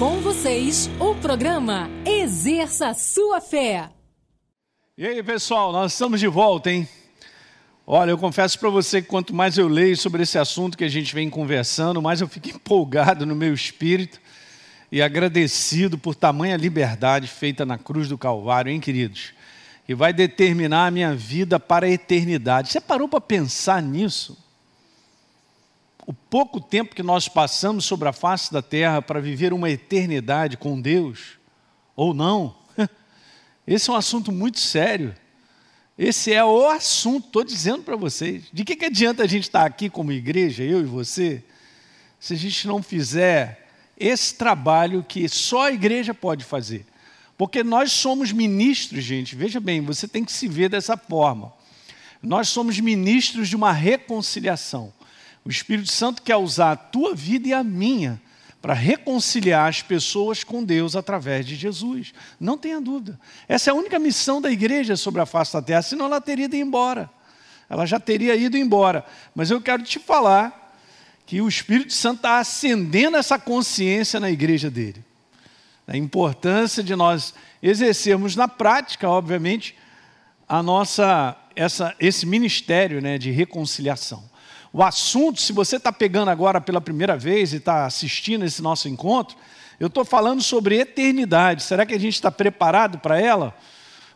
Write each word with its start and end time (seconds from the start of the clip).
Com 0.00 0.18
vocês, 0.22 0.88
o 0.98 1.14
programa 1.14 1.90
Exerça 2.06 2.94
Sua 2.94 3.38
Fé. 3.38 3.90
E 4.96 5.06
aí, 5.06 5.22
pessoal, 5.22 5.72
nós 5.72 5.92
estamos 5.92 6.18
de 6.18 6.26
volta, 6.26 6.70
hein? 6.70 6.88
Olha, 7.86 8.10
eu 8.10 8.16
confesso 8.16 8.58
para 8.58 8.70
você 8.70 9.02
que 9.02 9.08
quanto 9.08 9.34
mais 9.34 9.58
eu 9.58 9.68
leio 9.68 9.94
sobre 9.94 10.22
esse 10.22 10.38
assunto 10.38 10.78
que 10.78 10.84
a 10.84 10.88
gente 10.88 11.14
vem 11.14 11.28
conversando, 11.28 12.00
mais 12.00 12.22
eu 12.22 12.28
fico 12.28 12.48
empolgado 12.56 13.26
no 13.26 13.36
meu 13.36 13.52
espírito 13.52 14.18
e 14.90 15.02
agradecido 15.02 15.98
por 15.98 16.14
tamanha 16.14 16.56
liberdade 16.56 17.28
feita 17.28 17.66
na 17.66 17.76
cruz 17.76 18.08
do 18.08 18.16
Calvário, 18.16 18.72
hein, 18.72 18.80
queridos? 18.80 19.34
E 19.86 19.92
vai 19.92 20.14
determinar 20.14 20.86
a 20.86 20.90
minha 20.90 21.14
vida 21.14 21.60
para 21.60 21.84
a 21.84 21.90
eternidade. 21.90 22.70
Você 22.70 22.80
parou 22.80 23.06
para 23.06 23.20
pensar 23.20 23.82
nisso? 23.82 24.49
O 26.06 26.12
pouco 26.12 26.60
tempo 26.60 26.94
que 26.94 27.02
nós 27.02 27.28
passamos 27.28 27.84
sobre 27.84 28.08
a 28.08 28.12
face 28.12 28.52
da 28.52 28.62
terra 28.62 29.02
para 29.02 29.20
viver 29.20 29.52
uma 29.52 29.70
eternidade 29.70 30.56
com 30.56 30.80
Deus, 30.80 31.38
ou 31.94 32.14
não? 32.14 32.56
Esse 33.66 33.90
é 33.90 33.92
um 33.92 33.96
assunto 33.96 34.32
muito 34.32 34.58
sério. 34.58 35.14
Esse 35.98 36.32
é 36.32 36.42
o 36.42 36.68
assunto, 36.68 37.26
estou 37.26 37.44
dizendo 37.44 37.82
para 37.82 37.96
vocês. 37.96 38.44
De 38.52 38.64
que, 38.64 38.74
que 38.74 38.86
adianta 38.86 39.22
a 39.22 39.26
gente 39.26 39.44
estar 39.44 39.66
aqui 39.66 39.90
como 39.90 40.10
igreja, 40.12 40.62
eu 40.62 40.80
e 40.80 40.84
você, 40.84 41.44
se 42.18 42.32
a 42.32 42.36
gente 42.36 42.66
não 42.66 42.82
fizer 42.82 43.68
esse 43.98 44.34
trabalho 44.34 45.04
que 45.06 45.28
só 45.28 45.66
a 45.66 45.72
igreja 45.72 46.14
pode 46.14 46.42
fazer? 46.42 46.86
Porque 47.36 47.62
nós 47.62 47.92
somos 47.92 48.32
ministros, 48.32 49.04
gente, 49.04 49.36
veja 49.36 49.60
bem, 49.60 49.82
você 49.82 50.08
tem 50.08 50.24
que 50.24 50.32
se 50.32 50.48
ver 50.48 50.70
dessa 50.70 50.96
forma. 50.96 51.52
Nós 52.22 52.48
somos 52.48 52.78
ministros 52.80 53.48
de 53.48 53.56
uma 53.56 53.72
reconciliação. 53.72 54.92
O 55.44 55.50
Espírito 55.50 55.90
Santo 55.90 56.22
quer 56.22 56.36
usar 56.36 56.72
a 56.72 56.76
tua 56.76 57.14
vida 57.14 57.48
e 57.48 57.52
a 57.52 57.64
minha 57.64 58.20
para 58.60 58.74
reconciliar 58.74 59.68
as 59.68 59.80
pessoas 59.80 60.44
com 60.44 60.62
Deus 60.62 60.94
através 60.94 61.46
de 61.46 61.56
Jesus. 61.56 62.12
Não 62.38 62.58
tenha 62.58 62.80
dúvida. 62.80 63.18
Essa 63.48 63.70
é 63.70 63.72
a 63.72 63.74
única 63.74 63.98
missão 63.98 64.40
da 64.40 64.50
igreja 64.50 64.96
sobre 64.96 65.20
a 65.20 65.26
face 65.26 65.52
da 65.52 65.62
terra, 65.62 65.82
senão 65.82 66.06
ela 66.06 66.20
teria 66.20 66.44
ido 66.44 66.56
embora. 66.56 67.08
Ela 67.70 67.86
já 67.86 67.98
teria 67.98 68.34
ido 68.36 68.58
embora. 68.58 69.04
Mas 69.34 69.50
eu 69.50 69.60
quero 69.60 69.82
te 69.82 69.98
falar 69.98 70.76
que 71.24 71.40
o 71.40 71.48
Espírito 71.48 71.92
Santo 71.92 72.16
está 72.16 72.38
acendendo 72.38 73.16
essa 73.16 73.38
consciência 73.38 74.20
na 74.20 74.30
igreja 74.30 74.70
dele. 74.70 75.02
A 75.86 75.96
importância 75.96 76.82
de 76.82 76.94
nós 76.94 77.32
exercermos 77.62 78.36
na 78.36 78.46
prática, 78.46 79.08
obviamente, 79.08 79.76
a 80.48 80.62
nossa, 80.62 81.36
essa, 81.56 81.94
esse 81.98 82.26
ministério 82.26 83.00
né, 83.00 83.16
de 83.16 83.30
reconciliação. 83.30 84.29
O 84.72 84.82
assunto, 84.82 85.40
se 85.40 85.52
você 85.52 85.76
está 85.76 85.92
pegando 85.92 86.30
agora 86.30 86.60
pela 86.60 86.80
primeira 86.80 87.16
vez 87.16 87.52
e 87.52 87.56
está 87.56 87.86
assistindo 87.86 88.44
esse 88.44 88.62
nosso 88.62 88.88
encontro, 88.88 89.36
eu 89.80 89.88
estou 89.88 90.04
falando 90.04 90.42
sobre 90.42 90.78
eternidade. 90.78 91.62
Será 91.62 91.84
que 91.84 91.94
a 91.94 91.98
gente 91.98 92.14
está 92.14 92.30
preparado 92.30 92.98
para 92.98 93.20
ela? 93.20 93.56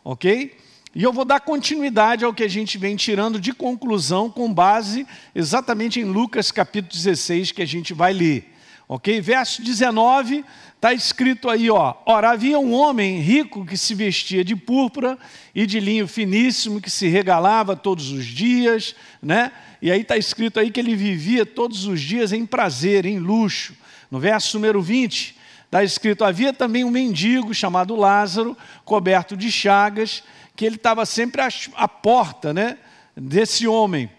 Ok? 0.03 0.57
E 0.93 1.03
eu 1.03 1.11
vou 1.11 1.25
dar 1.25 1.41
continuidade 1.41 2.23
ao 2.23 2.33
que 2.33 2.43
a 2.43 2.47
gente 2.47 2.77
vem 2.77 2.95
tirando 2.95 3.37
de 3.37 3.51
conclusão 3.51 4.29
com 4.29 4.53
base 4.53 5.05
exatamente 5.33 5.99
em 5.99 6.05
Lucas 6.05 6.51
capítulo 6.51 6.93
16, 6.93 7.51
que 7.51 7.61
a 7.61 7.67
gente 7.67 7.93
vai 7.93 8.13
ler. 8.13 8.54
Ok? 8.87 9.19
Verso 9.19 9.63
19, 9.63 10.45
está 10.75 10.93
escrito 10.93 11.49
aí, 11.49 11.69
ó. 11.69 11.95
Ora, 12.05 12.29
havia 12.29 12.59
um 12.59 12.71
homem 12.73 13.19
rico 13.19 13.65
que 13.65 13.75
se 13.75 13.95
vestia 13.95 14.43
de 14.43 14.55
púrpura 14.55 15.17
e 15.53 15.65
de 15.65 15.79
linho 15.79 16.07
finíssimo, 16.07 16.79
que 16.79 16.89
se 16.89 17.07
regalava 17.07 17.75
todos 17.75 18.11
os 18.11 18.25
dias, 18.25 18.95
né? 19.21 19.51
E 19.81 19.91
aí 19.91 20.01
está 20.01 20.17
escrito 20.17 20.59
aí 20.59 20.69
que 20.69 20.79
ele 20.79 20.95
vivia 20.95 21.45
todos 21.45 21.85
os 21.85 21.99
dias 21.99 22.31
em 22.31 22.45
prazer, 22.45 23.05
em 23.05 23.17
luxo. 23.17 23.75
No 24.11 24.19
verso 24.19 24.57
número 24.57 24.81
20, 24.81 25.35
está 25.65 25.83
escrito: 25.83 26.23
havia 26.23 26.53
também 26.53 26.83
um 26.83 26.91
mendigo 26.91 27.53
chamado 27.53 27.95
Lázaro, 27.95 28.55
coberto 28.83 29.35
de 29.35 29.51
chagas, 29.51 30.23
que 30.55 30.65
ele 30.65 30.75
estava 30.75 31.05
sempre 31.05 31.41
à, 31.75 31.87
porta 31.87 32.53
né, 32.53 32.77
desse 33.15 33.67
homem. 33.67 34.09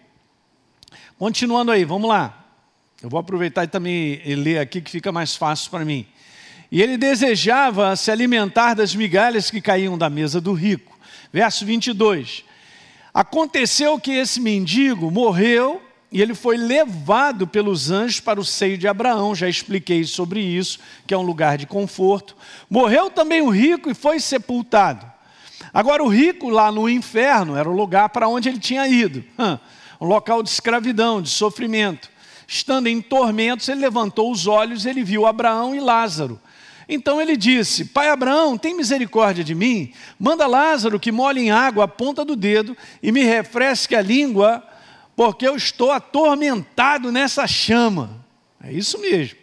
Continuando 1.17 1.71
aí, 1.71 1.83
vamos 1.83 2.09
lá. 2.09 2.46
Eu 3.01 3.09
vou 3.09 3.19
aproveitar 3.19 3.63
e 3.63 3.67
também 3.67 4.19
ler 4.35 4.57
aqui 4.57 4.81
que 4.81 4.89
fica 4.89 5.11
mais 5.11 5.35
fácil 5.35 5.69
para 5.69 5.85
mim. 5.85 6.05
E 6.71 6.81
ele 6.81 6.97
desejava 6.97 7.95
se 7.95 8.09
alimentar 8.09 8.73
das 8.73 8.95
migalhas 8.95 9.51
que 9.51 9.61
caíam 9.61 9.97
da 9.97 10.09
mesa 10.09 10.41
do 10.41 10.51
rico. 10.51 10.97
Verso 11.31 11.63
22. 11.63 12.43
Aconteceu 13.13 13.99
que 13.99 14.11
esse 14.11 14.41
mendigo 14.41 15.11
morreu 15.11 15.81
e 16.11 16.21
ele 16.21 16.33
foi 16.33 16.57
levado 16.57 17.45
pelos 17.45 17.91
anjos 17.91 18.19
para 18.19 18.39
o 18.39 18.45
seio 18.45 18.77
de 18.79 18.87
Abraão. 18.87 19.35
Já 19.35 19.47
expliquei 19.47 20.03
sobre 20.03 20.41
isso, 20.41 20.79
que 21.05 21.13
é 21.13 21.17
um 21.17 21.21
lugar 21.21 21.57
de 21.57 21.67
conforto. 21.67 22.35
Morreu 22.67 23.11
também 23.11 23.41
o 23.41 23.49
rico 23.49 23.91
e 23.91 23.93
foi 23.93 24.19
sepultado. 24.19 25.05
Agora, 25.71 26.03
o 26.03 26.07
rico 26.07 26.49
lá 26.49 26.71
no 26.71 26.89
inferno 26.89 27.55
era 27.55 27.69
o 27.69 27.75
lugar 27.75 28.09
para 28.09 28.27
onde 28.27 28.49
ele 28.49 28.59
tinha 28.59 28.87
ido 28.87 29.23
um 29.99 30.05
local 30.05 30.41
de 30.41 30.49
escravidão, 30.49 31.21
de 31.21 31.29
sofrimento. 31.29 32.09
Estando 32.47 32.87
em 32.87 33.01
tormentos, 33.01 33.67
ele 33.67 33.81
levantou 33.81 34.31
os 34.31 34.47
olhos, 34.47 34.85
ele 34.85 35.03
viu 35.03 35.25
Abraão 35.25 35.75
e 35.75 35.79
Lázaro 35.79 36.39
então 36.89 37.21
ele 37.21 37.35
disse: 37.35 37.85
Pai 37.85 38.09
Abraão, 38.09 38.57
tem 38.57 38.75
misericórdia 38.75 39.43
de 39.43 39.53
mim? 39.53 39.91
Manda 40.17 40.47
Lázaro 40.47 40.99
que 40.99 41.11
molhe 41.11 41.41
em 41.41 41.51
água 41.51 41.83
a 41.83 41.87
ponta 41.87 42.23
do 42.23 42.35
dedo 42.35 42.77
e 43.03 43.11
me 43.11 43.23
refresque 43.23 43.95
a 43.95 44.01
língua, 44.01 44.63
porque 45.15 45.45
eu 45.47 45.55
estou 45.55 45.91
atormentado 45.91 47.11
nessa 47.11 47.45
chama. 47.45 48.25
É 48.63 48.71
isso 48.71 48.99
mesmo. 48.99 49.37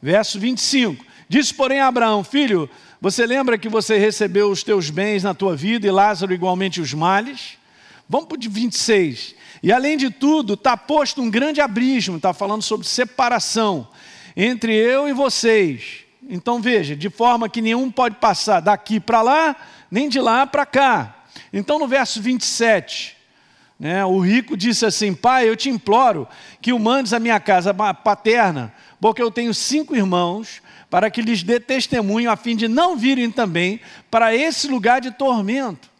Verso 0.00 0.38
25: 0.38 1.04
Disse, 1.28 1.52
porém, 1.52 1.80
Abraão: 1.80 2.22
Filho, 2.22 2.70
você 3.00 3.26
lembra 3.26 3.58
que 3.58 3.68
você 3.68 3.98
recebeu 3.98 4.48
os 4.50 4.62
teus 4.62 4.88
bens 4.88 5.24
na 5.24 5.34
tua 5.34 5.56
vida 5.56 5.86
e 5.86 5.90
Lázaro 5.90 6.32
igualmente 6.32 6.80
os 6.80 6.94
males? 6.94 7.58
Vamos 8.08 8.28
para 8.28 8.36
o 8.36 8.50
26. 8.50 9.34
E 9.64 9.72
além 9.72 9.96
de 9.96 10.10
tudo, 10.10 10.54
está 10.54 10.76
posto 10.76 11.20
um 11.20 11.28
grande 11.28 11.60
abismo, 11.60 12.18
está 12.18 12.32
falando 12.32 12.62
sobre 12.62 12.86
separação 12.86 13.88
entre 14.36 14.72
eu 14.72 15.08
e 15.08 15.12
vocês 15.12 16.04
então 16.28 16.60
veja, 16.60 16.96
de 16.96 17.10
forma 17.10 17.48
que 17.48 17.60
nenhum 17.60 17.90
pode 17.90 18.16
passar 18.16 18.60
daqui 18.60 18.98
para 18.98 19.22
lá, 19.22 19.56
nem 19.90 20.08
de 20.08 20.20
lá 20.20 20.46
para 20.46 20.64
cá. 20.64 21.24
Então 21.52 21.78
no 21.78 21.86
verso 21.86 22.20
27, 22.20 23.16
né, 23.78 24.04
o 24.04 24.18
rico 24.20 24.56
disse 24.56 24.86
assim: 24.86 25.14
Pai, 25.14 25.48
eu 25.48 25.56
te 25.56 25.68
imploro 25.68 26.26
que 26.60 26.72
o 26.72 26.78
mandes 26.78 27.12
à 27.12 27.18
minha 27.18 27.38
casa 27.38 27.74
paterna, 27.74 28.72
porque 29.00 29.22
eu 29.22 29.30
tenho 29.30 29.52
cinco 29.52 29.94
irmãos, 29.94 30.62
para 30.88 31.10
que 31.10 31.20
lhes 31.20 31.42
dê 31.42 31.60
testemunho, 31.60 32.30
a 32.30 32.36
fim 32.36 32.56
de 32.56 32.68
não 32.68 32.96
virem 32.96 33.30
também 33.30 33.80
para 34.10 34.34
esse 34.34 34.68
lugar 34.68 35.00
de 35.00 35.10
tormento. 35.10 35.90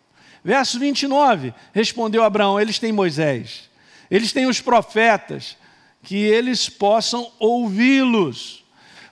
Verso 0.45 0.79
29, 0.79 1.55
respondeu 1.73 2.23
Abraão: 2.23 2.61
Eles 2.61 2.79
têm 2.79 2.93
Moisés, 2.93 3.71
eles 4.11 4.33
têm 4.33 4.47
os 4.47 4.61
profetas, 4.61 5.57
que 6.03 6.17
eles 6.17 6.69
possam 6.69 7.33
ouvi-los. 7.39 8.63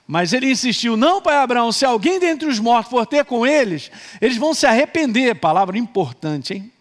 Mas 0.05 0.33
ele 0.33 0.51
insistiu: 0.51 0.95
Não, 0.95 1.21
pai 1.21 1.37
Abraão, 1.37 1.71
se 1.71 1.85
alguém 1.85 2.19
dentre 2.19 2.47
os 2.47 2.59
mortos 2.59 2.91
for 2.91 3.05
ter 3.05 3.25
com 3.25 3.47
eles, 3.47 3.89
eles 4.21 4.37
vão 4.37 4.53
se 4.53 4.65
arrepender. 4.65 5.35
Palavra 5.35 5.77
importante, 5.77 6.53
hein? 6.53 6.72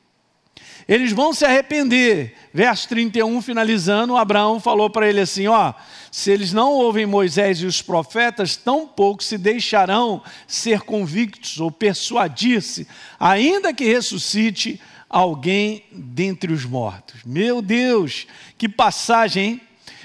Eles 0.89 1.13
vão 1.13 1.33
se 1.33 1.45
arrepender. 1.45 2.35
Verso 2.53 2.89
31, 2.89 3.41
finalizando, 3.41 4.17
Abraão 4.17 4.61
falou 4.61 4.91
para 4.91 5.09
ele 5.09 5.21
assim: 5.21 5.47
Ó, 5.47 5.73
se 6.11 6.31
eles 6.31 6.53
não 6.53 6.73
ouvem 6.73 7.07
Moisés 7.07 7.61
e 7.61 7.67
os 7.67 7.81
profetas, 7.81 8.57
tampouco 8.57 9.23
se 9.23 9.39
deixarão 9.39 10.23
ser 10.47 10.83
convictos 10.83 11.59
ou 11.61 11.71
persuadir-se, 11.71 12.87
ainda 13.19 13.73
que 13.73 13.85
ressuscite 13.85 14.81
alguém 15.09 15.85
dentre 15.93 16.53
os 16.53 16.65
mortos. 16.65 17.21
Meu 17.25 17.61
Deus, 17.61 18.27
que 18.57 18.69
passagem, 18.69 19.45
hein? 19.45 19.61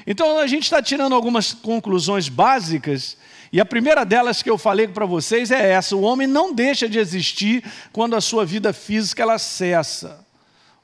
Então 0.05 0.39
a 0.39 0.47
gente 0.47 0.63
está 0.63 0.81
tirando 0.81 1.13
algumas 1.13 1.53
conclusões 1.53 2.29
básicas, 2.29 3.17
e 3.51 3.59
a 3.59 3.65
primeira 3.65 4.05
delas 4.05 4.41
que 4.41 4.49
eu 4.49 4.57
falei 4.57 4.87
para 4.87 5.05
vocês 5.05 5.51
é 5.51 5.71
essa: 5.71 5.95
o 5.95 6.01
homem 6.01 6.27
não 6.27 6.53
deixa 6.53 6.87
de 6.87 6.99
existir 6.99 7.63
quando 7.91 8.15
a 8.15 8.21
sua 8.21 8.45
vida 8.45 8.71
física 8.73 9.23
ela 9.23 9.37
cessa. 9.37 10.26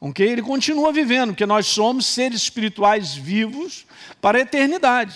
Okay? 0.04 0.28
Ele 0.28 0.42
continua 0.42 0.92
vivendo, 0.92 1.30
porque 1.30 1.46
nós 1.46 1.66
somos 1.66 2.06
seres 2.06 2.42
espirituais 2.42 3.16
vivos 3.16 3.86
para 4.20 4.38
a 4.38 4.42
eternidade. 4.42 5.16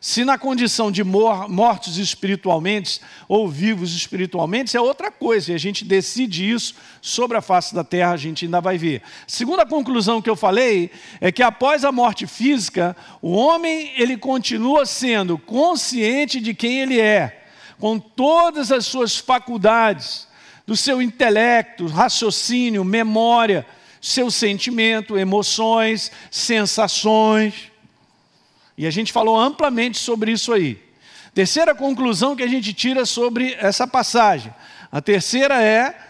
Se 0.00 0.24
na 0.24 0.38
condição 0.38 0.92
de 0.92 1.02
mortos 1.02 1.98
espiritualmente 1.98 3.00
ou 3.26 3.48
vivos 3.48 3.92
espiritualmente, 3.96 4.76
é 4.76 4.80
outra 4.80 5.10
coisa, 5.10 5.50
e 5.50 5.56
a 5.56 5.58
gente 5.58 5.84
decide 5.84 6.48
isso 6.48 6.76
sobre 7.02 7.36
a 7.36 7.42
face 7.42 7.74
da 7.74 7.82
terra, 7.82 8.12
a 8.12 8.16
gente 8.16 8.44
ainda 8.44 8.60
vai 8.60 8.78
ver. 8.78 9.02
Segunda 9.26 9.66
conclusão 9.66 10.22
que 10.22 10.30
eu 10.30 10.36
falei 10.36 10.92
é 11.20 11.32
que 11.32 11.42
após 11.42 11.84
a 11.84 11.90
morte 11.90 12.24
física, 12.24 12.96
o 13.20 13.32
homem 13.32 13.92
ele 13.96 14.16
continua 14.16 14.86
sendo 14.86 15.36
consciente 15.36 16.40
de 16.40 16.54
quem 16.54 16.78
ele 16.78 17.00
é, 17.00 17.44
com 17.80 17.98
todas 17.98 18.70
as 18.70 18.86
suas 18.86 19.16
faculdades, 19.16 20.28
do 20.64 20.76
seu 20.76 21.02
intelecto, 21.02 21.86
raciocínio, 21.86 22.84
memória, 22.84 23.66
seu 24.00 24.30
sentimento, 24.30 25.18
emoções, 25.18 26.10
sensações. 26.30 27.70
E 28.76 28.86
a 28.86 28.90
gente 28.90 29.12
falou 29.12 29.38
amplamente 29.38 29.98
sobre 29.98 30.32
isso 30.32 30.52
aí. 30.52 30.80
Terceira 31.34 31.74
conclusão 31.74 32.34
que 32.34 32.42
a 32.42 32.48
gente 32.48 32.72
tira 32.72 33.04
sobre 33.04 33.54
essa 33.58 33.86
passagem. 33.86 34.52
A 34.90 35.00
terceira 35.00 35.62
é 35.62 36.04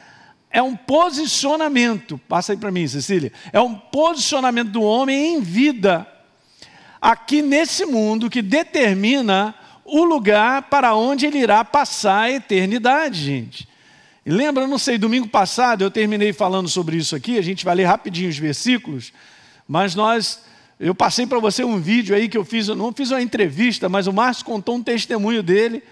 é 0.51 0.63
um 0.63 0.75
posicionamento. 0.75 2.19
Passa 2.29 2.53
aí 2.53 2.59
para 2.59 2.71
mim, 2.71 2.87
Cecília. 2.89 3.33
É 3.53 3.61
um 3.61 3.75
posicionamento 3.75 4.71
do 4.71 4.83
homem 4.83 5.35
em 5.35 5.41
vida 5.41 6.07
aqui 7.01 7.43
nesse 7.43 7.85
mundo 7.85 8.31
que 8.31 8.43
determina 8.43 9.55
o 9.85 10.05
lugar 10.05 10.63
para 10.63 10.95
onde 10.95 11.27
ele 11.27 11.39
irá 11.39 11.65
passar 11.65 12.23
a 12.23 12.31
eternidade, 12.31 13.23
gente. 13.23 13.69
E 14.29 14.31
lembra, 14.31 14.67
não 14.67 14.77
sei, 14.77 14.99
domingo 14.99 15.27
passado 15.27 15.83
eu 15.83 15.91
terminei 15.91 16.35
falando 16.35 16.69
sobre 16.69 16.99
isso 16.99 17.17
aqui, 17.17 17.39
a 17.39 17.43
gente 17.43 17.65
vai 17.65 17.75
ler 17.75 17.85
rapidinho 17.85 18.29
os 18.29 18.37
versículos, 18.37 19.11
mas 19.67 19.95
nós, 19.95 20.45
eu 20.79 20.95
passei 20.95 21.27
para 21.27 21.39
você 21.39 21.65
um 21.65 21.81
vídeo 21.81 22.15
aí 22.15 22.29
que 22.29 22.37
eu 22.37 22.45
fiz, 22.45 22.69
não 22.69 22.93
fiz 22.93 23.11
uma 23.11 23.23
entrevista, 23.23 23.89
mas 23.89 24.07
o 24.07 24.13
Márcio 24.13 24.45
contou 24.45 24.75
um 24.75 24.83
testemunho 24.83 25.43
dele 25.43 25.83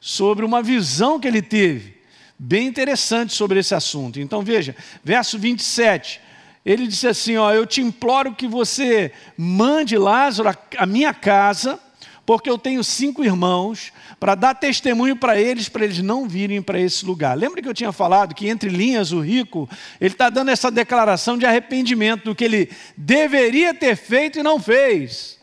sobre 0.00 0.44
uma 0.44 0.62
visão 0.62 1.18
que 1.18 1.26
ele 1.26 1.42
teve, 1.42 1.96
bem 2.38 2.68
interessante 2.68 3.34
sobre 3.34 3.58
esse 3.58 3.74
assunto. 3.74 4.20
Então 4.20 4.42
veja, 4.42 4.76
verso 5.02 5.36
27, 5.36 6.20
ele 6.64 6.86
disse 6.86 7.08
assim: 7.08 7.36
ó, 7.36 7.52
Eu 7.52 7.66
te 7.66 7.80
imploro 7.80 8.32
que 8.32 8.46
você 8.46 9.10
mande 9.36 9.98
Lázaro 9.98 10.56
à 10.78 10.86
minha 10.86 11.12
casa, 11.12 11.80
porque 12.24 12.48
eu 12.48 12.56
tenho 12.56 12.84
cinco 12.84 13.24
irmãos, 13.24 13.92
para 14.20 14.34
dar 14.34 14.54
testemunho 14.54 15.16
para 15.16 15.40
eles, 15.40 15.68
para 15.68 15.84
eles 15.84 15.98
não 15.98 16.28
virem 16.28 16.62
para 16.62 16.80
esse 16.80 17.04
lugar. 17.04 17.36
Lembra 17.36 17.60
que 17.60 17.68
eu 17.68 17.74
tinha 17.74 17.90
falado 17.90 18.34
que, 18.34 18.48
entre 18.48 18.70
linhas, 18.70 19.10
o 19.10 19.20
rico, 19.20 19.68
ele 20.00 20.14
está 20.14 20.30
dando 20.30 20.50
essa 20.50 20.70
declaração 20.70 21.36
de 21.36 21.44
arrependimento 21.44 22.24
do 22.24 22.34
que 22.34 22.44
ele 22.44 22.70
deveria 22.96 23.74
ter 23.74 23.96
feito 23.96 24.38
e 24.38 24.42
não 24.42 24.60
fez. 24.60 25.40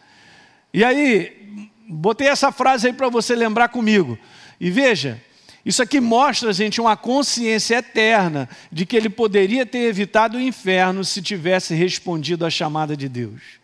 E 0.74 0.84
aí, 0.84 1.70
botei 1.90 2.28
essa 2.28 2.52
frase 2.52 2.88
aí 2.88 2.94
para 2.94 3.10
você 3.10 3.36
lembrar 3.36 3.68
comigo. 3.68 4.18
E 4.60 4.70
veja, 4.70 5.22
isso 5.66 5.84
aqui 5.84 6.00
mostra, 6.00 6.54
gente, 6.54 6.80
uma 6.80 6.96
consciência 6.96 7.76
eterna 7.76 8.48
de 8.72 8.86
que 8.86 8.96
ele 8.96 9.10
poderia 9.10 9.66
ter 9.66 9.80
evitado 9.80 10.38
o 10.38 10.42
inferno 10.42 11.04
se 11.04 11.22
tivesse 11.22 11.76
respondido 11.76 12.46
à 12.46 12.50
chamada 12.50 12.96
de 12.96 13.10
Deus. 13.10 13.59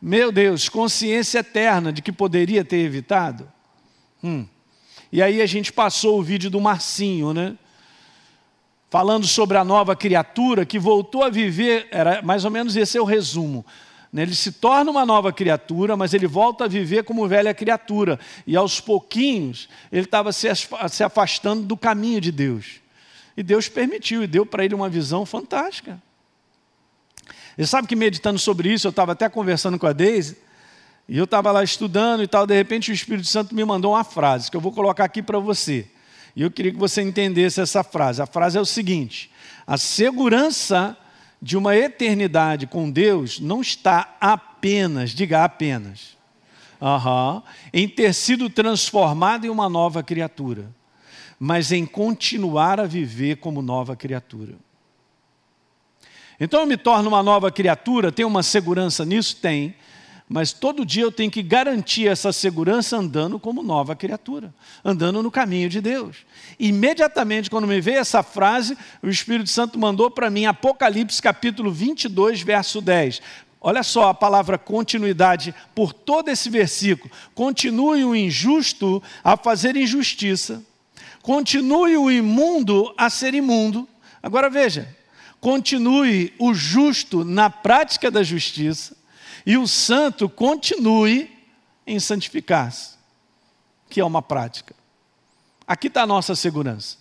Meu 0.00 0.30
Deus, 0.30 0.68
consciência 0.68 1.38
eterna 1.38 1.92
de 1.92 2.02
que 2.02 2.12
poderia 2.12 2.64
ter 2.64 2.78
evitado. 2.78 3.50
Hum. 4.22 4.46
E 5.10 5.22
aí 5.22 5.40
a 5.40 5.46
gente 5.46 5.72
passou 5.72 6.18
o 6.18 6.22
vídeo 6.22 6.50
do 6.50 6.60
Marcinho, 6.60 7.32
né? 7.32 7.56
Falando 8.90 9.26
sobre 9.26 9.56
a 9.56 9.64
nova 9.64 9.96
criatura 9.96 10.64
que 10.64 10.78
voltou 10.78 11.24
a 11.24 11.30
viver, 11.30 11.88
era 11.90 12.22
mais 12.22 12.44
ou 12.44 12.50
menos 12.50 12.76
esse 12.76 12.96
é 12.96 13.00
o 13.00 13.04
resumo. 13.04 13.64
Né? 14.12 14.22
Ele 14.22 14.34
se 14.34 14.52
torna 14.52 14.90
uma 14.90 15.04
nova 15.04 15.32
criatura, 15.32 15.96
mas 15.96 16.14
ele 16.14 16.26
volta 16.26 16.64
a 16.64 16.68
viver 16.68 17.02
como 17.04 17.26
velha 17.26 17.52
criatura. 17.52 18.18
E 18.46 18.56
aos 18.56 18.80
pouquinhos, 18.80 19.68
ele 19.90 20.04
estava 20.04 20.30
se 20.32 21.04
afastando 21.04 21.62
do 21.62 21.76
caminho 21.76 22.20
de 22.20 22.30
Deus. 22.30 22.80
E 23.36 23.42
Deus 23.42 23.68
permitiu 23.68 24.22
e 24.22 24.26
deu 24.26 24.46
para 24.46 24.64
ele 24.64 24.74
uma 24.74 24.88
visão 24.88 25.26
fantástica. 25.26 26.00
Ele 27.56 27.66
sabe 27.66 27.88
que 27.88 27.96
meditando 27.96 28.38
sobre 28.38 28.72
isso, 28.72 28.86
eu 28.86 28.90
estava 28.90 29.12
até 29.12 29.28
conversando 29.28 29.78
com 29.78 29.86
a 29.86 29.92
Deise, 29.92 30.36
e 31.08 31.16
eu 31.16 31.24
estava 31.24 31.52
lá 31.52 31.62
estudando 31.62 32.22
e 32.22 32.26
tal, 32.26 32.46
de 32.46 32.54
repente 32.54 32.90
o 32.90 32.94
Espírito 32.94 33.28
Santo 33.28 33.54
me 33.54 33.64
mandou 33.64 33.92
uma 33.92 34.04
frase 34.04 34.50
que 34.50 34.56
eu 34.56 34.60
vou 34.60 34.72
colocar 34.72 35.04
aqui 35.04 35.22
para 35.22 35.38
você. 35.38 35.86
E 36.34 36.42
eu 36.42 36.50
queria 36.50 36.72
que 36.72 36.78
você 36.78 37.00
entendesse 37.00 37.60
essa 37.60 37.82
frase. 37.82 38.20
A 38.20 38.26
frase 38.26 38.58
é 38.58 38.60
o 38.60 38.66
seguinte: 38.66 39.30
a 39.66 39.78
segurança 39.78 40.96
de 41.40 41.56
uma 41.56 41.76
eternidade 41.76 42.66
com 42.66 42.90
Deus 42.90 43.40
não 43.40 43.60
está 43.60 44.16
apenas, 44.20 45.10
diga 45.10 45.44
apenas, 45.44 46.16
uhum, 46.80 47.42
em 47.72 47.88
ter 47.88 48.12
sido 48.12 48.50
transformado 48.50 49.46
em 49.46 49.50
uma 49.50 49.68
nova 49.68 50.02
criatura, 50.02 50.68
mas 51.38 51.72
em 51.72 51.86
continuar 51.86 52.80
a 52.80 52.86
viver 52.86 53.36
como 53.36 53.62
nova 53.62 53.94
criatura. 53.94 54.54
Então 56.38 56.60
eu 56.60 56.66
me 56.66 56.76
torno 56.76 57.08
uma 57.08 57.22
nova 57.22 57.50
criatura, 57.50 58.12
tem 58.12 58.24
uma 58.24 58.42
segurança 58.42 59.04
nisso? 59.04 59.36
Tem 59.36 59.74
mas 60.28 60.52
todo 60.52 60.84
dia 60.84 61.04
eu 61.04 61.12
tenho 61.12 61.30
que 61.30 61.42
garantir 61.42 62.08
essa 62.08 62.32
segurança 62.32 62.96
andando 62.96 63.38
como 63.38 63.62
nova 63.62 63.94
criatura, 63.94 64.52
andando 64.84 65.22
no 65.22 65.30
caminho 65.30 65.68
de 65.68 65.80
Deus. 65.80 66.26
Imediatamente, 66.58 67.48
quando 67.48 67.66
me 67.66 67.80
veio 67.80 67.98
essa 67.98 68.24
frase, 68.24 68.76
o 69.00 69.08
Espírito 69.08 69.48
Santo 69.48 69.78
mandou 69.78 70.10
para 70.10 70.28
mim 70.28 70.44
Apocalipse 70.44 71.22
capítulo 71.22 71.70
22, 71.70 72.42
verso 72.42 72.80
10. 72.80 73.22
Olha 73.60 73.84
só 73.84 74.08
a 74.08 74.14
palavra 74.14 74.58
continuidade 74.58 75.54
por 75.74 75.92
todo 75.92 76.28
esse 76.28 76.50
versículo. 76.50 77.12
Continue 77.32 78.04
o 78.04 78.14
injusto 78.14 79.00
a 79.22 79.36
fazer 79.36 79.76
injustiça, 79.76 80.60
continue 81.22 81.96
o 81.96 82.10
imundo 82.10 82.92
a 82.98 83.08
ser 83.08 83.32
imundo. 83.32 83.88
Agora 84.20 84.50
veja, 84.50 84.95
continue 85.46 86.34
o 86.40 86.52
justo 86.52 87.24
na 87.24 87.48
prática 87.48 88.10
da 88.10 88.20
justiça 88.20 88.96
e 89.46 89.56
o 89.56 89.64
santo 89.64 90.28
continue 90.28 91.30
em 91.86 92.00
santificar-se, 92.00 92.96
que 93.88 94.00
é 94.00 94.04
uma 94.04 94.20
prática. 94.20 94.74
Aqui 95.64 95.86
está 95.86 96.02
a 96.02 96.06
nossa 96.06 96.34
segurança. 96.34 96.98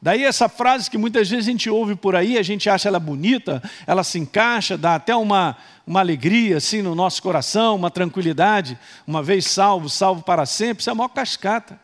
Daí 0.00 0.22
essa 0.22 0.48
frase 0.48 0.88
que 0.88 0.96
muitas 0.96 1.28
vezes 1.28 1.48
a 1.48 1.50
gente 1.50 1.68
ouve 1.68 1.96
por 1.96 2.14
aí, 2.14 2.38
a 2.38 2.42
gente 2.44 2.70
acha 2.70 2.86
ela 2.86 3.00
bonita, 3.00 3.60
ela 3.84 4.04
se 4.04 4.16
encaixa, 4.16 4.78
dá 4.78 4.94
até 4.94 5.16
uma, 5.16 5.56
uma 5.84 5.98
alegria 5.98 6.58
assim 6.58 6.82
no 6.82 6.94
nosso 6.94 7.20
coração, 7.20 7.74
uma 7.74 7.90
tranquilidade, 7.90 8.78
uma 9.04 9.24
vez 9.24 9.44
salvo, 9.48 9.90
salvo 9.90 10.22
para 10.22 10.46
sempre, 10.46 10.82
isso 10.82 10.90
é 10.90 10.92
a 10.92 10.94
maior 10.94 11.08
cascata. 11.08 11.80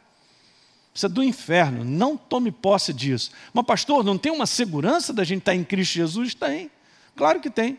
Isso 0.94 1.06
é 1.06 1.08
do 1.08 1.22
inferno, 1.22 1.84
não 1.84 2.16
tome 2.16 2.50
posse 2.50 2.92
disso. 2.92 3.30
Mas 3.52 3.64
pastor, 3.64 4.04
não 4.04 4.18
tem 4.18 4.32
uma 4.32 4.46
segurança 4.46 5.12
da 5.12 5.24
gente 5.24 5.40
estar 5.40 5.54
em 5.54 5.64
Cristo 5.64 5.94
Jesus? 5.94 6.34
Tem, 6.34 6.70
claro 7.14 7.40
que 7.40 7.48
tem. 7.48 7.78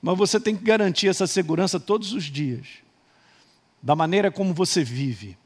Mas 0.00 0.16
você 0.16 0.40
tem 0.40 0.56
que 0.56 0.64
garantir 0.64 1.08
essa 1.08 1.26
segurança 1.26 1.78
todos 1.78 2.12
os 2.12 2.24
dias, 2.24 2.66
da 3.82 3.94
maneira 3.94 4.30
como 4.30 4.54
você 4.54 4.82
vive. 4.82 5.36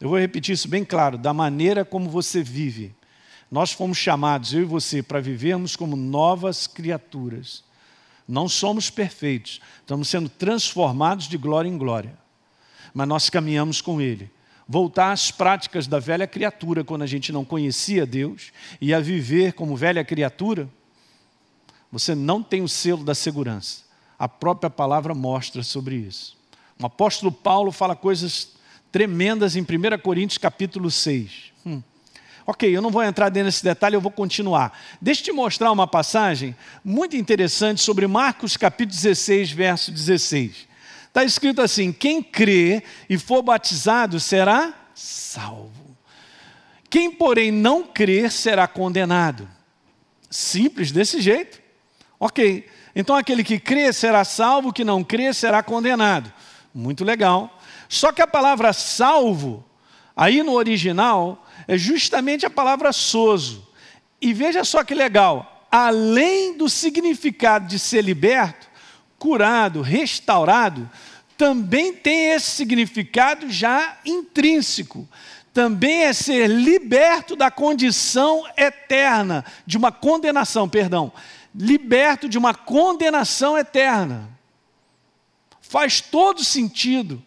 Eu 0.00 0.08
vou 0.08 0.18
repetir 0.18 0.54
isso 0.54 0.68
bem 0.68 0.84
claro: 0.84 1.16
da 1.16 1.32
maneira 1.32 1.84
como 1.84 2.10
você 2.10 2.42
vive. 2.42 2.94
Nós 3.50 3.70
fomos 3.70 3.98
chamados, 3.98 4.52
eu 4.52 4.62
e 4.62 4.64
você, 4.64 5.02
para 5.02 5.20
vivermos 5.20 5.76
como 5.76 5.96
novas 5.96 6.66
criaturas. 6.66 7.62
Não 8.26 8.48
somos 8.48 8.90
perfeitos, 8.90 9.60
estamos 9.80 10.08
sendo 10.08 10.28
transformados 10.28 11.28
de 11.28 11.36
glória 11.36 11.68
em 11.68 11.76
glória. 11.76 12.18
Mas 12.92 13.06
nós 13.06 13.30
caminhamos 13.30 13.80
com 13.80 14.00
Ele. 14.00 14.30
Voltar 14.68 15.12
às 15.12 15.30
práticas 15.30 15.86
da 15.86 15.98
velha 15.98 16.26
criatura, 16.26 16.82
quando 16.82 17.02
a 17.02 17.06
gente 17.06 17.32
não 17.32 17.44
conhecia 17.44 18.06
Deus, 18.06 18.52
e 18.80 18.94
a 18.94 19.00
viver 19.00 19.52
como 19.52 19.76
velha 19.76 20.04
criatura 20.04 20.68
você 21.94 22.12
não 22.12 22.42
tem 22.42 22.60
o 22.60 22.68
selo 22.68 23.04
da 23.04 23.14
segurança. 23.14 23.82
A 24.18 24.28
própria 24.28 24.68
palavra 24.68 25.14
mostra 25.14 25.62
sobre 25.62 25.94
isso. 25.94 26.36
O 26.82 26.86
apóstolo 26.86 27.30
Paulo 27.30 27.70
fala 27.70 27.94
coisas 27.94 28.48
tremendas 28.90 29.54
em 29.54 29.60
1 29.60 29.66
Coríntios 30.02 30.36
capítulo 30.36 30.90
6. 30.90 31.52
Hum. 31.64 31.80
Ok, 32.44 32.68
eu 32.68 32.82
não 32.82 32.90
vou 32.90 33.00
entrar 33.00 33.28
dentro 33.28 33.46
desse 33.46 33.62
detalhe, 33.62 33.94
eu 33.94 34.00
vou 34.00 34.10
continuar. 34.10 34.76
Deixa 35.00 35.20
eu 35.20 35.26
te 35.26 35.32
mostrar 35.32 35.70
uma 35.70 35.86
passagem 35.86 36.56
muito 36.84 37.14
interessante 37.14 37.80
sobre 37.80 38.08
Marcos 38.08 38.56
capítulo 38.56 38.96
16, 38.96 39.52
verso 39.52 39.92
16. 39.92 40.66
Está 41.14 41.22
escrito 41.22 41.62
assim: 41.62 41.92
quem 41.92 42.20
crê 42.20 42.82
e 43.08 43.16
for 43.16 43.40
batizado 43.40 44.18
será 44.18 44.74
salvo. 44.92 45.96
Quem, 46.90 47.08
porém, 47.08 47.52
não 47.52 47.84
crer 47.84 48.32
será 48.32 48.66
condenado. 48.66 49.48
Simples 50.28 50.90
desse 50.90 51.20
jeito. 51.20 51.62
Ok, 52.18 52.68
então 52.96 53.14
aquele 53.14 53.44
que 53.44 53.60
crê 53.60 53.92
será 53.92 54.24
salvo, 54.24 54.72
que 54.72 54.82
não 54.82 55.04
crê 55.04 55.32
será 55.32 55.62
condenado. 55.62 56.32
Muito 56.74 57.04
legal. 57.04 57.60
Só 57.88 58.10
que 58.10 58.20
a 58.20 58.26
palavra 58.26 58.72
salvo, 58.72 59.64
aí 60.16 60.42
no 60.42 60.54
original, 60.54 61.46
é 61.68 61.78
justamente 61.78 62.44
a 62.44 62.50
palavra 62.50 62.92
soso. 62.92 63.64
E 64.20 64.32
veja 64.32 64.64
só 64.64 64.82
que 64.82 64.94
legal, 64.94 65.68
além 65.70 66.56
do 66.56 66.68
significado 66.68 67.68
de 67.68 67.78
ser 67.78 68.02
liberto, 68.02 68.73
curado, 69.18 69.80
restaurado, 69.82 70.90
também 71.36 71.92
tem 71.92 72.30
esse 72.30 72.50
significado 72.50 73.50
já 73.50 73.98
intrínseco. 74.04 75.08
Também 75.52 76.02
é 76.02 76.12
ser 76.12 76.48
liberto 76.48 77.36
da 77.36 77.50
condição 77.50 78.44
eterna, 78.56 79.44
de 79.66 79.76
uma 79.76 79.92
condenação, 79.92 80.68
perdão 80.68 81.12
liberto 81.54 82.28
de 82.28 82.36
uma 82.36 82.52
condenação 82.52 83.56
eterna. 83.56 84.28
Faz 85.60 86.00
todo 86.00 86.42
sentido. 86.42 87.22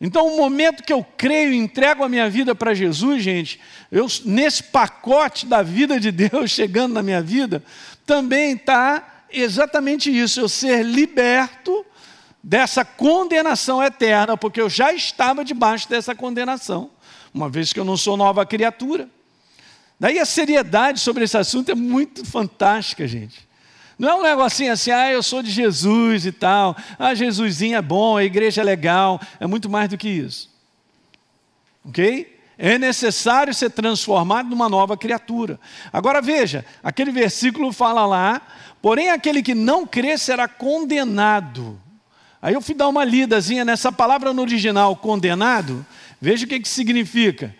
Então, 0.00 0.26
o 0.26 0.36
momento 0.36 0.82
que 0.82 0.92
eu 0.92 1.04
creio 1.16 1.52
e 1.52 1.56
entrego 1.56 2.04
a 2.04 2.08
minha 2.08 2.28
vida 2.28 2.54
para 2.54 2.74
Jesus, 2.74 3.22
gente, 3.22 3.58
eu, 3.90 4.06
nesse 4.24 4.62
pacote 4.64 5.46
da 5.46 5.62
vida 5.62 5.98
de 5.98 6.10
Deus 6.10 6.50
chegando 6.52 6.92
na 6.92 7.02
minha 7.02 7.22
vida, 7.22 7.62
também 8.04 8.52
está 8.52 9.13
exatamente 9.40 10.10
isso, 10.10 10.40
eu 10.40 10.48
ser 10.48 10.84
liberto 10.84 11.84
dessa 12.42 12.84
condenação 12.84 13.82
eterna, 13.82 14.36
porque 14.36 14.60
eu 14.60 14.68
já 14.68 14.92
estava 14.92 15.44
debaixo 15.44 15.88
dessa 15.88 16.14
condenação, 16.14 16.90
uma 17.32 17.48
vez 17.48 17.72
que 17.72 17.80
eu 17.80 17.84
não 17.84 17.96
sou 17.96 18.16
nova 18.16 18.44
criatura. 18.44 19.08
Daí 19.98 20.18
a 20.18 20.26
seriedade 20.26 21.00
sobre 21.00 21.24
esse 21.24 21.36
assunto 21.36 21.70
é 21.70 21.74
muito 21.74 22.24
fantástica, 22.24 23.06
gente. 23.08 23.48
Não 23.98 24.08
é 24.08 24.14
um 24.14 24.22
negocinho 24.22 24.72
assim, 24.72 24.90
ah, 24.90 25.10
eu 25.10 25.22
sou 25.22 25.42
de 25.42 25.50
Jesus 25.50 26.26
e 26.26 26.32
tal, 26.32 26.76
ah, 26.98 27.14
Jesusinho 27.14 27.76
é 27.76 27.82
bom, 27.82 28.16
a 28.16 28.24
igreja 28.24 28.60
é 28.60 28.64
legal, 28.64 29.20
é 29.38 29.46
muito 29.46 29.70
mais 29.70 29.88
do 29.88 29.96
que 29.96 30.08
isso. 30.08 30.50
Ok? 31.84 32.34
É 32.58 32.78
necessário 32.78 33.54
ser 33.54 33.70
transformado 33.70 34.48
numa 34.48 34.68
nova 34.68 34.96
criatura. 34.96 35.58
Agora 35.92 36.20
veja, 36.20 36.64
aquele 36.82 37.10
versículo 37.10 37.72
fala 37.72 38.06
lá, 38.06 38.42
porém 38.84 39.08
aquele 39.08 39.42
que 39.42 39.54
não 39.54 39.86
crê 39.86 40.18
será 40.18 40.46
condenado. 40.46 41.80
Aí 42.42 42.52
eu 42.52 42.60
fui 42.60 42.74
dar 42.74 42.86
uma 42.86 43.02
lidazinha 43.02 43.64
nessa 43.64 43.90
palavra 43.90 44.34
no 44.34 44.42
original, 44.42 44.94
condenado, 44.94 45.86
veja 46.20 46.44
o 46.44 46.48
que, 46.48 46.60
que 46.60 46.68
significa. 46.68 47.56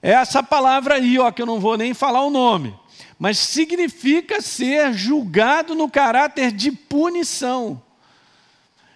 É 0.00 0.12
essa 0.12 0.40
palavra 0.40 0.94
aí, 0.94 1.18
ó, 1.18 1.32
que 1.32 1.42
eu 1.42 1.46
não 1.46 1.58
vou 1.58 1.76
nem 1.76 1.92
falar 1.92 2.22
o 2.22 2.30
nome 2.30 2.80
mas 3.18 3.38
significa 3.38 4.40
ser 4.40 4.92
julgado 4.94 5.76
no 5.76 5.88
caráter 5.88 6.50
de 6.50 6.72
punição. 6.72 7.80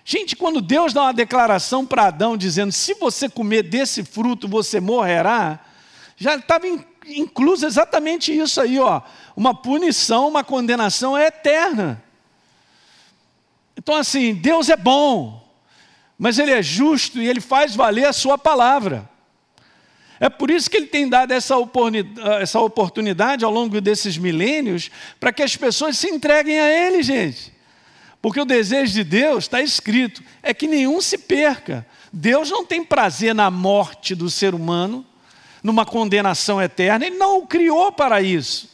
Gente, 0.05 0.35
quando 0.35 0.61
Deus 0.61 0.93
dá 0.93 1.03
uma 1.03 1.15
declaração 1.15 1.87
para 1.87 2.07
Adão 2.07 2.37
dizendo: 2.37 2.73
se 2.73 2.95
você 2.95 3.29
comer 3.29 3.63
desse 3.63 4.03
fruto, 4.03 4.49
você 4.49 4.81
morrerá, 4.81 5.61
já 6.17 6.35
estava 6.35 6.67
incluso 7.07 7.67
exatamente 7.67 8.37
isso 8.37 8.61
aí, 8.61 8.79
ó, 8.79 9.01
uma 9.37 9.55
punição, 9.55 10.29
uma 10.29 10.43
condenação 10.45 11.17
eterna. 11.19 12.03
Então, 13.77 13.95
assim, 13.97 14.35
Deus 14.35 14.69
é 14.69 14.77
bom, 14.77 15.47
mas 16.19 16.39
Ele 16.39 16.53
é 16.53 16.63
justo 16.63 17.21
e 17.21 17.29
Ele 17.29 17.41
faz 17.41 17.75
valer 17.75 18.07
a 18.07 18.13
Sua 18.13 18.37
palavra. 18.37 19.09
É 20.19 20.31
por 20.31 20.51
isso 20.51 20.71
que 20.71 20.79
ele 20.79 20.87
tem 20.87 21.07
dado 21.09 21.33
essa 21.33 21.57
oportunidade 22.59 23.45
ao 23.45 23.51
longo 23.51 23.79
desses 23.83 24.17
milênios 24.17 24.91
para 25.21 25.31
que 25.31 25.43
as 25.43 25.55
pessoas 25.57 25.99
se 25.99 26.09
entreguem 26.09 26.59
a 26.59 26.71
ele, 26.71 27.03
gente. 27.03 27.53
Porque 28.23 28.41
o 28.41 28.47
desejo 28.47 28.95
de 28.95 29.05
Deus 29.05 29.45
está 29.45 29.61
escrito, 29.61 30.23
é 30.43 30.55
que 30.55 30.67
nenhum 30.67 31.03
se 31.03 31.19
perca. 31.19 31.87
Deus 32.11 32.51
não 32.51 32.65
tem 32.65 32.83
prazer 32.83 33.35
na 33.35 33.51
morte 33.51 34.15
do 34.15 34.31
ser 34.31 34.55
humano, 34.55 35.05
numa 35.67 35.85
condenação 35.85 36.63
eterna, 36.63 37.05
ele 37.05 37.17
não 37.17 37.39
o 37.39 37.47
criou 37.47 37.91
para 37.91 38.23
isso. 38.23 38.71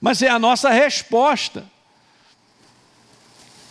Mas 0.00 0.22
é 0.22 0.28
a 0.30 0.38
nossa 0.38 0.70
resposta 0.70 1.66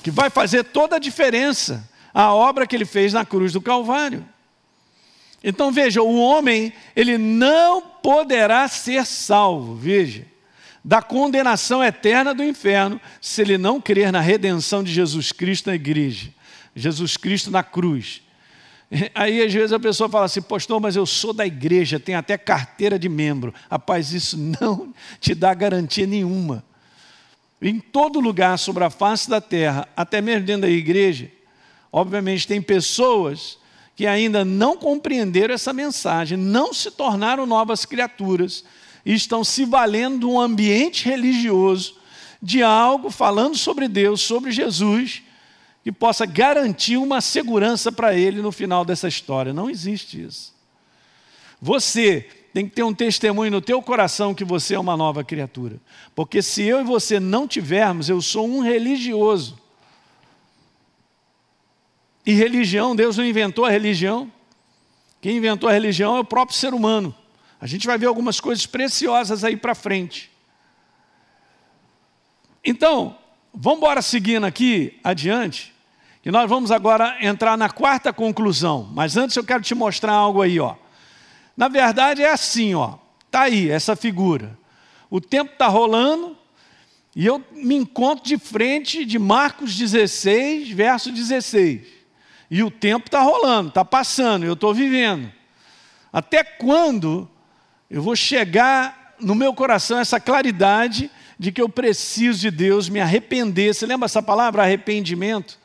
que 0.04 0.12
vai 0.12 0.30
fazer 0.30 0.66
toda 0.66 0.98
a 0.98 1.00
diferença 1.00 1.90
a 2.14 2.32
obra 2.32 2.68
que 2.68 2.76
ele 2.76 2.86
fez 2.86 3.14
na 3.14 3.26
cruz 3.26 3.54
do 3.54 3.60
Calvário. 3.62 4.24
Então 5.44 5.72
veja, 5.72 6.00
o 6.04 6.20
homem, 6.20 6.72
ele 6.96 7.18
não 7.18 7.82
poderá 7.82 8.68
ser 8.68 9.04
salvo, 9.04 9.74
veja, 9.74 10.28
da 10.86 11.02
condenação 11.02 11.84
eterna 11.84 12.36
do 12.36 12.44
inferno, 12.44 13.02
se 13.20 13.42
ele 13.42 13.58
não 13.58 13.82
crer 13.82 14.12
na 14.12 14.20
redenção 14.20 14.84
de 14.84 14.94
Jesus 14.94 15.32
Cristo 15.32 15.68
na 15.68 15.76
igreja, 15.76 16.30
Jesus 16.76 17.18
Cristo 17.18 17.50
na 17.50 17.64
cruz. 17.64 18.22
Aí 19.14 19.42
às 19.42 19.54
vezes 19.54 19.74
a 19.74 19.80
pessoa 19.80 20.10
fala 20.10 20.26
assim, 20.26 20.42
pastor, 20.42 20.80
mas 20.80 20.96
eu 20.96 21.06
sou 21.06 21.34
da 21.34 21.46
igreja, 21.46 22.00
tenho 22.00 22.18
até 22.18 22.38
carteira 22.38 22.98
de 22.98 23.08
membro. 23.08 23.54
Rapaz, 23.70 24.14
isso 24.14 24.38
não 24.62 24.94
te 25.20 25.36
dá 25.36 25.54
garantia 25.54 26.08
nenhuma. 26.08 26.64
Em 27.62 27.80
todo 27.80 28.20
lugar 28.20 28.58
sobre 28.58 28.84
a 28.84 28.90
face 28.90 29.30
da 29.30 29.42
terra, 29.42 29.88
até 29.96 30.22
mesmo 30.22 30.46
dentro 30.46 30.62
da 30.62 30.70
igreja, 30.70 31.30
obviamente 31.92 32.48
tem 32.48 32.62
pessoas 32.62 33.58
que 33.96 34.08
ainda 34.08 34.46
não 34.46 34.78
compreenderam 34.78 35.54
essa 35.54 35.74
mensagem, 35.74 36.38
não 36.38 36.74
se 36.74 36.90
tornaram 36.90 37.46
novas 37.46 37.84
criaturas 37.84 38.64
e 39.06 39.14
estão 39.14 39.44
se 39.44 39.66
valendo 39.66 40.20
de 40.20 40.26
um 40.26 40.40
ambiente 40.40 41.04
religioso, 41.04 41.98
de 42.42 42.64
algo 42.64 43.10
falando 43.12 43.58
sobre 43.58 43.90
Deus, 43.90 44.22
sobre 44.22 44.52
Jesus, 44.52 45.22
que 45.90 45.92
possa 45.92 46.24
garantir 46.24 46.98
uma 46.98 47.20
segurança 47.20 47.92
para 47.92 48.14
ele 48.14 48.44
no 48.44 48.52
final 48.52 48.86
dessa 48.86 49.08
história. 49.08 49.52
Não 49.52 49.68
existe 49.68 50.24
isso. 50.24 50.54
Você 51.60 52.30
tem 52.54 52.70
que 52.70 52.76
ter 52.76 52.84
um 52.84 52.94
testemunho 52.94 53.50
no 53.50 53.60
teu 53.60 53.82
coração 53.82 54.36
que 54.36 54.46
você 54.46 54.76
é 54.76 54.80
uma 54.80 54.96
nova 54.96 55.24
criatura. 55.24 55.78
Porque 56.14 56.44
se 56.44 56.62
eu 56.62 56.80
e 56.80 56.84
você 56.84 57.20
não 57.20 57.48
tivermos, 57.48 58.08
eu 58.08 58.22
sou 58.22 58.48
um 58.48 58.60
religioso. 58.60 59.58
E 62.24 62.34
religião, 62.34 62.96
Deus 62.96 63.18
não 63.18 63.26
inventou 63.26 63.66
a 63.66 63.72
religião. 63.72 64.32
Quem 65.20 65.38
inventou 65.38 65.68
a 65.68 65.74
religião 65.74 66.16
é 66.16 66.20
o 66.20 66.26
próprio 66.26 66.56
ser 66.56 66.72
humano. 66.72 67.16
A 67.60 67.66
gente 67.66 67.88
vai 67.88 67.98
ver 67.98 68.06
algumas 68.06 68.40
coisas 68.40 68.68
preciosas 68.68 69.44
aí 69.44 69.58
para 69.58 69.74
frente. 69.74 70.30
Então, 72.64 73.18
vamos 73.52 73.80
embora 73.80 74.04
seguindo 74.04 74.46
aqui 74.46 75.00
adiante, 75.04 75.74
e 76.30 76.32
nós 76.32 76.48
vamos 76.48 76.70
agora 76.70 77.18
entrar 77.22 77.58
na 77.58 77.72
quarta 77.72 78.14
conclusão. 78.14 78.88
Mas 78.94 79.18
antes 79.18 79.36
eu 79.36 79.44
quero 79.44 79.64
te 79.64 79.74
mostrar 79.74 80.14
algo 80.14 80.44
aí, 80.44 80.60
ó. 80.60 80.76
Na 81.58 81.68
verdade 81.68 82.22
é 82.22 82.32
assim, 82.32 82.76
ó. 82.76 82.98
Tá 83.32 83.46
aí 83.46 83.68
essa 83.68 83.96
figura. 83.96 84.56
O 85.10 85.20
tempo 85.20 85.54
está 85.54 85.66
rolando 85.66 86.38
e 87.16 87.26
eu 87.26 87.44
me 87.52 87.74
encontro 87.74 88.24
de 88.24 88.38
frente 88.38 89.06
de 89.06 89.18
Marcos 89.18 89.76
16, 89.76 90.70
verso 90.70 91.12
16. 91.12 91.82
E 92.52 92.62
o 92.62 92.70
tempo 92.70 93.08
está 93.08 93.22
rolando, 93.22 93.70
está 93.70 93.84
passando, 93.84 94.46
eu 94.46 94.54
estou 94.54 94.72
vivendo. 94.72 95.32
Até 96.14 96.44
quando 96.44 97.28
eu 97.90 98.04
vou 98.04 98.16
chegar 98.16 99.16
no 99.20 99.34
meu 99.34 99.52
coração 99.52 99.98
essa 99.98 100.20
claridade 100.20 101.10
de 101.40 101.52
que 101.52 101.60
eu 101.60 101.70
preciso 101.70 102.42
de 102.42 102.52
Deus 102.52 102.88
me 102.88 103.00
arrepender? 103.00 103.74
Você 103.74 103.88
lembra 103.88 104.06
essa 104.06 104.22
palavra, 104.22 104.62
arrependimento? 104.62 105.58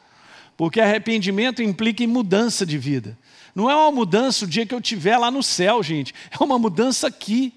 Porque 0.56 0.80
arrependimento 0.80 1.62
implica 1.62 2.02
em 2.02 2.06
mudança 2.06 2.64
de 2.64 2.78
vida. 2.78 3.18
Não 3.54 3.70
é 3.70 3.75
uma 3.75 3.90
mudança 3.90 4.44
o 4.44 4.49
dia 4.49 4.66
que 4.66 4.75
eu 4.75 4.78
estiver 4.78 5.16
lá 5.16 5.30
no 5.30 5.42
céu, 5.42 5.82
gente. 5.82 6.14
É 6.30 6.42
uma 6.42 6.58
mudança 6.58 7.06
aqui. 7.06 7.52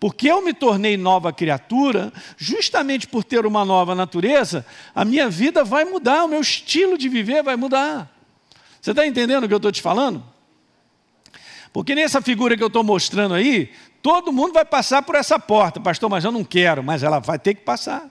Porque 0.00 0.28
eu 0.28 0.42
me 0.42 0.52
tornei 0.52 0.96
nova 0.96 1.32
criatura, 1.32 2.12
justamente 2.36 3.06
por 3.06 3.22
ter 3.22 3.46
uma 3.46 3.64
nova 3.64 3.94
natureza, 3.94 4.66
a 4.92 5.04
minha 5.04 5.28
vida 5.28 5.62
vai 5.62 5.84
mudar, 5.84 6.24
o 6.24 6.28
meu 6.28 6.40
estilo 6.40 6.98
de 6.98 7.08
viver 7.08 7.40
vai 7.42 7.54
mudar. 7.54 8.10
Você 8.80 8.90
está 8.90 9.06
entendendo 9.06 9.44
o 9.44 9.48
que 9.48 9.54
eu 9.54 9.58
estou 9.58 9.70
te 9.70 9.80
falando? 9.80 10.24
Porque 11.72 11.94
nessa 11.94 12.20
figura 12.20 12.56
que 12.56 12.62
eu 12.62 12.66
estou 12.66 12.82
mostrando 12.82 13.34
aí, 13.34 13.70
todo 14.02 14.32
mundo 14.32 14.52
vai 14.52 14.64
passar 14.64 15.02
por 15.02 15.14
essa 15.14 15.38
porta. 15.38 15.78
Pastor, 15.78 16.10
mas 16.10 16.24
eu 16.24 16.32
não 16.32 16.42
quero, 16.42 16.82
mas 16.82 17.04
ela 17.04 17.20
vai 17.20 17.38
ter 17.38 17.54
que 17.54 17.62
passar. 17.62 18.10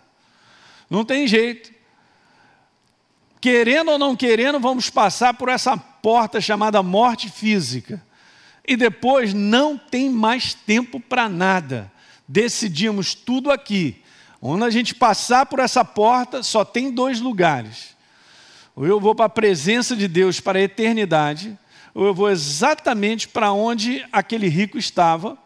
Não 0.89 1.03
tem 1.03 1.27
jeito. 1.27 1.73
Querendo 3.41 3.91
ou 3.91 3.97
não 3.97 4.15
querendo, 4.15 4.59
vamos 4.59 4.89
passar 4.89 5.33
por 5.33 5.49
essa 5.49 5.75
porta 5.75 6.39
chamada 6.39 6.81
morte 6.83 7.29
física. 7.29 8.01
E 8.65 8.77
depois 8.77 9.33
não 9.33 9.77
tem 9.77 10.09
mais 10.09 10.53
tempo 10.53 10.99
para 10.99 11.27
nada. 11.27 11.91
Decidimos 12.27 13.15
tudo 13.15 13.51
aqui. 13.51 14.01
Quando 14.39 14.63
a 14.63 14.69
gente 14.69 14.95
passar 14.95 15.47
por 15.47 15.59
essa 15.59 15.83
porta, 15.83 16.43
só 16.43 16.63
tem 16.63 16.91
dois 16.91 17.19
lugares 17.19 17.91
ou 18.75 18.87
eu 18.87 18.99
vou 18.99 19.13
para 19.13 19.25
a 19.25 19.29
presença 19.29 19.95
de 19.95 20.07
Deus 20.07 20.39
para 20.39 20.59
a 20.59 20.61
eternidade, 20.61 21.57
ou 21.93 22.05
eu 22.05 22.13
vou 22.13 22.29
exatamente 22.29 23.27
para 23.27 23.51
onde 23.51 24.05
aquele 24.11 24.47
rico 24.47 24.77
estava, 24.77 25.37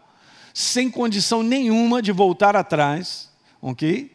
sem 0.53 0.89
condição 0.89 1.43
nenhuma 1.43 2.01
de 2.01 2.11
voltar 2.11 2.55
atrás, 2.55 3.29
ok? 3.61 4.14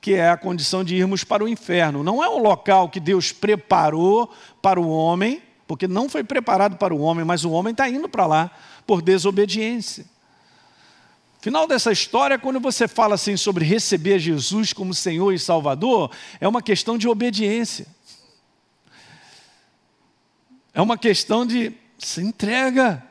Que 0.00 0.14
é 0.14 0.30
a 0.30 0.36
condição 0.36 0.82
de 0.82 0.94
irmos 0.94 1.24
para 1.24 1.44
o 1.44 1.48
inferno. 1.48 2.02
Não 2.02 2.22
é 2.22 2.28
um 2.28 2.38
local 2.38 2.88
que 2.88 3.00
Deus 3.00 3.32
preparou 3.32 4.32
para 4.62 4.80
o 4.80 4.88
homem, 4.88 5.42
porque 5.66 5.86
não 5.86 6.08
foi 6.08 6.24
preparado 6.24 6.76
para 6.76 6.94
o 6.94 7.00
homem, 7.00 7.24
mas 7.24 7.44
o 7.44 7.50
homem 7.50 7.72
está 7.72 7.88
indo 7.88 8.08
para 8.08 8.26
lá 8.26 8.50
por 8.86 9.02
desobediência. 9.02 10.04
Final 11.40 11.66
dessa 11.66 11.90
história, 11.90 12.38
quando 12.38 12.60
você 12.60 12.86
fala 12.86 13.14
assim 13.14 13.36
sobre 13.36 13.64
receber 13.64 14.18
Jesus 14.18 14.72
como 14.74 14.92
Senhor 14.92 15.32
e 15.32 15.38
Salvador, 15.38 16.10
é 16.38 16.46
uma 16.46 16.60
questão 16.60 16.98
de 16.98 17.08
obediência. 17.08 17.86
É 20.74 20.82
uma 20.82 20.98
questão 20.98 21.46
de 21.46 21.72
se 21.98 22.20
entrega. 22.20 23.02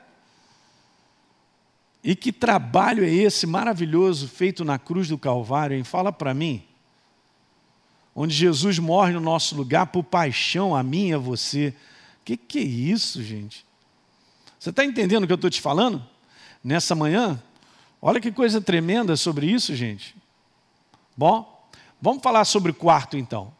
E 2.03 2.15
que 2.15 2.31
trabalho 2.31 3.03
é 3.03 3.09
esse 3.09 3.47
maravilhoso 3.47 4.27
feito 4.27 4.63
na 4.63 4.77
cruz 4.77 5.07
do 5.07 5.17
Calvário, 5.17 5.75
hein? 5.75 5.83
Fala 5.83 6.11
para 6.11 6.33
mim. 6.33 6.68
Onde 8.15 8.33
Jesus 8.33 8.79
morre 8.79 9.13
no 9.13 9.19
nosso 9.19 9.55
lugar 9.55 9.87
por 9.87 10.03
paixão 10.03 10.75
a 10.75 10.83
mim 10.83 11.09
e 11.09 11.13
a 11.13 11.17
você. 11.17 11.73
Que, 12.25 12.35
que 12.35 12.59
é 12.59 12.63
isso, 12.63 13.23
gente? 13.23 13.65
Você 14.59 14.71
está 14.71 14.83
entendendo 14.83 15.23
o 15.23 15.27
que 15.27 15.33
eu 15.33 15.35
estou 15.35 15.49
te 15.49 15.61
falando? 15.61 16.03
Nessa 16.63 16.93
manhã? 16.93 17.41
Olha 18.01 18.19
que 18.19 18.31
coisa 18.31 18.61
tremenda 18.61 19.15
sobre 19.15 19.47
isso, 19.47 19.75
gente. 19.75 20.15
Bom, 21.15 21.67
vamos 22.01 22.21
falar 22.21 22.45
sobre 22.45 22.71
o 22.71 22.75
quarto 22.75 23.17
então. 23.17 23.53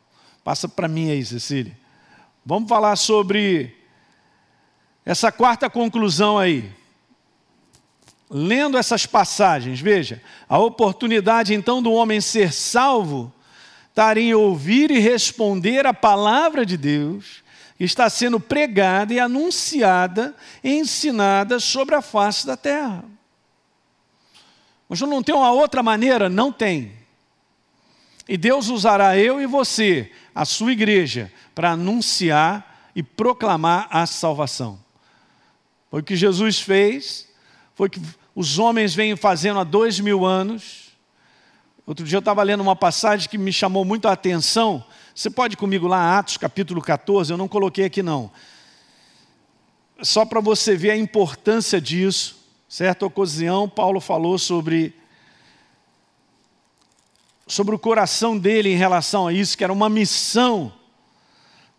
Passa 0.43 0.67
para 0.67 0.87
mim 0.87 1.09
aí, 1.09 1.23
Cecília. 1.25 1.77
vamos 2.45 2.69
falar 2.69 2.95
sobre 2.95 3.75
essa 5.05 5.31
quarta 5.31 5.69
conclusão 5.69 6.37
aí. 6.37 6.71
Lendo 8.29 8.77
essas 8.77 9.05
passagens, 9.05 9.81
veja, 9.81 10.21
a 10.47 10.59
oportunidade 10.59 11.53
então 11.53 11.81
do 11.81 11.91
homem 11.91 12.21
ser 12.21 12.53
salvo 12.53 13.33
estar 13.89 14.17
em 14.17 14.34
ouvir 14.34 14.91
e 14.91 15.00
responder 15.00 15.86
a 15.86 15.93
palavra 15.93 16.65
de 16.65 16.77
Deus, 16.77 17.43
que 17.77 17.84
está 17.84 18.10
sendo 18.10 18.39
pregada 18.39 19.13
e 19.13 19.19
anunciada 19.19 20.36
e 20.63 20.72
ensinada 20.74 21.60
sobre 21.60 21.96
a 21.96 22.01
face 22.01 22.46
da 22.46 22.58
terra. 22.58 23.03
Mas 24.88 25.00
não 25.01 25.22
tem 25.22 25.36
uma 25.36 25.51
outra 25.51 25.84
maneira? 25.84 26.27
Não 26.27 26.51
tem. 26.51 26.93
E 28.27 28.38
Deus 28.38 28.69
usará 28.69 29.17
eu 29.17 29.41
e 29.41 29.46
você, 29.46 30.12
a 30.34 30.46
sua 30.46 30.72
igreja, 30.72 31.31
para 31.55 31.72
anunciar 31.72 32.89
e 32.96 33.01
proclamar 33.01 33.88
a 33.89 34.05
salvação. 34.05 34.79
Foi 35.89 36.01
o 36.01 36.03
que 36.03 36.15
Jesus 36.15 36.60
fez, 36.60 37.27
foi 37.75 37.88
o 37.88 37.89
que 37.89 38.01
os 38.36 38.60
homens 38.60 38.93
vêm 38.93 39.15
fazendo 39.15 39.60
há 39.60 39.63
dois 39.63 40.00
mil 40.00 40.25
anos, 40.25 40.88
Outro 41.89 42.05
dia 42.05 42.17
eu 42.17 42.19
estava 42.19 42.43
lendo 42.43 42.62
uma 42.62 42.75
passagem 42.75 43.27
que 43.27 43.36
me 43.36 43.51
chamou 43.51 43.84
muito 43.84 44.08
a 44.08 44.12
atenção. 44.12 44.86
Você 45.15 45.27
pode 45.27 45.55
ir 45.55 45.58
comigo 45.58 45.88
lá, 45.88 46.19
Atos 46.19 46.38
capítulo 46.38 46.84
14, 46.84 47.34
eu 47.34 47.36
não 47.36 47.48
coloquei 47.48 47.86
aqui 47.86 48.03
não. 48.03 48.29
Só 50.03 50.24
para 50.24 50.39
você 50.39 50.75
ver 50.75 50.91
a 50.91 50.96
importância 50.96 51.81
disso. 51.81 52.46
Certa 52.67 53.08
ocasião, 53.08 53.67
Paulo 53.67 54.00
falou 54.00 54.38
sobre, 54.38 54.93
sobre 57.48 57.74
o 57.74 57.79
coração 57.79 58.38
dele 58.38 58.69
em 58.69 58.77
relação 58.77 59.25
a 59.25 59.34
isso, 59.34 59.58
que 59.58 59.63
era 59.63 59.74
uma 59.74 59.89
missão. 59.89 60.72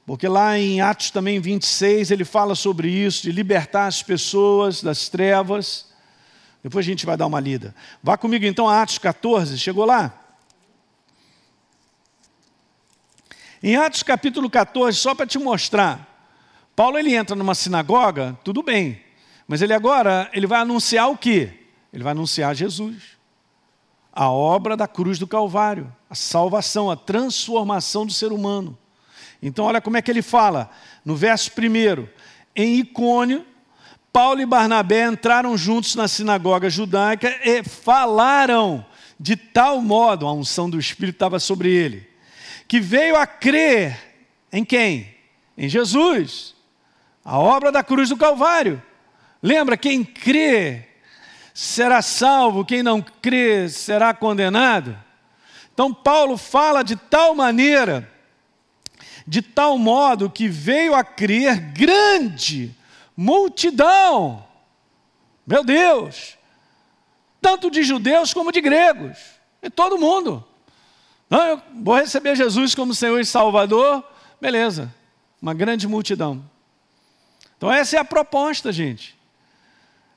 Porque 0.05 0.27
lá 0.27 0.59
em 0.59 0.81
Atos 0.81 1.13
também 1.13 1.39
26, 1.39 2.11
ele 2.11 2.25
fala 2.25 2.57
sobre 2.57 2.91
isso, 2.91 3.23
de 3.23 3.31
libertar 3.31 3.87
as 3.87 4.03
pessoas 4.03 4.83
das 4.83 5.09
trevas 5.09 5.89
depois 6.63 6.85
a 6.85 6.89
gente 6.89 7.07
vai 7.07 7.17
dar 7.17 7.27
uma 7.27 7.41
lida. 7.41 7.75
Vá 8.03 8.17
comigo 8.17 8.45
então 8.45 8.69
a 8.69 8.83
Atos 8.83 8.99
14, 8.99 9.59
chegou 9.59 9.85
lá? 9.85 10.15
Em 13.63 13.77
Atos 13.77 14.03
capítulo 14.03 14.49
14, 14.49 14.97
só 14.97 15.15
para 15.15 15.27
te 15.27 15.39
mostrar, 15.39 16.29
Paulo 16.75 16.99
ele 16.99 17.15
entra 17.15 17.37
numa 17.37 17.55
sinagoga, 17.55 18.39
tudo 18.43 18.63
bem, 18.63 19.03
mas 19.47 19.61
ele 19.61 19.75
agora 19.75 20.31
ele 20.33 20.47
vai 20.47 20.61
anunciar 20.61 21.11
o 21.11 21.17
quê? 21.17 21.53
Ele 21.93 22.03
vai 22.03 22.13
anunciar 22.13 22.55
Jesus. 22.55 23.19
A 24.13 24.31
obra 24.31 24.77
da 24.77 24.89
cruz 24.89 25.19
do 25.19 25.27
Calvário, 25.27 25.95
a 26.09 26.15
salvação, 26.15 26.91
a 26.91 26.97
transformação 26.97 28.07
do 28.07 28.13
ser 28.13 28.33
humano. 28.33 28.79
Então 29.43 29.65
olha 29.65 29.81
como 29.81 29.97
é 29.97 30.03
que 30.03 30.11
ele 30.11 30.23
fala, 30.23 30.71
no 31.05 31.15
verso 31.15 31.53
primeiro, 31.53 32.09
em 32.55 32.79
Icônio, 32.79 33.47
Paulo 34.13 34.41
e 34.41 34.47
Barnabé 34.47 35.07
entraram 35.07 35.57
juntos 35.57 35.95
na 35.95 36.09
sinagoga 36.09 36.69
judaica 36.69 37.39
e 37.45 37.63
falaram 37.63 38.85
de 39.19 39.37
tal 39.37 39.81
modo, 39.81 40.27
a 40.27 40.33
unção 40.33 40.69
do 40.69 40.79
Espírito 40.79 41.17
estava 41.17 41.39
sobre 41.39 41.71
ele, 41.71 42.09
que 42.67 42.81
veio 42.81 43.17
a 43.17 43.27
crer 43.27 43.99
em 44.53 44.65
quem? 44.65 45.15
Em 45.57 45.69
Jesus, 45.69 46.55
a 47.25 47.39
obra 47.39 47.71
da 47.71 47.83
cruz 47.83 48.09
do 48.09 48.17
Calvário. 48.17 48.83
Lembra, 49.43 49.77
quem 49.77 50.03
crê 50.03 50.89
será 51.53 52.01
salvo, 52.03 52.65
quem 52.65 52.83
não 52.83 53.03
crê 53.03 53.69
será 53.69 54.15
condenado. 54.15 54.97
Então, 55.73 55.93
Paulo 55.93 56.37
fala 56.37 56.83
de 56.83 56.97
tal 56.97 57.35
maneira, 57.35 58.11
de 59.27 59.43
tal 59.43 59.79
modo 59.79 60.31
que 60.31 60.49
veio 60.49 60.95
a 60.95 61.05
crer 61.05 61.61
grande 61.61 62.75
multidão. 63.21 64.43
Meu 65.47 65.63
Deus! 65.63 66.39
Tanto 67.39 67.71
de 67.71 67.83
judeus 67.83 68.33
como 68.33 68.51
de 68.51 68.63
gregos. 68.63 69.19
E 69.63 69.69
todo 69.69 69.99
mundo. 69.99 70.43
Não, 71.29 71.45
eu 71.45 71.63
vou 71.83 71.97
receber 71.97 72.35
Jesus 72.35 72.75
como 72.75 72.95
Senhor 72.95 73.21
e 73.21 73.25
Salvador. 73.27 74.03
Beleza. 74.41 74.93
Uma 75.41 75.53
grande 75.53 75.87
multidão. 75.87 76.43
Então, 77.59 77.71
essa 77.71 77.97
é 77.97 78.01
a 78.01 78.05
proposta, 78.05 78.73
gente. 78.73 79.15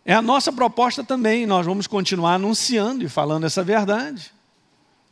É 0.06 0.14
a 0.14 0.22
nossa 0.22 0.52
proposta 0.54 1.04
também. 1.04 1.46
Nós 1.46 1.66
vamos 1.66 1.88
continuar 1.88 2.36
anunciando 2.36 3.04
e 3.04 3.10
falando 3.10 3.46
essa 3.46 3.64
verdade. 3.64 4.34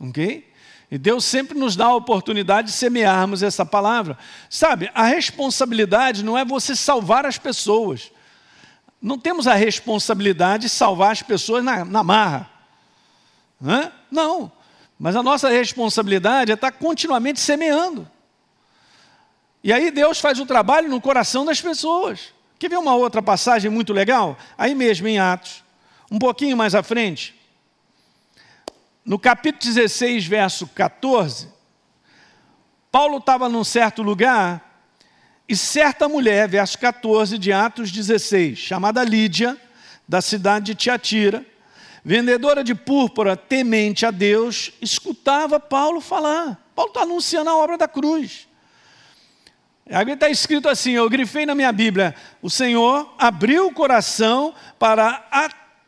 Ok? 0.00 0.50
E 0.92 0.98
Deus 0.98 1.24
sempre 1.24 1.58
nos 1.58 1.74
dá 1.74 1.86
a 1.86 1.94
oportunidade 1.94 2.68
de 2.68 2.74
semearmos 2.74 3.42
essa 3.42 3.64
palavra. 3.64 4.18
Sabe, 4.50 4.90
a 4.94 5.04
responsabilidade 5.04 6.22
não 6.22 6.36
é 6.36 6.44
você 6.44 6.76
salvar 6.76 7.24
as 7.24 7.38
pessoas. 7.38 8.12
Não 9.00 9.18
temos 9.18 9.46
a 9.46 9.54
responsabilidade 9.54 10.64
de 10.64 10.68
salvar 10.68 11.12
as 11.12 11.22
pessoas 11.22 11.64
na, 11.64 11.82
na 11.82 12.02
marra. 12.02 12.50
Não, 13.58 13.92
não. 14.10 14.52
Mas 14.98 15.16
a 15.16 15.22
nossa 15.22 15.48
responsabilidade 15.48 16.50
é 16.50 16.54
estar 16.54 16.72
continuamente 16.72 17.40
semeando. 17.40 18.06
E 19.64 19.72
aí 19.72 19.90
Deus 19.90 20.20
faz 20.20 20.38
o 20.38 20.44
trabalho 20.44 20.90
no 20.90 21.00
coração 21.00 21.46
das 21.46 21.58
pessoas. 21.58 22.34
Quer 22.58 22.68
ver 22.68 22.76
uma 22.76 22.94
outra 22.94 23.22
passagem 23.22 23.70
muito 23.70 23.94
legal? 23.94 24.36
Aí 24.58 24.74
mesmo 24.74 25.08
em 25.08 25.18
Atos, 25.18 25.64
um 26.10 26.18
pouquinho 26.18 26.54
mais 26.54 26.74
à 26.74 26.82
frente 26.82 27.41
no 29.04 29.18
capítulo 29.18 29.74
16, 29.74 30.26
verso 30.26 30.66
14, 30.68 31.48
Paulo 32.90 33.18
estava 33.18 33.48
num 33.48 33.64
certo 33.64 34.02
lugar 34.02 34.86
e 35.48 35.56
certa 35.56 36.08
mulher, 36.08 36.48
verso 36.48 36.78
14 36.78 37.36
de 37.36 37.52
Atos 37.52 37.90
16, 37.90 38.58
chamada 38.58 39.02
Lídia, 39.02 39.56
da 40.06 40.20
cidade 40.20 40.66
de 40.66 40.74
Tiatira, 40.74 41.44
vendedora 42.04 42.62
de 42.62 42.74
púrpura, 42.74 43.36
temente 43.36 44.04
a 44.04 44.10
Deus, 44.10 44.72
escutava 44.80 45.58
Paulo 45.58 46.00
falar. 46.00 46.60
Paulo 46.74 46.90
está 46.90 47.02
anunciando 47.02 47.50
a 47.50 47.56
obra 47.56 47.78
da 47.78 47.88
cruz. 47.88 48.48
Aqui 49.90 50.12
está 50.12 50.28
escrito 50.28 50.68
assim: 50.68 50.92
eu 50.92 51.08
grifei 51.10 51.44
na 51.44 51.54
minha 51.54 51.72
Bíblia, 51.72 52.14
o 52.40 52.48
Senhor 52.48 53.14
abriu 53.18 53.66
o 53.66 53.74
coração 53.74 54.54
para 54.78 55.26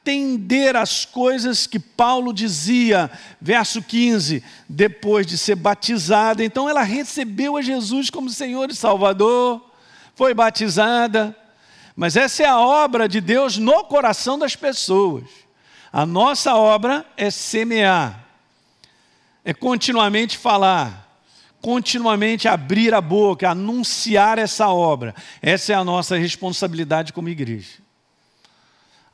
entender 0.04 0.76
as 0.76 1.06
coisas 1.06 1.66
que 1.66 1.78
Paulo 1.78 2.32
dizia, 2.32 3.10
verso 3.40 3.80
15, 3.80 4.44
depois 4.68 5.26
de 5.26 5.38
ser 5.38 5.54
batizada. 5.54 6.44
Então 6.44 6.68
ela 6.68 6.82
recebeu 6.82 7.56
a 7.56 7.62
Jesus 7.62 8.10
como 8.10 8.28
Senhor 8.28 8.70
e 8.70 8.74
Salvador, 8.74 9.64
foi 10.14 10.34
batizada. 10.34 11.34
Mas 11.96 12.16
essa 12.16 12.42
é 12.42 12.46
a 12.46 12.60
obra 12.60 13.08
de 13.08 13.20
Deus 13.20 13.56
no 13.56 13.84
coração 13.84 14.38
das 14.38 14.54
pessoas. 14.54 15.24
A 15.90 16.04
nossa 16.04 16.54
obra 16.54 17.06
é 17.16 17.30
semear, 17.30 18.26
é 19.44 19.54
continuamente 19.54 20.36
falar, 20.36 21.18
continuamente 21.62 22.46
abrir 22.46 22.92
a 22.92 23.00
boca, 23.00 23.48
anunciar 23.48 24.38
essa 24.38 24.68
obra. 24.68 25.14
Essa 25.40 25.72
é 25.72 25.76
a 25.76 25.84
nossa 25.84 26.16
responsabilidade 26.16 27.12
como 27.12 27.28
igreja. 27.28 27.83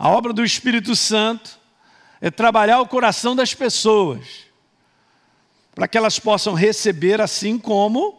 A 0.02 0.08
obra 0.08 0.32
do 0.32 0.42
Espírito 0.42 0.96
Santo 0.96 1.58
é 2.22 2.30
trabalhar 2.30 2.80
o 2.80 2.88
coração 2.88 3.36
das 3.36 3.52
pessoas, 3.52 4.46
para 5.74 5.86
que 5.86 5.98
elas 5.98 6.18
possam 6.18 6.54
receber 6.54 7.20
assim 7.20 7.58
como 7.58 8.18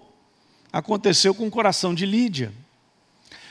aconteceu 0.72 1.34
com 1.34 1.48
o 1.48 1.50
coração 1.50 1.96
de 1.96 2.06
Lídia. 2.06 2.54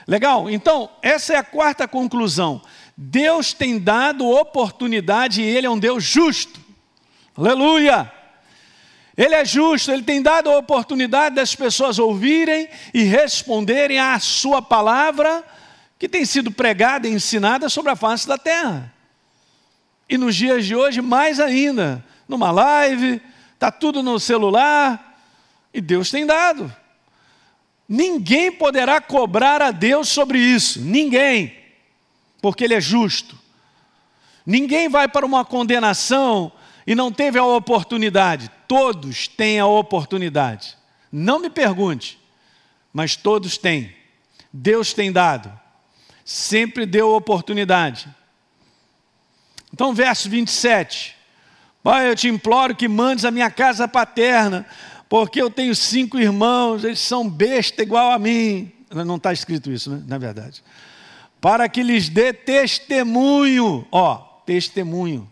Legal? 0.07 0.49
Então, 0.49 0.88
essa 1.03 1.33
é 1.33 1.37
a 1.38 1.43
quarta 1.43 1.88
conclusão. 1.88 2.62
Deus 2.97 3.53
tem 3.53 3.81
dado 3.81 4.25
oportunidade 4.31 5.43
e 5.43 5.45
Ele 5.45 5.66
é 5.66 5.71
um 5.71 5.79
Deus 5.79 6.05
justo. 6.05 6.61
Aleluia! 7.37 8.12
Ele 9.16 9.35
é 9.35 9.45
justo, 9.45 9.90
Ele 9.90 10.05
tem 10.05 10.23
dado 10.23 10.49
a 10.51 10.57
oportunidade 10.57 11.35
das 11.35 11.57
pessoas 11.57 11.99
ouvirem 11.99 12.69
e 12.95 13.03
responderem 13.03 13.99
à 13.99 14.21
Sua 14.21 14.62
palavra 14.62 15.45
que 16.00 16.08
tem 16.08 16.24
sido 16.24 16.50
pregada 16.50 17.06
e 17.06 17.12
ensinada 17.12 17.68
sobre 17.68 17.90
a 17.90 17.94
face 17.94 18.26
da 18.26 18.38
terra. 18.38 18.90
E 20.08 20.16
nos 20.16 20.34
dias 20.34 20.64
de 20.64 20.74
hoje, 20.74 21.02
mais 21.02 21.38
ainda, 21.38 22.02
numa 22.26 22.50
live, 22.50 23.20
está 23.52 23.70
tudo 23.70 24.02
no 24.02 24.18
celular, 24.18 25.22
e 25.74 25.80
Deus 25.80 26.10
tem 26.10 26.24
dado. 26.24 26.74
Ninguém 27.86 28.50
poderá 28.50 28.98
cobrar 28.98 29.60
a 29.60 29.70
Deus 29.70 30.08
sobre 30.08 30.38
isso, 30.38 30.80
ninguém, 30.80 31.54
porque 32.40 32.64
Ele 32.64 32.74
é 32.74 32.80
justo. 32.80 33.38
Ninguém 34.46 34.88
vai 34.88 35.06
para 35.06 35.26
uma 35.26 35.44
condenação 35.44 36.50
e 36.86 36.94
não 36.94 37.12
teve 37.12 37.38
a 37.38 37.44
oportunidade, 37.44 38.50
todos 38.66 39.28
têm 39.28 39.60
a 39.60 39.66
oportunidade. 39.66 40.78
Não 41.12 41.38
me 41.38 41.50
pergunte, 41.50 42.18
mas 42.90 43.16
todos 43.16 43.58
têm. 43.58 43.94
Deus 44.50 44.94
tem 44.94 45.12
dado 45.12 45.60
sempre 46.24 46.87
deu 46.87 47.14
oportunidade. 47.14 48.09
Então, 49.72 49.94
verso 49.94 50.28
27. 50.28 51.16
Pai, 51.83 52.11
eu 52.11 52.16
te 52.16 52.28
imploro 52.28 52.76
que 52.76 52.88
mandes 52.88 53.24
a 53.24 53.30
minha 53.30 53.50
casa 53.50 53.88
paterna 53.88 54.66
porque 55.11 55.42
eu 55.42 55.50
tenho 55.50 55.74
cinco 55.74 56.20
irmãos, 56.20 56.85
eles 56.85 57.00
são 57.00 57.28
besta 57.28 57.83
igual 57.83 58.12
a 58.12 58.18
mim. 58.18 58.70
Não 58.94 59.16
está 59.16 59.33
escrito 59.33 59.68
isso, 59.72 59.90
né? 59.90 60.04
Na 60.06 60.18
verdade. 60.18 60.62
Para 61.40 61.68
que 61.68 61.83
lhes 61.83 62.09
dê 62.09 62.33
testemunho, 62.33 63.85
ó, 63.90 64.18
testemunho. 64.46 65.28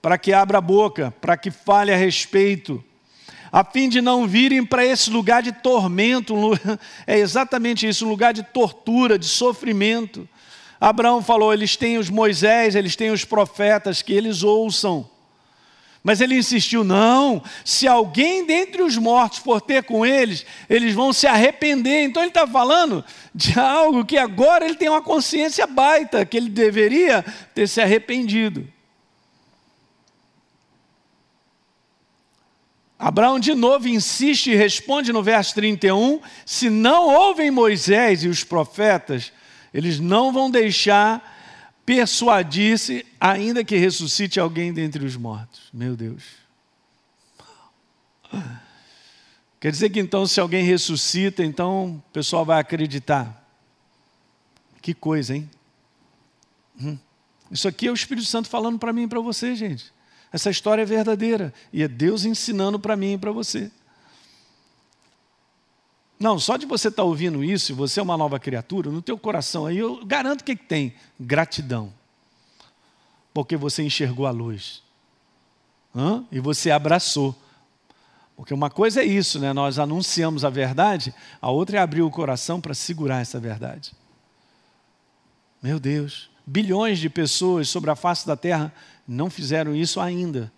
Para 0.00 0.16
que 0.16 0.32
abra 0.32 0.58
a 0.58 0.60
boca, 0.60 1.12
para 1.20 1.36
que 1.36 1.50
fale 1.50 1.92
a 1.92 1.96
respeito 1.96 2.82
a 3.54 3.62
fim 3.62 3.88
de 3.88 4.00
não 4.00 4.26
virem 4.26 4.66
para 4.66 4.84
esse 4.84 5.08
lugar 5.08 5.40
de 5.40 5.52
tormento, 5.52 6.34
é 7.06 7.16
exatamente 7.16 7.86
isso, 7.86 8.04
um 8.04 8.08
lugar 8.08 8.34
de 8.34 8.42
tortura, 8.42 9.16
de 9.16 9.26
sofrimento. 9.26 10.28
Abraão 10.80 11.22
falou: 11.22 11.52
eles 11.52 11.76
têm 11.76 11.96
os 11.96 12.10
Moisés, 12.10 12.74
eles 12.74 12.96
têm 12.96 13.12
os 13.12 13.24
profetas, 13.24 14.02
que 14.02 14.12
eles 14.12 14.42
ouçam. 14.42 15.08
Mas 16.02 16.20
ele 16.20 16.36
insistiu: 16.36 16.82
não, 16.82 17.40
se 17.64 17.86
alguém 17.86 18.44
dentre 18.44 18.82
os 18.82 18.96
mortos 18.96 19.38
for 19.38 19.60
ter 19.60 19.84
com 19.84 20.04
eles, 20.04 20.44
eles 20.68 20.92
vão 20.92 21.12
se 21.12 21.28
arrepender. 21.28 22.02
Então 22.02 22.24
ele 22.24 22.30
está 22.30 22.48
falando 22.48 23.04
de 23.32 23.56
algo 23.56 24.04
que 24.04 24.18
agora 24.18 24.64
ele 24.64 24.74
tem 24.74 24.88
uma 24.88 25.00
consciência 25.00 25.64
baita, 25.64 26.26
que 26.26 26.36
ele 26.36 26.48
deveria 26.48 27.24
ter 27.54 27.68
se 27.68 27.80
arrependido. 27.80 28.73
Abraão 33.04 33.38
de 33.38 33.54
novo 33.54 33.86
insiste 33.86 34.50
e 34.50 34.54
responde 34.54 35.12
no 35.12 35.22
verso 35.22 35.54
31: 35.56 36.22
se 36.46 36.70
não 36.70 37.14
ouvem 37.14 37.50
Moisés 37.50 38.24
e 38.24 38.28
os 38.28 38.42
profetas, 38.42 39.30
eles 39.74 40.00
não 40.00 40.32
vão 40.32 40.50
deixar 40.50 41.22
persuadir-se, 41.84 43.04
ainda 43.20 43.62
que 43.62 43.76
ressuscite 43.76 44.40
alguém 44.40 44.72
dentre 44.72 45.04
os 45.04 45.16
mortos. 45.16 45.68
Meu 45.70 45.94
Deus. 45.94 46.22
Quer 49.60 49.70
dizer 49.70 49.90
que 49.90 50.00
então, 50.00 50.26
se 50.26 50.40
alguém 50.40 50.64
ressuscita, 50.64 51.44
então 51.44 51.96
o 51.96 52.02
pessoal 52.10 52.42
vai 52.42 52.58
acreditar. 52.58 53.46
Que 54.80 54.94
coisa, 54.94 55.36
hein? 55.36 55.50
Hum. 56.80 56.96
Isso 57.50 57.68
aqui 57.68 57.86
é 57.86 57.90
o 57.90 57.94
Espírito 57.94 58.26
Santo 58.26 58.48
falando 58.48 58.78
para 58.78 58.94
mim 58.94 59.02
e 59.02 59.08
para 59.08 59.20
você, 59.20 59.54
gente. 59.54 59.93
Essa 60.34 60.50
história 60.50 60.82
é 60.82 60.84
verdadeira 60.84 61.54
e 61.72 61.80
é 61.80 61.86
Deus 61.86 62.24
ensinando 62.24 62.76
para 62.76 62.96
mim 62.96 63.12
e 63.12 63.18
para 63.18 63.30
você. 63.30 63.70
Não, 66.18 66.40
só 66.40 66.56
de 66.56 66.66
você 66.66 66.88
estar 66.88 67.04
tá 67.04 67.06
ouvindo 67.06 67.44
isso, 67.44 67.70
e 67.70 67.74
você 67.74 68.00
é 68.00 68.02
uma 68.02 68.16
nova 68.16 68.40
criatura, 68.40 68.90
no 68.90 69.00
teu 69.00 69.16
coração 69.16 69.64
aí, 69.64 69.78
eu 69.78 70.04
garanto 70.04 70.42
que, 70.42 70.56
que 70.56 70.64
tem 70.64 70.92
gratidão. 71.20 71.92
Porque 73.32 73.56
você 73.56 73.84
enxergou 73.84 74.26
a 74.26 74.32
luz. 74.32 74.82
Hã? 75.94 76.24
E 76.32 76.40
você 76.40 76.72
abraçou. 76.72 77.36
Porque 78.36 78.52
uma 78.52 78.68
coisa 78.68 79.02
é 79.02 79.04
isso, 79.04 79.38
né? 79.38 79.52
Nós 79.52 79.78
anunciamos 79.78 80.44
a 80.44 80.50
verdade, 80.50 81.14
a 81.40 81.48
outra 81.48 81.78
é 81.78 81.80
abrir 81.80 82.02
o 82.02 82.10
coração 82.10 82.60
para 82.60 82.74
segurar 82.74 83.20
essa 83.20 83.38
verdade. 83.38 83.92
Meu 85.62 85.78
Deus, 85.78 86.28
bilhões 86.44 86.98
de 86.98 87.08
pessoas 87.08 87.68
sobre 87.68 87.88
a 87.88 87.94
face 87.94 88.26
da 88.26 88.36
terra 88.36 88.74
não 89.06 89.28
fizeram 89.30 89.74
isso 89.74 90.00
ainda. 90.00 90.52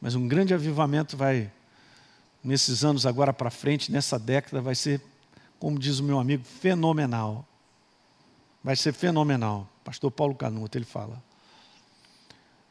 Mas 0.00 0.14
um 0.14 0.26
grande 0.26 0.52
avivamento 0.52 1.16
vai, 1.16 1.50
nesses 2.42 2.84
anos 2.84 3.06
agora 3.06 3.32
para 3.32 3.50
frente, 3.50 3.90
nessa 3.90 4.18
década, 4.18 4.60
vai 4.60 4.74
ser, 4.74 5.00
como 5.58 5.78
diz 5.78 5.98
o 5.98 6.04
meu 6.04 6.18
amigo, 6.18 6.44
fenomenal. 6.44 7.46
Vai 8.62 8.76
ser 8.76 8.92
fenomenal. 8.92 9.68
Pastor 9.84 10.10
Paulo 10.10 10.34
Canuto, 10.34 10.76
ele 10.76 10.84
fala. 10.84 11.22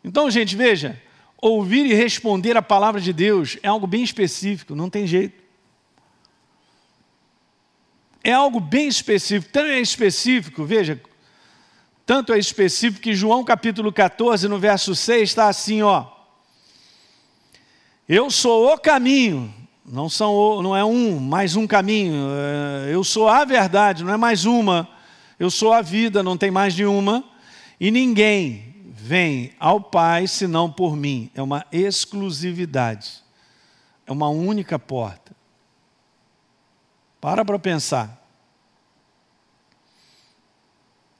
Então, 0.03 0.29
gente, 0.29 0.55
veja, 0.55 1.01
ouvir 1.41 1.85
e 1.85 1.93
responder 1.93 2.55
a 2.55 2.61
palavra 2.61 3.01
de 3.01 3.11
Deus 3.11 3.57
é 3.63 3.67
algo 3.67 3.87
bem 3.87 4.03
específico, 4.03 4.75
não 4.75 4.89
tem 4.89 5.07
jeito. 5.07 5.43
É 8.23 8.31
algo 8.31 8.59
bem 8.59 8.87
específico, 8.87 9.51
tão 9.51 9.63
é 9.65 9.79
específico, 9.79 10.65
veja, 10.65 10.99
tanto 12.05 12.33
é 12.33 12.37
específico 12.37 13.01
que 13.01 13.15
João 13.15 13.43
capítulo 13.43 13.91
14, 13.91 14.47
no 14.47 14.59
verso 14.59 14.93
6, 14.93 15.29
está 15.29 15.49
assim, 15.49 15.81
ó. 15.81 16.05
Eu 18.07 18.29
sou 18.29 18.71
o 18.71 18.77
caminho, 18.77 19.51
não, 19.83 20.07
são, 20.07 20.61
não 20.61 20.75
é 20.75 20.85
um, 20.85 21.19
mais 21.19 21.55
um 21.55 21.65
caminho. 21.65 22.27
É, 22.29 22.93
eu 22.93 23.03
sou 23.03 23.27
a 23.27 23.43
verdade, 23.43 24.03
não 24.03 24.13
é 24.13 24.17
mais 24.17 24.45
uma. 24.45 24.87
Eu 25.39 25.49
sou 25.49 25.73
a 25.73 25.81
vida, 25.81 26.21
não 26.21 26.37
tem 26.37 26.51
mais 26.51 26.73
de 26.73 26.85
uma. 26.85 27.23
E 27.79 27.89
ninguém 27.89 28.75
vem 28.85 29.51
ao 29.59 29.81
Pai 29.81 30.27
senão 30.27 30.71
por 30.71 30.95
mim. 30.95 31.31
É 31.33 31.41
uma 31.41 31.65
exclusividade. 31.71 33.23
É 34.05 34.11
uma 34.11 34.29
única 34.29 34.77
porta. 34.77 35.35
Para 37.19 37.43
para 37.43 37.57
pensar. 37.57 38.24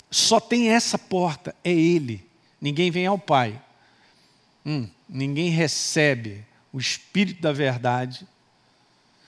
Só 0.10 0.40
tem 0.40 0.70
essa 0.70 0.98
porta, 0.98 1.56
é 1.64 1.72
Ele. 1.72 2.26
Ninguém 2.60 2.90
vem 2.90 3.06
ao 3.06 3.18
Pai. 3.18 3.62
Hum, 4.66 4.90
ninguém 5.08 5.50
recebe 5.50 6.46
o 6.72 6.80
Espírito 6.80 7.42
da 7.42 7.52
verdade 7.52 8.28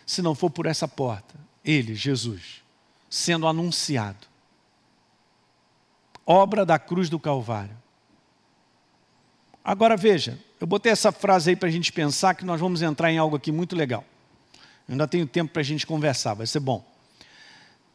se 0.05 0.21
não 0.21 0.33
for 0.33 0.49
por 0.49 0.65
essa 0.65 0.87
porta. 0.87 1.35
Ele, 1.63 1.93
Jesus, 1.93 2.63
sendo 3.09 3.45
anunciado. 3.45 4.25
Obra 6.25 6.65
da 6.65 6.79
cruz 6.79 7.09
do 7.09 7.19
Calvário. 7.19 7.75
Agora 9.63 9.97
veja, 9.97 10.39
eu 10.59 10.65
botei 10.65 10.91
essa 10.91 11.11
frase 11.11 11.49
aí 11.49 11.55
para 11.55 11.67
a 11.67 11.71
gente 11.71 11.91
pensar 11.91 12.33
que 12.35 12.45
nós 12.45 12.59
vamos 12.59 12.81
entrar 12.81 13.11
em 13.11 13.17
algo 13.17 13.35
aqui 13.35 13.51
muito 13.51 13.75
legal. 13.75 14.03
Eu 14.87 14.93
ainda 14.93 15.07
tenho 15.07 15.27
tempo 15.27 15.51
para 15.51 15.61
a 15.61 15.65
gente 15.65 15.85
conversar, 15.85 16.33
vai 16.33 16.47
ser 16.47 16.61
bom. 16.61 16.83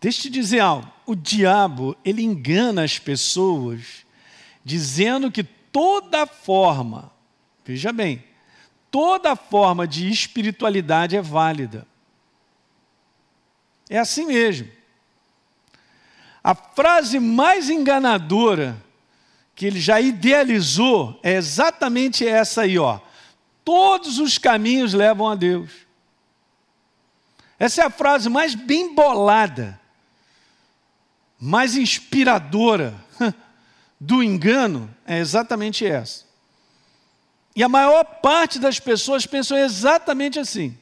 Deixa 0.02 0.18
eu 0.18 0.22
te 0.22 0.30
dizer 0.30 0.58
algo. 0.58 0.90
O 1.06 1.14
diabo, 1.14 1.96
ele 2.04 2.24
engana 2.24 2.82
as 2.82 2.98
pessoas 2.98 4.04
dizendo 4.64 5.30
que 5.30 5.44
toda 5.44 6.26
forma, 6.26 7.12
veja 7.64 7.92
bem, 7.92 8.24
toda 8.90 9.36
forma 9.36 9.86
de 9.86 10.10
espiritualidade 10.10 11.16
é 11.16 11.22
válida. 11.22 11.86
É 13.88 13.96
assim 13.96 14.26
mesmo. 14.26 14.68
A 16.42 16.52
frase 16.52 17.20
mais 17.20 17.70
enganadora 17.70 18.76
que 19.54 19.66
ele 19.66 19.78
já 19.80 20.00
idealizou 20.00 21.20
é 21.22 21.34
exatamente 21.34 22.26
essa 22.26 22.62
aí, 22.62 22.76
ó. 22.76 22.98
Todos 23.64 24.18
os 24.18 24.36
caminhos 24.36 24.94
levam 24.94 25.28
a 25.28 25.36
Deus. 25.36 25.70
Essa 27.56 27.82
é 27.82 27.84
a 27.84 27.90
frase 27.90 28.28
mais 28.28 28.56
bem 28.56 28.92
bolada 28.92 29.80
mais 31.44 31.76
inspiradora 31.76 32.94
do 33.98 34.22
engano 34.22 34.88
é 35.04 35.18
exatamente 35.18 35.84
essa. 35.84 36.24
E 37.56 37.64
a 37.64 37.68
maior 37.68 38.04
parte 38.04 38.60
das 38.60 38.78
pessoas 38.78 39.26
pensam 39.26 39.58
exatamente 39.58 40.38
assim: 40.38 40.78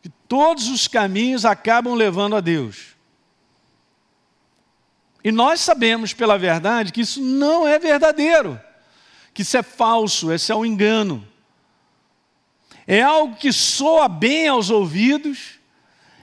que 0.00 0.08
todos 0.26 0.68
os 0.68 0.88
caminhos 0.88 1.44
acabam 1.44 1.92
levando 1.92 2.34
a 2.34 2.40
Deus. 2.40 2.94
E 5.22 5.30
nós 5.30 5.60
sabemos 5.60 6.14
pela 6.14 6.38
verdade 6.38 6.90
que 6.90 7.02
isso 7.02 7.20
não 7.20 7.68
é 7.68 7.78
verdadeiro, 7.78 8.58
que 9.34 9.42
isso 9.42 9.58
é 9.58 9.62
falso, 9.62 10.32
esse 10.32 10.50
é 10.50 10.56
um 10.56 10.64
engano. 10.64 11.26
É 12.86 13.02
algo 13.02 13.36
que 13.36 13.52
soa 13.52 14.08
bem 14.08 14.48
aos 14.48 14.70
ouvidos, 14.70 15.58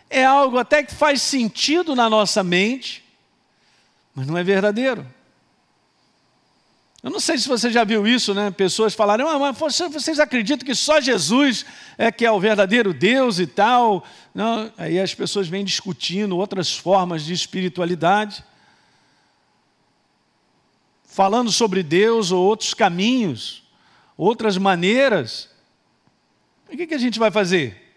é 0.09 0.25
algo 0.25 0.57
até 0.57 0.83
que 0.83 0.93
faz 0.93 1.21
sentido 1.21 1.95
na 1.95 2.09
nossa 2.09 2.43
mente, 2.43 3.10
mas 4.13 4.27
não 4.27 4.37
é 4.37 4.43
verdadeiro. 4.43 5.05
Eu 7.03 7.09
não 7.09 7.19
sei 7.19 7.35
se 7.39 7.47
você 7.47 7.71
já 7.71 7.83
viu 7.83 8.05
isso, 8.05 8.31
né? 8.31 8.51
Pessoas 8.51 8.93
falaram, 8.93 9.27
ah, 9.27 9.39
mas 9.39 9.57
vocês 9.57 10.19
acreditam 10.19 10.65
que 10.65 10.75
só 10.75 11.01
Jesus 11.01 11.65
é 11.97 12.11
que 12.11 12.23
é 12.23 12.31
o 12.31 12.39
verdadeiro 12.39 12.93
Deus 12.93 13.39
e 13.39 13.47
tal? 13.47 14.05
Não, 14.35 14.71
aí 14.77 14.99
as 14.99 15.15
pessoas 15.15 15.47
vêm 15.47 15.65
discutindo 15.65 16.37
outras 16.37 16.77
formas 16.77 17.25
de 17.25 17.33
espiritualidade, 17.33 18.43
falando 21.03 21.51
sobre 21.51 21.81
Deus 21.81 22.31
ou 22.31 22.45
outros 22.45 22.75
caminhos, 22.75 23.63
outras 24.15 24.55
maneiras. 24.55 25.49
O 26.71 26.77
que, 26.77 26.85
que 26.85 26.93
a 26.93 26.99
gente 26.99 27.17
vai 27.17 27.31
fazer? 27.31 27.95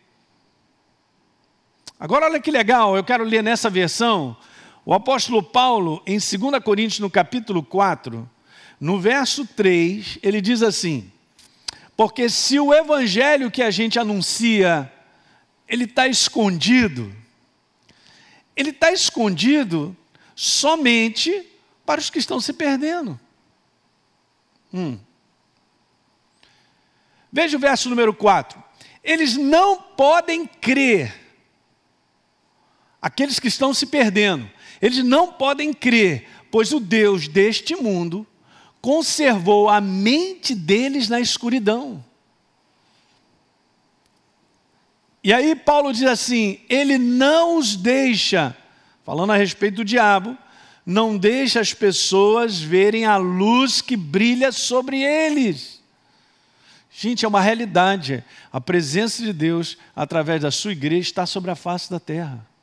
Agora 2.01 2.25
olha 2.25 2.41
que 2.41 2.51
legal, 2.51 2.97
eu 2.97 3.05
quero 3.05 3.23
ler 3.23 3.43
nessa 3.43 3.69
versão 3.69 4.35
o 4.87 4.93
apóstolo 4.93 5.43
Paulo, 5.43 6.03
em 6.07 6.19
2 6.19 6.63
Coríntios, 6.63 7.01
no 7.01 7.09
capítulo 7.09 7.63
4, 7.63 8.29
no 8.79 9.01
verso 9.01 9.47
3, 9.47 10.19
ele 10.23 10.41
diz 10.41 10.63
assim: 10.63 11.11
Porque 11.97 12.29
se 12.29 12.61
o 12.61 12.75
evangelho 12.75 13.51
que 13.51 13.63
a 13.63 13.71
gente 13.71 13.99
anuncia, 13.99 14.93
ele 15.67 15.85
está 15.85 16.07
escondido, 16.07 17.15
ele 18.55 18.71
está 18.71 18.93
escondido 18.93 19.97
somente 20.37 21.49
para 21.87 22.01
os 22.01 22.11
que 22.11 22.19
estão 22.19 22.39
se 22.39 22.53
perdendo. 22.53 23.19
Hum. 24.73 24.99
Veja 27.33 27.57
o 27.57 27.61
verso 27.61 27.89
número 27.89 28.13
4. 28.13 28.63
eles 29.03 29.37
não 29.37 29.77
podem 29.77 30.47
crer. 30.47 31.24
Aqueles 33.05 33.39
que 33.39 33.49
estão 33.49 33.75
se 33.75 33.85
perdendo, 33.85 34.51
eles 34.81 35.05
não 35.05 35.31
podem 35.31 35.75
crer, 35.75 36.27
pois 36.51 36.73
o 36.73 36.81
Deus 36.81 37.29
deste 37.29 37.77
mundo 37.77 38.27
conservou 38.81 39.69
a 39.69 39.79
mente 39.79 40.55
deles 40.55 41.07
na 41.11 41.21
escuridão. 41.21 42.03
E 45.23 45.35
aí 45.35 45.55
Paulo 45.55 45.93
diz 45.93 46.05
assim: 46.05 46.59
ele 46.67 46.97
não 46.97 47.59
os 47.59 47.77
deixa, 47.77 48.57
falando 49.05 49.35
a 49.35 49.37
respeito 49.37 49.77
do 49.77 49.85
diabo, 49.85 50.35
não 50.87 51.19
deixa 51.19 51.61
as 51.61 51.75
pessoas 51.75 52.59
verem 52.59 53.05
a 53.05 53.19
luz 53.19 53.83
que 53.83 53.99
brilha 53.99 54.51
sobre 54.51 55.03
eles. 55.03 55.79
Gente, 56.91 57.27
é 57.27 57.29
uma 57.29 57.43
realidade. 57.43 58.25
A 58.51 58.63
presença 58.63 59.23
de 59.23 59.35
Deus, 59.35 59.77
através 59.95 60.41
da 60.41 60.51
sua 60.51 60.73
igreja, 60.73 61.03
está 61.03 61.27
sobre 61.27 61.51
a 61.51 61.55
face 61.55 61.91
da 61.91 62.01
terra. 62.01 62.54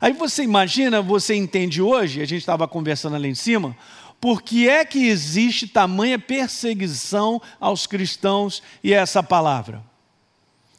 Aí 0.00 0.12
você 0.12 0.42
imagina, 0.42 1.02
você 1.02 1.34
entende 1.34 1.82
hoje, 1.82 2.22
a 2.22 2.24
gente 2.24 2.40
estava 2.40 2.66
conversando 2.66 3.16
ali 3.16 3.28
em 3.28 3.34
cima, 3.34 3.76
por 4.20 4.42
que 4.42 4.68
é 4.68 4.84
que 4.84 5.06
existe 5.06 5.66
tamanha 5.66 6.18
perseguição 6.18 7.40
aos 7.58 7.86
cristãos 7.86 8.62
e 8.82 8.92
essa 8.92 9.22
palavra? 9.22 9.82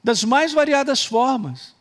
Das 0.04 0.24
mais 0.24 0.54
variadas 0.54 1.06
formas. 1.06 1.76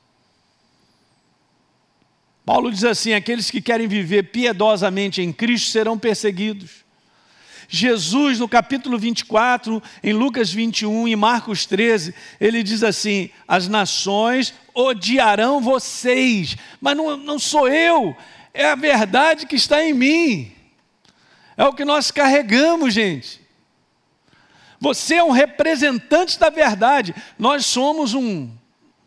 Paulo 2.44 2.70
diz 2.70 2.84
assim: 2.84 3.12
aqueles 3.12 3.50
que 3.50 3.60
querem 3.60 3.86
viver 3.86 4.24
piedosamente 4.24 5.22
em 5.22 5.32
Cristo 5.32 5.70
serão 5.70 5.98
perseguidos. 5.98 6.84
Jesus, 7.68 8.40
no 8.40 8.48
capítulo 8.48 8.98
24, 8.98 9.80
em 10.02 10.12
Lucas 10.12 10.52
21 10.52 11.06
e 11.06 11.14
Marcos 11.14 11.64
13, 11.66 12.12
ele 12.40 12.62
diz 12.62 12.82
assim: 12.82 13.30
as 13.46 13.68
nações 13.68 14.52
odiarão 14.74 15.60
vocês, 15.60 16.56
mas 16.80 16.96
não, 16.96 17.16
não 17.16 17.38
sou 17.38 17.68
eu, 17.68 18.16
é 18.52 18.66
a 18.66 18.74
verdade 18.74 19.46
que 19.46 19.56
está 19.56 19.82
em 19.82 19.92
mim. 19.92 20.52
É 21.56 21.64
o 21.64 21.72
que 21.72 21.84
nós 21.84 22.10
carregamos, 22.10 22.94
gente. 22.94 23.40
Você 24.80 25.16
é 25.16 25.24
um 25.24 25.30
representante 25.30 26.38
da 26.38 26.48
verdade. 26.48 27.14
Nós 27.38 27.66
somos 27.66 28.14
um, 28.14 28.50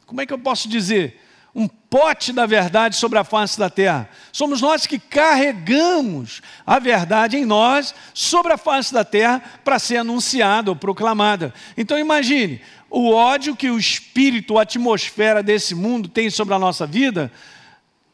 como 0.06 0.22
é 0.22 0.26
que 0.28 0.34
eu 0.34 0.38
posso 0.38 0.70
dizer? 0.70 1.20
Um 1.56 1.68
pote 1.68 2.32
da 2.32 2.46
verdade 2.46 2.96
sobre 2.96 3.18
a 3.18 3.24
face 3.24 3.58
da 3.58 3.70
terra. 3.70 4.08
Somos 4.32 4.62
nós 4.62 4.86
que 4.86 5.00
carregamos 5.00 6.42
a 6.66 6.78
verdade 6.78 7.38
em 7.38 7.46
nós 7.46 7.94
sobre 8.14 8.54
a 8.54 8.58
face 8.58 8.94
da 8.94 9.04
terra 9.04 9.42
para 9.64 9.80
ser 9.80 9.98
anunciada 9.98 10.70
ou 10.70 10.76
proclamada. 10.76 11.52
Então 11.76 11.98
imagine, 11.98 12.62
o 12.96 13.12
ódio 13.12 13.56
que 13.56 13.72
o 13.72 13.80
espírito, 13.80 14.60
a 14.60 14.62
atmosfera 14.62 15.42
desse 15.42 15.74
mundo 15.74 16.08
tem 16.08 16.30
sobre 16.30 16.54
a 16.54 16.60
nossa 16.60 16.86
vida, 16.86 17.32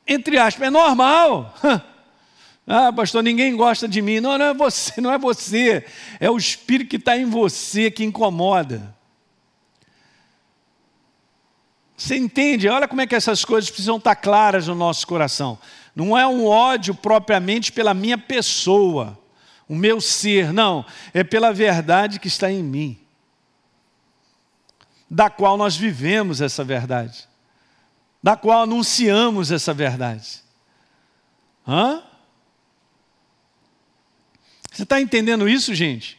entre 0.07 0.37
aspas, 0.37 0.67
é 0.67 0.71
normal. 0.71 1.53
Ah, 2.71 2.93
pastor, 2.93 3.23
ninguém 3.23 3.55
gosta 3.55 3.87
de 3.87 3.99
mim. 3.99 4.19
Não, 4.19 4.37
não 4.37 4.45
é 4.45 4.53
você, 4.53 5.01
não 5.01 5.11
é 5.11 5.17
você. 5.17 5.83
É 6.19 6.29
o 6.29 6.37
espírito 6.37 6.87
que 6.87 6.97
está 6.97 7.17
em 7.17 7.25
você 7.25 7.89
que 7.89 8.03
incomoda. 8.03 8.95
Você 11.97 12.15
entende? 12.15 12.69
Olha 12.69 12.87
como 12.87 13.01
é 13.01 13.07
que 13.07 13.15
essas 13.15 13.43
coisas 13.43 13.71
precisam 13.71 13.97
estar 13.97 14.15
claras 14.15 14.67
no 14.67 14.75
nosso 14.75 15.07
coração. 15.07 15.57
Não 15.95 16.15
é 16.15 16.27
um 16.27 16.45
ódio 16.45 16.93
propriamente 16.93 17.71
pela 17.71 17.95
minha 17.95 18.19
pessoa, 18.19 19.17
o 19.67 19.73
meu 19.73 19.99
ser, 19.99 20.53
não. 20.53 20.85
É 21.11 21.23
pela 21.23 21.51
verdade 21.51 22.19
que 22.19 22.27
está 22.27 22.51
em 22.51 22.61
mim, 22.61 22.99
da 25.09 25.29
qual 25.29 25.57
nós 25.57 25.75
vivemos 25.75 26.41
essa 26.41 26.63
verdade, 26.63 27.27
da 28.21 28.35
qual 28.35 28.63
anunciamos 28.63 29.51
essa 29.51 29.73
verdade. 29.73 30.43
Hã? 31.67 32.03
Você 34.71 34.83
está 34.83 35.01
entendendo 35.01 35.49
isso, 35.49 35.73
gente? 35.73 36.18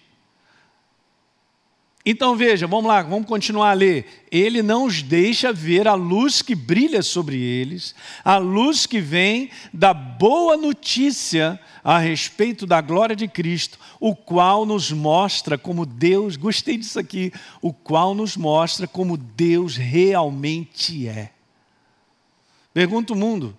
Então 2.05 2.35
veja, 2.35 2.67
vamos 2.67 2.87
lá, 2.87 3.03
vamos 3.03 3.29
continuar 3.29 3.71
a 3.71 3.75
ler. 3.75 4.25
Ele 4.31 4.63
não 4.63 4.85
os 4.87 5.03
deixa 5.03 5.53
ver 5.53 5.87
a 5.87 5.93
luz 5.93 6.41
que 6.41 6.55
brilha 6.55 7.03
sobre 7.03 7.37
eles, 7.37 7.95
a 8.25 8.39
luz 8.39 8.87
que 8.87 9.01
vem 9.01 9.51
da 9.73 9.93
boa 9.93 10.57
notícia 10.57 11.61
a 11.85 11.99
respeito 11.99 12.67
da 12.67 12.81
glória 12.81 13.15
de 13.15 13.29
Cristo, 13.29 13.79
o 13.99 14.17
qual 14.17 14.65
nos 14.65 14.91
mostra 14.91 15.59
como 15.59 15.85
Deus, 15.85 16.37
gostei 16.37 16.79
disso 16.79 16.99
aqui, 16.99 17.33
o 17.61 17.71
qual 17.71 18.15
nos 18.15 18.35
mostra 18.35 18.89
como 18.89 19.19
Deus 19.19 19.77
realmente 19.77 21.07
é. 21.07 21.31
Pergunta 22.73 23.13
o 23.13 23.17
mundo, 23.17 23.57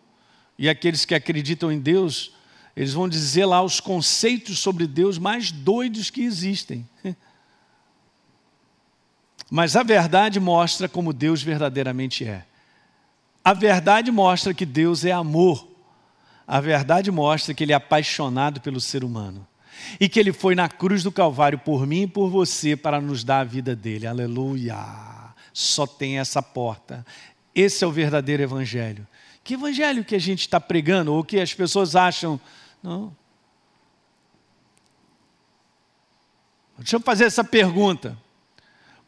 e 0.57 0.67
aqueles 0.67 1.05
que 1.05 1.13
acreditam 1.13 1.71
em 1.71 1.79
Deus, 1.79 2.31
eles 2.75 2.93
vão 2.93 3.07
dizer 3.07 3.45
lá 3.45 3.61
os 3.61 3.79
conceitos 3.79 4.57
sobre 4.57 4.87
Deus 4.87 5.19
mais 5.19 5.51
doidos 5.51 6.09
que 6.09 6.21
existem. 6.21 6.87
Mas 9.53 9.75
a 9.75 9.83
verdade 9.83 10.39
mostra 10.39 10.87
como 10.87 11.11
Deus 11.11 11.43
verdadeiramente 11.43 12.23
é. 12.23 12.45
A 13.43 13.53
verdade 13.53 14.09
mostra 14.09 14.53
que 14.53 14.65
Deus 14.65 15.03
é 15.03 15.11
amor. 15.11 15.67
A 16.47 16.61
verdade 16.61 17.11
mostra 17.11 17.53
que 17.53 17.61
Ele 17.61 17.73
é 17.73 17.75
apaixonado 17.75 18.61
pelo 18.61 18.79
ser 18.79 19.03
humano. 19.03 19.45
E 19.99 20.07
que 20.07 20.17
Ele 20.21 20.31
foi 20.31 20.55
na 20.55 20.69
cruz 20.69 21.03
do 21.03 21.11
Calvário 21.11 21.59
por 21.59 21.85
mim 21.85 22.03
e 22.03 22.07
por 22.07 22.29
você 22.29 22.77
para 22.77 23.01
nos 23.01 23.25
dar 23.25 23.41
a 23.41 23.43
vida 23.43 23.75
dele. 23.75 24.07
Aleluia! 24.07 24.77
Só 25.51 25.85
tem 25.85 26.17
essa 26.17 26.41
porta. 26.41 27.05
Esse 27.53 27.83
é 27.83 27.87
o 27.87 27.91
verdadeiro 27.91 28.41
Evangelho. 28.41 29.05
Que 29.43 29.55
Evangelho 29.55 30.05
que 30.05 30.15
a 30.15 30.19
gente 30.19 30.39
está 30.39 30.61
pregando, 30.61 31.13
ou 31.13 31.25
que 31.25 31.41
as 31.41 31.53
pessoas 31.53 31.93
acham 31.93 32.39
não. 32.81 33.13
Deixa 36.77 36.95
eu 36.95 37.01
fazer 37.01 37.25
essa 37.25 37.43
pergunta. 37.43 38.17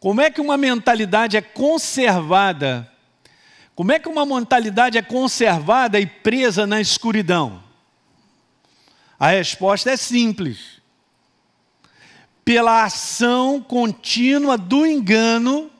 Como 0.03 0.19
é 0.19 0.29
que 0.29 0.41
uma 0.41 0.57
mentalidade 0.57 1.37
é 1.37 1.41
conservada? 1.41 2.91
Como 3.73 3.89
é 3.89 3.97
que 3.97 4.09
uma 4.09 4.25
mentalidade 4.25 4.97
é 4.97 5.01
conservada 5.01 5.97
e 5.97 6.05
presa 6.05 6.67
na 6.67 6.81
escuridão? 6.81 7.63
A 9.17 9.29
resposta 9.29 9.91
é 9.91 9.95
simples. 9.95 10.81
Pela 12.43 12.83
ação 12.83 13.61
contínua 13.61 14.57
do 14.57 14.85
engano, 14.85 15.71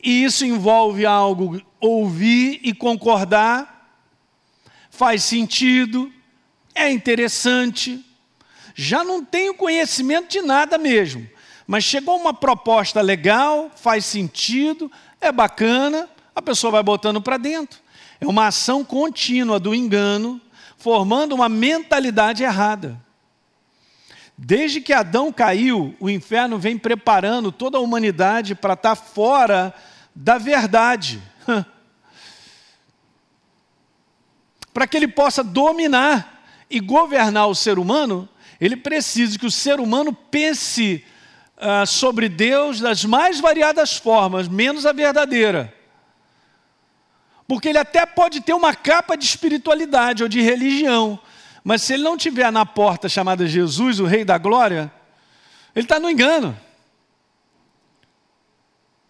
e 0.00 0.22
isso 0.22 0.46
envolve 0.46 1.04
algo 1.04 1.60
ouvir 1.80 2.60
e 2.62 2.72
concordar, 2.72 3.98
faz 4.90 5.24
sentido, 5.24 6.12
é 6.72 6.88
interessante, 6.88 8.06
já 8.76 9.02
não 9.02 9.24
tenho 9.24 9.54
conhecimento 9.54 10.28
de 10.28 10.40
nada 10.40 10.78
mesmo, 10.78 11.28
mas 11.70 11.84
chegou 11.84 12.16
uma 12.16 12.34
proposta 12.34 13.00
legal, 13.00 13.70
faz 13.76 14.04
sentido, 14.04 14.90
é 15.20 15.30
bacana, 15.30 16.08
a 16.34 16.42
pessoa 16.42 16.72
vai 16.72 16.82
botando 16.82 17.22
para 17.22 17.36
dentro. 17.36 17.78
É 18.20 18.26
uma 18.26 18.48
ação 18.48 18.84
contínua 18.84 19.60
do 19.60 19.72
engano, 19.72 20.40
formando 20.76 21.32
uma 21.32 21.48
mentalidade 21.48 22.42
errada. 22.42 23.00
Desde 24.36 24.80
que 24.80 24.92
Adão 24.92 25.32
caiu, 25.32 25.94
o 26.00 26.10
inferno 26.10 26.58
vem 26.58 26.76
preparando 26.76 27.52
toda 27.52 27.78
a 27.78 27.80
humanidade 27.80 28.56
para 28.56 28.74
estar 28.74 28.96
tá 28.96 29.00
fora 29.00 29.72
da 30.12 30.38
verdade. 30.38 31.22
para 34.74 34.88
que 34.88 34.96
ele 34.96 35.06
possa 35.06 35.44
dominar 35.44 36.42
e 36.68 36.80
governar 36.80 37.46
o 37.46 37.54
ser 37.54 37.78
humano, 37.78 38.28
ele 38.60 38.76
precisa 38.76 39.38
que 39.38 39.46
o 39.46 39.52
ser 39.52 39.78
humano 39.78 40.12
pense 40.12 41.04
uh, 41.60 41.86
sobre 41.86 42.28
Deus 42.28 42.80
das 42.80 43.04
mais 43.04 43.38
variadas 43.38 43.96
formas, 43.96 44.48
menos 44.48 44.86
a 44.86 44.92
verdadeira. 44.92 45.72
Porque 47.46 47.68
ele 47.68 47.78
até 47.78 48.06
pode 48.06 48.40
ter 48.40 48.54
uma 48.54 48.74
capa 48.74 49.16
de 49.16 49.24
espiritualidade 49.24 50.22
ou 50.22 50.28
de 50.28 50.40
religião, 50.40 51.18
mas 51.62 51.82
se 51.82 51.94
ele 51.94 52.02
não 52.02 52.16
tiver 52.16 52.50
na 52.50 52.64
porta 52.64 53.08
chamada 53.08 53.46
Jesus, 53.46 54.00
o 54.00 54.06
Rei 54.06 54.24
da 54.24 54.38
Glória, 54.38 54.90
ele 55.74 55.84
está 55.84 56.00
no 56.00 56.08
engano. 56.08 56.58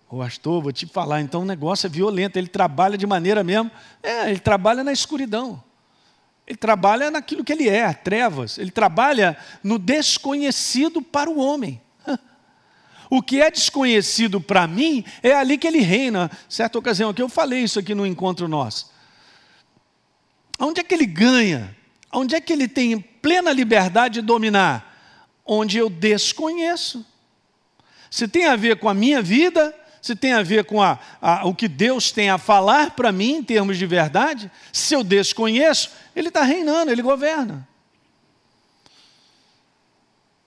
O 0.09 0.19
pastor, 0.19 0.61
vou 0.61 0.73
te 0.73 0.87
falar, 0.87 1.21
então 1.21 1.43
o 1.43 1.45
negócio 1.45 1.87
é 1.87 1.91
violento, 1.91 2.37
ele 2.37 2.49
trabalha 2.49 2.99
de 2.99 3.07
maneira 3.07 3.45
mesmo, 3.45 3.71
é, 4.03 4.29
ele 4.29 4.41
trabalha 4.41 4.83
na 4.83 4.93
escuridão. 4.93 5.63
Ele 6.51 6.57
trabalha 6.57 7.13
naquilo 7.13 7.45
que 7.45 7.53
ele 7.53 7.69
é, 7.69 7.93
trevas. 7.93 8.59
Ele 8.59 8.73
trabalha 8.73 9.37
no 9.63 9.79
desconhecido 9.79 11.01
para 11.01 11.31
o 11.31 11.39
homem. 11.39 11.81
O 13.11 13.21
que 13.21 13.43
é 13.43 13.51
desconhecido 13.51 14.41
para 14.41 14.69
mim 14.69 15.05
é 15.21 15.33
ali 15.33 15.59
que 15.59 15.67
ele 15.67 15.81
reina. 15.81 16.31
Certa 16.49 16.79
ocasião 16.79 17.11
aqui 17.11 17.21
eu 17.21 17.29
falei 17.29 17.65
isso 17.65 17.81
aqui 17.81 17.93
no 17.93 18.07
encontro 18.07 18.47
nosso. 18.47 18.93
Onde 20.61 20.81
é 20.81 20.85
que 20.85 20.95
ele 20.95 21.07
ganha? 21.07 21.77
Onde 22.13 22.37
é 22.37 22.41
que 22.41 22.53
ele 22.53 22.69
tem 22.69 23.01
plena 23.01 23.53
liberdade 23.53 24.21
de 24.21 24.27
dominar? 24.27 24.97
Onde 25.45 25.77
eu 25.77 25.91
desconheço. 25.91 27.05
Se 28.09 28.29
tem 28.29 28.47
a 28.47 28.55
ver 28.55 28.79
com 28.79 28.89
a 28.89 28.95
minha 28.95 29.21
vida, 29.21 29.75
se 30.01 30.15
tem 30.15 30.33
a 30.33 30.43
ver 30.43 30.65
com 30.65 30.81
a, 30.81 30.99
a, 31.21 31.47
o 31.47 31.55
que 31.55 31.67
Deus 31.67 32.13
tem 32.13 32.31
a 32.31 32.39
falar 32.39 32.93
para 32.93 33.11
mim 33.11 33.37
em 33.37 33.43
termos 33.43 33.77
de 33.77 33.87
verdade, 33.87 34.51
se 34.73 34.95
eu 34.95 35.03
desconheço, 35.03 35.91
Ele 36.15 36.29
está 36.29 36.43
reinando, 36.43 36.93
Ele 36.93 37.03
governa. 37.03 37.69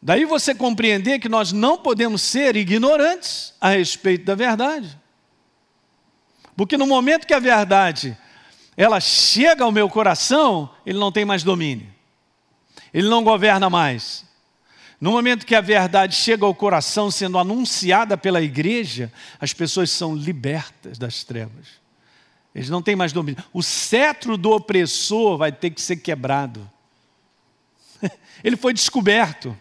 Daí 0.06 0.26
você 0.26 0.54
compreender 0.54 1.18
que 1.18 1.30
nós 1.30 1.54
não 1.54 1.78
podemos 1.78 2.22
ser 2.22 2.58
ignorantes 2.58 3.54
a 3.62 3.70
respeito 3.70 4.26
da 4.26 4.36
verdade. 4.36 5.00
Porque 6.58 6.78
no 6.78 6.86
momento 6.86 7.26
que 7.26 7.34
a 7.34 7.40
verdade 7.40 8.18
ela 8.76 9.00
chega 9.00 9.64
ao 9.64 9.72
meu 9.72 9.90
coração, 9.90 10.70
ele 10.86 11.00
não 11.00 11.10
tem 11.10 11.24
mais 11.24 11.42
domínio. 11.42 11.88
Ele 12.94 13.08
não 13.08 13.24
governa 13.24 13.70
mais. 13.70 14.26
No 15.00 15.12
momento 15.12 15.46
que 15.46 15.56
a 15.56 15.62
verdade 15.62 16.18
chega 16.18 16.46
ao 16.46 16.54
coração 16.54 17.10
sendo 17.10 17.38
anunciada 17.38 18.18
pela 18.18 18.42
igreja, 18.42 19.10
as 19.40 19.54
pessoas 19.54 19.90
são 19.90 20.14
libertas 20.14 20.98
das 20.98 21.24
trevas. 21.24 21.82
Eles 22.54 22.70
não 22.70 22.82
têm 22.82 22.96
mais 22.96 23.14
domínio. 23.14 23.42
O 23.54 23.64
cetro 23.64 24.36
do 24.36 24.52
opressor 24.52 25.38
vai 25.38 25.54
ter 25.54 25.70
que 25.70 25.82
ser 25.82 25.96
quebrado. 25.96 26.70
Ele 28.44 28.58
foi 28.58 28.74
descoberto. 28.74 29.58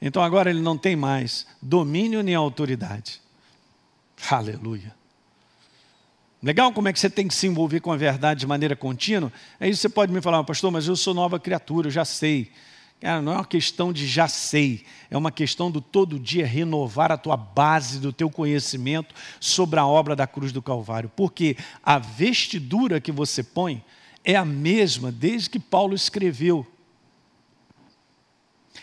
Então 0.00 0.22
agora 0.22 0.50
ele 0.50 0.60
não 0.60 0.78
tem 0.78 0.96
mais 0.96 1.46
domínio 1.60 2.22
nem 2.22 2.34
autoridade. 2.34 3.20
Aleluia. 4.30 4.94
Legal 6.42 6.72
como 6.72 6.88
é 6.88 6.92
que 6.92 6.98
você 6.98 7.10
tem 7.10 7.28
que 7.28 7.34
se 7.34 7.46
envolver 7.46 7.80
com 7.80 7.92
a 7.92 7.96
verdade 7.96 8.40
de 8.40 8.46
maneira 8.46 8.74
contínua? 8.74 9.30
Aí 9.58 9.74
você 9.74 9.90
pode 9.90 10.10
me 10.10 10.22
falar, 10.22 10.42
pastor, 10.44 10.70
mas 10.70 10.86
eu 10.86 10.96
sou 10.96 11.12
nova 11.12 11.38
criatura, 11.38 11.88
eu 11.88 11.92
já 11.92 12.04
sei. 12.04 12.50
Cara, 12.98 13.20
não 13.20 13.32
é 13.32 13.36
uma 13.36 13.44
questão 13.44 13.92
de 13.92 14.06
já 14.06 14.28
sei, 14.28 14.84
é 15.10 15.16
uma 15.16 15.30
questão 15.30 15.70
do 15.70 15.80
todo 15.80 16.18
dia 16.18 16.46
renovar 16.46 17.10
a 17.10 17.16
tua 17.16 17.36
base 17.36 17.98
do 17.98 18.12
teu 18.12 18.30
conhecimento 18.30 19.14
sobre 19.38 19.80
a 19.80 19.86
obra 19.86 20.14
da 20.14 20.26
cruz 20.26 20.52
do 20.52 20.60
Calvário. 20.60 21.10
Porque 21.14 21.56
a 21.82 21.98
vestidura 21.98 23.00
que 23.00 23.12
você 23.12 23.42
põe 23.42 23.82
é 24.22 24.36
a 24.36 24.44
mesma 24.44 25.10
desde 25.10 25.48
que 25.48 25.58
Paulo 25.58 25.94
escreveu. 25.94 26.66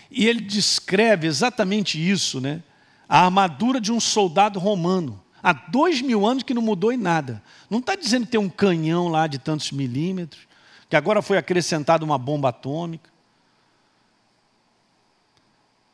E 0.09 0.27
ele 0.27 0.41
descreve 0.41 1.27
exatamente 1.27 1.97
isso, 1.97 2.39
né? 2.39 2.63
A 3.07 3.25
armadura 3.25 3.79
de 3.79 3.91
um 3.91 3.99
soldado 3.99 4.59
romano. 4.59 5.21
Há 5.41 5.53
dois 5.53 6.01
mil 6.01 6.25
anos 6.25 6.43
que 6.43 6.53
não 6.53 6.61
mudou 6.61 6.91
em 6.91 6.97
nada. 6.97 7.41
Não 7.69 7.79
está 7.79 7.95
dizendo 7.95 8.25
que 8.25 8.31
tem 8.31 8.39
um 8.39 8.49
canhão 8.49 9.07
lá 9.07 9.27
de 9.27 9.37
tantos 9.37 9.71
milímetros, 9.71 10.47
que 10.89 10.95
agora 10.95 11.21
foi 11.21 11.37
acrescentada 11.37 12.03
uma 12.03 12.17
bomba 12.17 12.49
atômica. 12.49 13.09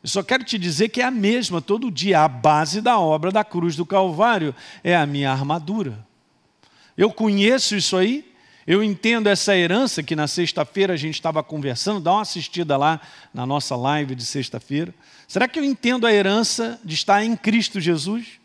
Eu 0.02 0.10
só 0.10 0.22
quero 0.22 0.44
te 0.44 0.58
dizer 0.58 0.90
que 0.90 1.02
é 1.02 1.06
a 1.06 1.12
mesma 1.12 1.62
todo 1.62 1.90
dia. 1.90 2.22
A 2.22 2.28
base 2.28 2.82
da 2.82 3.00
obra 3.00 3.32
da 3.32 3.44
cruz 3.44 3.76
do 3.76 3.86
Calvário 3.86 4.54
é 4.84 4.96
a 4.96 5.06
minha 5.06 5.32
armadura. 5.32 6.06
Eu 6.98 7.12
conheço 7.12 7.76
isso 7.76 7.96
aí, 7.96 8.33
eu 8.66 8.84
entendo 8.84 9.28
essa 9.28 9.56
herança 9.56 10.02
que 10.02 10.16
na 10.16 10.28
sexta-feira 10.28 10.94
a 10.94 10.98
gente 10.98 11.16
estava 11.16 11.44
conversando, 11.44 12.00
dá 12.00 12.14
uma 12.14 12.22
assistida 12.22 12.78
lá 12.78 13.02
na 13.34 13.46
nossa 13.46 13.76
live 13.76 14.16
de 14.16 14.26
sexta-feira. 14.26 14.94
Será 15.28 15.48
que 15.48 15.60
eu 15.60 15.64
entendo 15.64 16.08
a 16.08 16.14
herança 16.14 16.80
de 16.84 16.96
estar 16.96 17.24
em 17.24 17.36
Cristo 17.36 17.82
Jesus? 17.82 18.40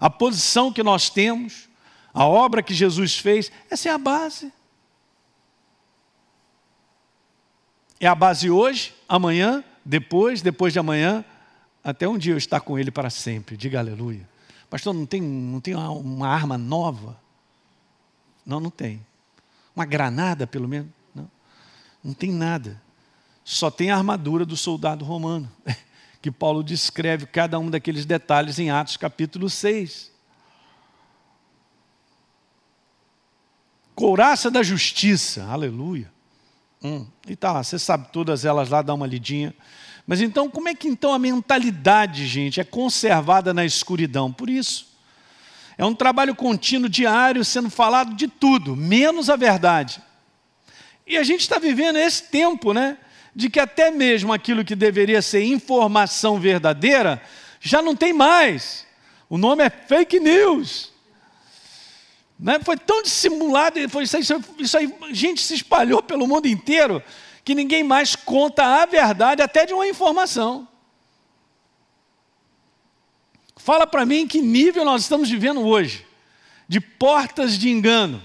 A 0.00 0.08
posição 0.08 0.72
que 0.72 0.82
nós 0.82 1.10
temos, 1.10 1.68
a 2.14 2.26
obra 2.26 2.62
que 2.62 2.74
Jesus 2.74 3.18
fez, 3.18 3.52
essa 3.70 3.88
é 3.88 3.92
a 3.92 3.98
base. 3.98 4.52
É 8.00 8.06
a 8.06 8.14
base 8.14 8.50
hoje, 8.50 8.94
amanhã, 9.08 9.62
depois, 9.84 10.40
depois 10.40 10.72
de 10.72 10.78
amanhã, 10.78 11.24
até 11.84 12.08
um 12.08 12.16
dia 12.16 12.32
eu 12.32 12.38
estar 12.38 12.60
com 12.60 12.78
Ele 12.78 12.90
para 12.90 13.10
sempre. 13.10 13.56
Diga 13.56 13.78
aleluia. 13.78 14.28
Pastor, 14.70 14.94
não 14.94 15.04
tem, 15.04 15.20
não 15.20 15.60
tem 15.60 15.74
uma, 15.74 15.90
uma 15.90 16.28
arma 16.28 16.56
nova? 16.56 17.20
Não, 18.46 18.58
não 18.58 18.70
tem. 18.70 19.04
Uma 19.74 19.84
granada, 19.84 20.46
pelo 20.46 20.68
menos? 20.68 20.90
Não, 21.14 21.30
não 22.02 22.14
tem 22.14 22.30
nada. 22.30 22.80
Só 23.44 23.70
tem 23.70 23.90
a 23.90 23.96
armadura 23.96 24.44
do 24.44 24.56
soldado 24.56 25.04
romano, 25.04 25.50
que 26.20 26.30
Paulo 26.30 26.62
descreve 26.62 27.26
cada 27.26 27.58
um 27.58 27.70
daqueles 27.70 28.06
detalhes 28.06 28.58
em 28.58 28.70
Atos 28.70 28.96
capítulo 28.96 29.50
6. 29.50 30.12
Couraça 33.94 34.50
da 34.50 34.62
justiça, 34.62 35.44
aleluia. 35.44 36.10
Hum, 36.82 37.06
e 37.28 37.36
tá 37.36 37.52
lá, 37.52 37.62
você 37.62 37.78
sabe 37.78 38.08
todas 38.12 38.44
elas 38.44 38.68
lá, 38.68 38.82
dá 38.82 38.92
uma 38.94 39.06
lidinha. 39.06 39.54
Mas 40.06 40.20
então, 40.20 40.50
como 40.50 40.68
é 40.68 40.74
que 40.74 40.88
então 40.88 41.12
a 41.12 41.18
mentalidade, 41.18 42.26
gente, 42.26 42.60
é 42.60 42.64
conservada 42.64 43.54
na 43.54 43.64
escuridão? 43.64 44.32
Por 44.32 44.50
isso. 44.50 44.91
É 45.76 45.84
um 45.84 45.94
trabalho 45.94 46.34
contínuo, 46.34 46.88
diário, 46.88 47.44
sendo 47.44 47.70
falado 47.70 48.14
de 48.14 48.28
tudo, 48.28 48.76
menos 48.76 49.30
a 49.30 49.36
verdade. 49.36 50.02
E 51.06 51.16
a 51.16 51.22
gente 51.22 51.40
está 51.40 51.58
vivendo 51.58 51.96
esse 51.96 52.24
tempo, 52.24 52.72
né? 52.72 52.96
De 53.34 53.48
que 53.48 53.58
até 53.58 53.90
mesmo 53.90 54.32
aquilo 54.32 54.64
que 54.64 54.76
deveria 54.76 55.22
ser 55.22 55.42
informação 55.44 56.38
verdadeira, 56.38 57.22
já 57.60 57.80
não 57.80 57.96
tem 57.96 58.12
mais. 58.12 58.86
O 59.28 59.38
nome 59.38 59.64
é 59.64 59.70
fake 59.70 60.20
news. 60.20 60.92
Né? 62.38 62.58
Foi 62.62 62.76
tão 62.76 63.02
dissimulado, 63.02 63.78
foi 63.88 64.02
isso, 64.02 64.16
aí, 64.16 64.22
isso 64.58 64.76
aí, 64.76 64.94
gente 65.12 65.40
se 65.40 65.54
espalhou 65.54 66.02
pelo 66.02 66.26
mundo 66.26 66.46
inteiro, 66.46 67.02
que 67.44 67.54
ninguém 67.54 67.84
mais 67.84 68.16
conta 68.16 68.82
a 68.82 68.84
verdade 68.84 69.40
até 69.40 69.64
de 69.64 69.72
uma 69.72 69.86
informação. 69.86 70.68
Fala 73.64 73.86
para 73.86 74.04
mim 74.04 74.22
em 74.22 74.26
que 74.26 74.40
nível 74.40 74.84
nós 74.84 75.02
estamos 75.02 75.30
vivendo 75.30 75.60
hoje, 75.60 76.04
de 76.66 76.80
portas 76.80 77.56
de 77.56 77.70
engano, 77.70 78.20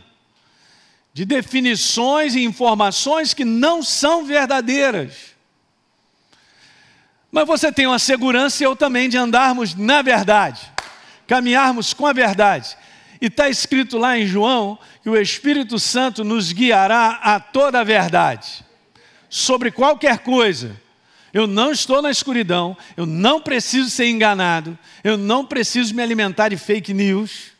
de 1.14 1.26
definições 1.26 2.34
e 2.34 2.44
informações 2.44 3.36
que 3.36 3.46
não 3.46 3.84
são 3.84 4.26
verdadeiras. 4.26 5.36
Mas 7.32 7.46
você 7.46 7.72
tem 7.72 7.86
uma 7.86 8.00
segurança 8.00 8.64
eu 8.64 8.76
também 8.76 9.08
de 9.08 9.16
andarmos 9.16 9.76
na 9.76 10.02
verdade, 10.02 10.60
caminharmos 11.28 11.94
com 11.94 12.08
a 12.08 12.14
verdade. 12.14 12.76
E 13.22 13.28
está 13.28 13.48
escrito 13.48 14.00
lá 14.00 14.18
em 14.18 14.26
João 14.26 14.80
que 15.04 15.10
o 15.10 15.16
Espírito 15.16 15.78
Santo 15.78 16.24
nos 16.24 16.52
guiará 16.52 17.20
a 17.22 17.40
toda 17.40 17.82
a 17.82 17.84
verdade 17.84 18.66
sobre 19.30 19.70
qualquer 19.70 20.18
coisa 20.18 20.82
eu 21.38 21.46
não 21.46 21.72
estou 21.72 22.02
na 22.02 22.10
escuridão, 22.10 22.76
eu 22.98 23.06
não 23.06 23.40
preciso 23.40 23.92
ser 23.92 24.08
enganado, 24.10 24.76
eu 25.04 25.16
não 25.16 25.46
preciso 25.46 25.94
me 25.94 26.02
alimentar 26.02 26.50
de 26.50 26.58
fake 26.58 26.96
news. 26.96 27.52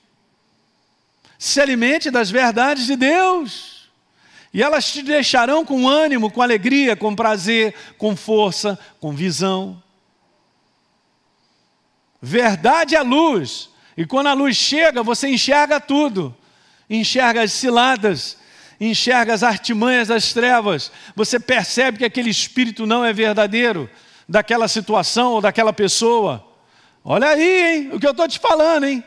Se 1.38 1.62
alimente 1.62 2.10
das 2.10 2.32
verdades 2.32 2.88
de 2.88 2.96
Deus, 2.96 3.88
e 4.52 4.64
elas 4.64 4.92
te 4.92 5.04
deixarão 5.04 5.64
com 5.64 5.88
ânimo, 5.88 6.32
com 6.32 6.42
alegria, 6.42 6.96
com 6.96 7.16
prazer, 7.16 7.76
com 8.00 8.16
força, 8.16 8.80
com 9.00 9.14
visão. 9.14 9.80
Verdade 12.20 12.96
é 12.96 13.02
luz, 13.04 13.70
e 13.96 14.08
quando 14.08 14.26
a 14.26 14.34
luz 14.34 14.58
chega, 14.58 15.04
você 15.04 15.28
enxerga 15.28 15.80
tudo, 15.80 16.36
enxerga 16.90 17.44
as 17.44 17.52
ciladas, 17.52 18.38
enxerga 18.80 19.34
as 19.34 19.44
artimanhas 19.44 20.08
das 20.08 20.34
trevas, 20.34 20.92
você 21.16 21.40
percebe 21.40 22.00
que 22.00 22.06
aquele 22.06 22.30
espírito 22.30 22.86
não 22.86 23.04
é 23.04 23.12
verdadeiro, 23.12 23.90
daquela 24.28 24.68
situação 24.68 25.34
ou 25.34 25.42
daquela 25.42 25.72
pessoa. 25.72 26.46
Olha 27.04 27.30
aí, 27.30 27.78
hein, 27.78 27.90
o 27.94 28.00
que 28.00 28.06
eu 28.06 28.12
estou 28.12 28.28
te 28.28 28.40
falando, 28.40 28.86
hein? 28.86 29.04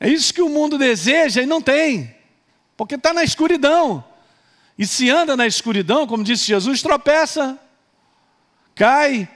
É 0.00 0.08
isso 0.08 0.32
que 0.32 0.42
o 0.42 0.48
mundo 0.48 0.78
deseja 0.78 1.42
e 1.42 1.46
não 1.46 1.60
tem, 1.60 2.14
porque 2.76 2.94
está 2.94 3.12
na 3.12 3.22
escuridão. 3.22 4.04
E 4.76 4.86
se 4.86 5.08
anda 5.08 5.36
na 5.36 5.46
escuridão, 5.46 6.06
como 6.06 6.24
disse 6.24 6.46
Jesus, 6.46 6.82
tropeça, 6.82 7.58
cai, 8.74 9.28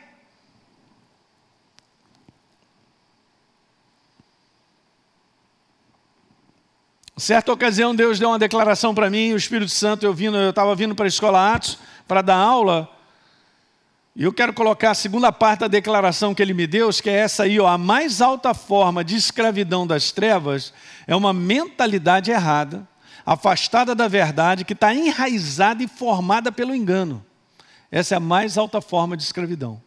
Certa 7.18 7.52
ocasião, 7.52 7.96
Deus 7.96 8.20
deu 8.20 8.28
uma 8.28 8.38
declaração 8.38 8.94
para 8.94 9.10
mim, 9.10 9.32
o 9.32 9.36
Espírito 9.36 9.72
Santo, 9.72 10.06
eu 10.06 10.16
eu 10.16 10.50
estava 10.50 10.72
vindo 10.76 10.94
para 10.94 11.04
a 11.04 11.08
escola 11.08 11.52
Atos 11.52 11.76
para 12.06 12.22
dar 12.22 12.36
aula, 12.36 12.88
e 14.14 14.22
eu 14.22 14.32
quero 14.32 14.52
colocar 14.52 14.92
a 14.92 14.94
segunda 14.94 15.32
parte 15.32 15.60
da 15.60 15.68
declaração 15.68 16.32
que 16.32 16.40
ele 16.40 16.54
me 16.54 16.64
deu, 16.64 16.90
que 16.90 17.10
é 17.10 17.14
essa 17.14 17.42
aí, 17.42 17.58
ó, 17.58 17.66
a 17.66 17.76
mais 17.76 18.20
alta 18.20 18.54
forma 18.54 19.02
de 19.02 19.16
escravidão 19.16 19.84
das 19.84 20.12
trevas 20.12 20.72
é 21.08 21.16
uma 21.16 21.32
mentalidade 21.32 22.30
errada, 22.30 22.86
afastada 23.26 23.96
da 23.96 24.06
verdade, 24.06 24.64
que 24.64 24.72
está 24.72 24.94
enraizada 24.94 25.82
e 25.82 25.88
formada 25.88 26.52
pelo 26.52 26.72
engano. 26.72 27.24
Essa 27.90 28.14
é 28.14 28.16
a 28.16 28.20
mais 28.20 28.56
alta 28.56 28.80
forma 28.80 29.16
de 29.16 29.24
escravidão. 29.24 29.82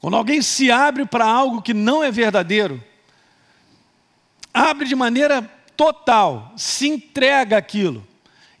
Quando 0.00 0.16
alguém 0.16 0.42
se 0.42 0.68
abre 0.68 1.06
para 1.06 1.24
algo 1.24 1.62
que 1.62 1.72
não 1.72 2.02
é 2.02 2.10
verdadeiro, 2.10 2.82
abre 4.52 4.86
de 4.86 4.96
maneira 4.96 5.48
total, 5.82 6.52
se 6.56 6.86
entrega 6.86 7.56
aquilo 7.56 8.06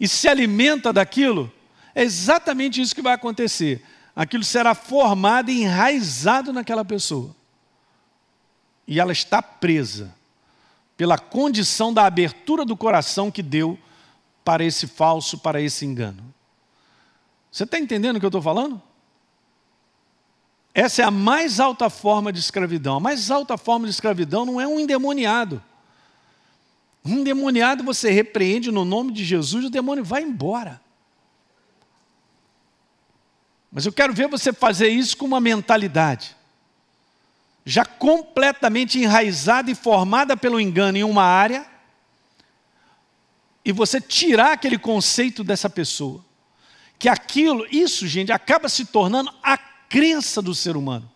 e 0.00 0.08
se 0.08 0.26
alimenta 0.26 0.92
daquilo, 0.92 1.52
é 1.94 2.02
exatamente 2.02 2.80
isso 2.80 2.94
que 2.94 3.00
vai 3.00 3.12
acontecer. 3.12 3.80
Aquilo 4.14 4.42
será 4.42 4.74
formado 4.74 5.48
e 5.48 5.62
enraizado 5.62 6.52
naquela 6.52 6.84
pessoa. 6.84 7.34
e 8.88 8.98
ela 8.98 9.12
está 9.12 9.40
presa 9.40 10.12
pela 10.96 11.16
condição 11.16 11.94
da 11.94 12.04
abertura 12.04 12.64
do 12.64 12.76
coração 12.76 13.30
que 13.30 13.40
deu 13.40 13.78
para 14.44 14.64
esse 14.64 14.88
falso, 14.88 15.38
para 15.38 15.60
esse 15.60 15.86
engano. 15.86 16.34
Você 17.50 17.62
está 17.62 17.78
entendendo 17.78 18.16
o 18.16 18.18
que 18.18 18.26
eu 18.26 18.28
estou 18.28 18.42
falando? 18.42 18.82
Essa 20.74 21.02
é 21.02 21.04
a 21.04 21.10
mais 21.10 21.60
alta 21.60 21.88
forma 21.88 22.32
de 22.32 22.40
escravidão. 22.40 22.96
A 22.96 23.00
mais 23.00 23.30
alta 23.30 23.56
forma 23.56 23.86
de 23.86 23.92
escravidão 23.92 24.44
não 24.44 24.60
é 24.60 24.66
um 24.66 24.80
endemoniado. 24.80 25.62
Um 27.04 27.18
endemoniado 27.18 27.82
você 27.82 28.10
repreende 28.10 28.70
no 28.70 28.84
nome 28.84 29.12
de 29.12 29.24
Jesus, 29.24 29.64
o 29.64 29.70
demônio 29.70 30.04
vai 30.04 30.22
embora. 30.22 30.80
Mas 33.70 33.86
eu 33.86 33.92
quero 33.92 34.12
ver 34.12 34.28
você 34.28 34.52
fazer 34.52 34.88
isso 34.88 35.16
com 35.16 35.24
uma 35.24 35.40
mentalidade 35.40 36.36
já 37.64 37.84
completamente 37.84 38.98
enraizada 38.98 39.70
e 39.70 39.74
formada 39.74 40.36
pelo 40.36 40.60
engano 40.60 40.98
em 40.98 41.04
uma 41.04 41.22
área, 41.22 41.66
e 43.64 43.70
você 43.70 44.00
tirar 44.00 44.52
aquele 44.52 44.76
conceito 44.76 45.44
dessa 45.44 45.70
pessoa. 45.70 46.24
Que 46.98 47.08
aquilo, 47.08 47.66
isso, 47.70 48.06
gente, 48.08 48.32
acaba 48.32 48.68
se 48.68 48.86
tornando 48.86 49.32
a 49.42 49.56
crença 49.56 50.42
do 50.42 50.54
ser 50.54 50.76
humano. 50.76 51.08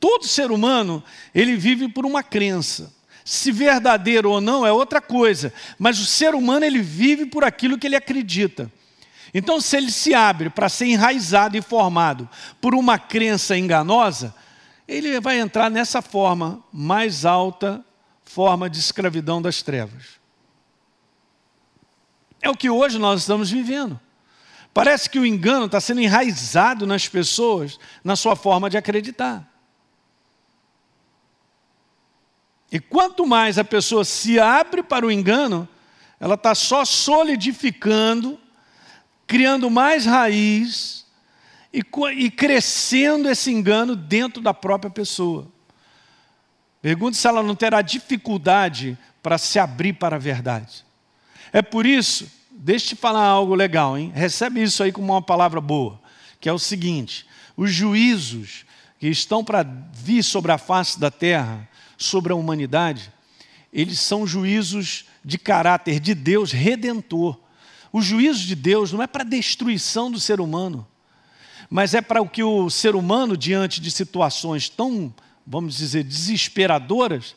Todo 0.00 0.26
ser 0.26 0.50
humano, 0.50 1.02
ele 1.32 1.56
vive 1.56 1.88
por 1.88 2.04
uma 2.04 2.22
crença. 2.22 2.92
Se 3.24 3.50
verdadeiro 3.50 4.30
ou 4.30 4.40
não 4.40 4.66
é 4.66 4.70
outra 4.70 5.00
coisa, 5.00 5.52
mas 5.78 5.98
o 5.98 6.04
ser 6.04 6.34
humano 6.34 6.66
ele 6.66 6.82
vive 6.82 7.24
por 7.24 7.42
aquilo 7.42 7.78
que 7.78 7.86
ele 7.86 7.96
acredita. 7.96 8.70
Então, 9.32 9.60
se 9.60 9.76
ele 9.76 9.90
se 9.90 10.14
abre 10.14 10.50
para 10.50 10.68
ser 10.68 10.86
enraizado 10.86 11.56
e 11.56 11.62
formado 11.62 12.28
por 12.60 12.74
uma 12.74 12.98
crença 12.98 13.56
enganosa, 13.56 14.34
ele 14.86 15.18
vai 15.20 15.40
entrar 15.40 15.70
nessa 15.70 16.02
forma 16.02 16.62
mais 16.72 17.24
alta, 17.24 17.84
forma 18.24 18.68
de 18.68 18.78
escravidão 18.78 19.40
das 19.40 19.62
trevas. 19.62 20.20
É 22.42 22.50
o 22.50 22.56
que 22.56 22.68
hoje 22.68 22.98
nós 22.98 23.20
estamos 23.20 23.50
vivendo. 23.50 23.98
Parece 24.74 25.08
que 25.08 25.18
o 25.18 25.24
engano 25.24 25.66
está 25.66 25.80
sendo 25.80 26.00
enraizado 26.00 26.86
nas 26.86 27.08
pessoas, 27.08 27.78
na 28.04 28.16
sua 28.16 28.36
forma 28.36 28.68
de 28.68 28.76
acreditar. 28.76 29.48
E 32.74 32.80
quanto 32.80 33.24
mais 33.24 33.56
a 33.56 33.62
pessoa 33.62 34.04
se 34.04 34.40
abre 34.40 34.82
para 34.82 35.06
o 35.06 35.12
engano, 35.12 35.68
ela 36.18 36.34
está 36.34 36.56
só 36.56 36.84
solidificando, 36.84 38.36
criando 39.28 39.70
mais 39.70 40.04
raiz, 40.04 41.06
e, 41.72 41.84
e 42.16 42.30
crescendo 42.32 43.30
esse 43.30 43.52
engano 43.52 43.94
dentro 43.94 44.42
da 44.42 44.52
própria 44.52 44.90
pessoa. 44.90 45.46
Pergunte 46.82 47.16
se 47.16 47.28
ela 47.28 47.44
não 47.44 47.54
terá 47.54 47.80
dificuldade 47.80 48.98
para 49.22 49.38
se 49.38 49.60
abrir 49.60 49.92
para 49.92 50.16
a 50.16 50.18
verdade. 50.18 50.84
É 51.52 51.62
por 51.62 51.86
isso, 51.86 52.28
deixa 52.50 52.86
eu 52.86 52.96
te 52.96 53.00
falar 53.00 53.24
algo 53.24 53.54
legal, 53.54 53.96
hein? 53.96 54.10
Recebe 54.12 54.60
isso 54.60 54.82
aí 54.82 54.90
como 54.90 55.12
uma 55.12 55.22
palavra 55.22 55.60
boa, 55.60 56.00
que 56.40 56.48
é 56.48 56.52
o 56.52 56.58
seguinte: 56.58 57.24
os 57.56 57.72
juízos 57.72 58.64
que 58.98 59.06
estão 59.06 59.44
para 59.44 59.64
vir 59.92 60.24
sobre 60.24 60.50
a 60.50 60.58
face 60.58 60.98
da 60.98 61.08
terra, 61.08 61.68
sobre 61.96 62.32
a 62.32 62.36
humanidade, 62.36 63.12
eles 63.72 64.00
são 64.00 64.26
juízos 64.26 65.06
de 65.24 65.38
caráter 65.38 65.98
de 65.98 66.14
Deus 66.14 66.52
redentor. 66.52 67.38
O 67.92 68.00
juízo 68.00 68.46
de 68.46 68.54
Deus 68.54 68.92
não 68.92 69.02
é 69.02 69.06
para 69.06 69.24
destruição 69.24 70.10
do 70.10 70.20
ser 70.20 70.40
humano 70.40 70.86
mas 71.74 71.94
é 71.94 72.00
para 72.00 72.22
o 72.22 72.28
que 72.28 72.42
o 72.42 72.70
ser 72.70 72.94
humano, 72.94 73.36
diante 73.36 73.80
de 73.80 73.90
situações 73.90 74.68
tão, 74.68 75.12
vamos 75.46 75.76
dizer, 75.76 76.04
desesperadoras, 76.04 77.34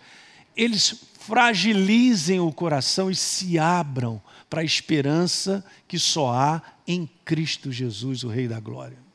eles 0.56 1.04
fragilizem 1.20 2.40
o 2.40 2.52
coração 2.52 3.10
e 3.10 3.16
se 3.16 3.60
abram 3.60 4.22
para 4.50 4.62
a 4.62 4.64
esperança 4.64 5.66
que 5.88 6.00
só 6.00 6.32
há 6.32 6.62
em 6.88 7.10
Cristo 7.26 7.72
Jesus, 7.72 8.24
o 8.24 8.30
Rei 8.30 8.48
da 8.48 8.60
Glória. 8.60 9.07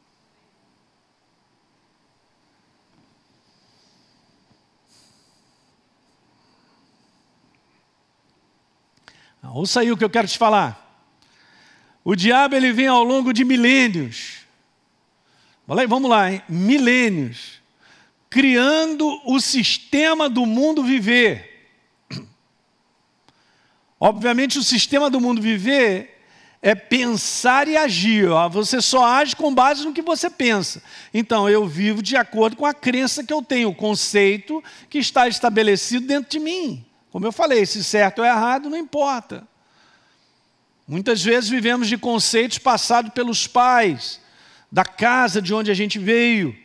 Ouça 9.43 9.81
aí 9.81 9.91
o 9.91 9.97
que 9.97 10.05
eu 10.05 10.11
quero 10.11 10.29
te 10.29 10.39
falar. 10.39 10.79
O 12.05 12.15
diabo 12.15 12.55
ele 12.55 12.73
vem 12.73 12.87
ao 12.87 13.03
longo 13.03 13.33
de 13.33 13.45
milênios 13.45 14.43
Vamos 15.89 16.11
lá, 16.11 16.31
hein? 16.31 16.43
milênios, 16.49 17.63
criando 18.29 19.21
o 19.25 19.41
sistema 19.41 20.29
do 20.29 20.45
mundo 20.45 20.83
viver. 20.83 21.71
Obviamente, 23.99 24.59
o 24.59 24.63
sistema 24.63 25.09
do 25.09 25.21
mundo 25.21 25.41
viver 25.41 26.21
é 26.61 26.75
pensar 26.75 27.69
e 27.69 27.77
agir. 27.77 28.29
Ó. 28.29 28.49
Você 28.49 28.83
só 28.83 29.05
age 29.05 29.35
com 29.37 29.55
base 29.55 29.85
no 29.85 29.95
que 29.95 30.03
você 30.03 30.29
pensa. 30.29 30.83
Então, 31.15 31.49
eu 31.49 31.67
vivo 31.67 32.03
de 32.03 32.17
acordo 32.17 32.57
com 32.57 32.67
a 32.67 32.75
crença 32.75 33.25
que 33.25 33.33
eu 33.33 33.43
tenho, 33.43 33.71
o 33.71 33.75
conceito 33.75 34.63
que 34.91 34.99
está 34.99 35.29
estabelecido 35.29 36.07
dentro 36.07 36.31
de 36.31 36.39
mim. 36.39 36.85
Como 37.13 37.27
eu 37.27 37.31
falei, 37.31 37.67
se 37.67 37.85
certo 37.85 38.21
ou 38.21 38.25
errado, 38.25 38.71
não 38.71 38.77
importa. 38.77 39.47
Muitas 40.89 41.23
vezes 41.23 41.51
vivemos 41.51 41.87
de 41.87 41.99
conceitos 41.99 42.57
passados 42.57 43.13
pelos 43.13 43.47
pais 43.47 44.19
da 44.71 44.83
casa 44.83 45.41
de 45.43 45.53
onde 45.53 45.71
a 45.71 45.75
gente 45.75 45.99
veio. 45.99 46.57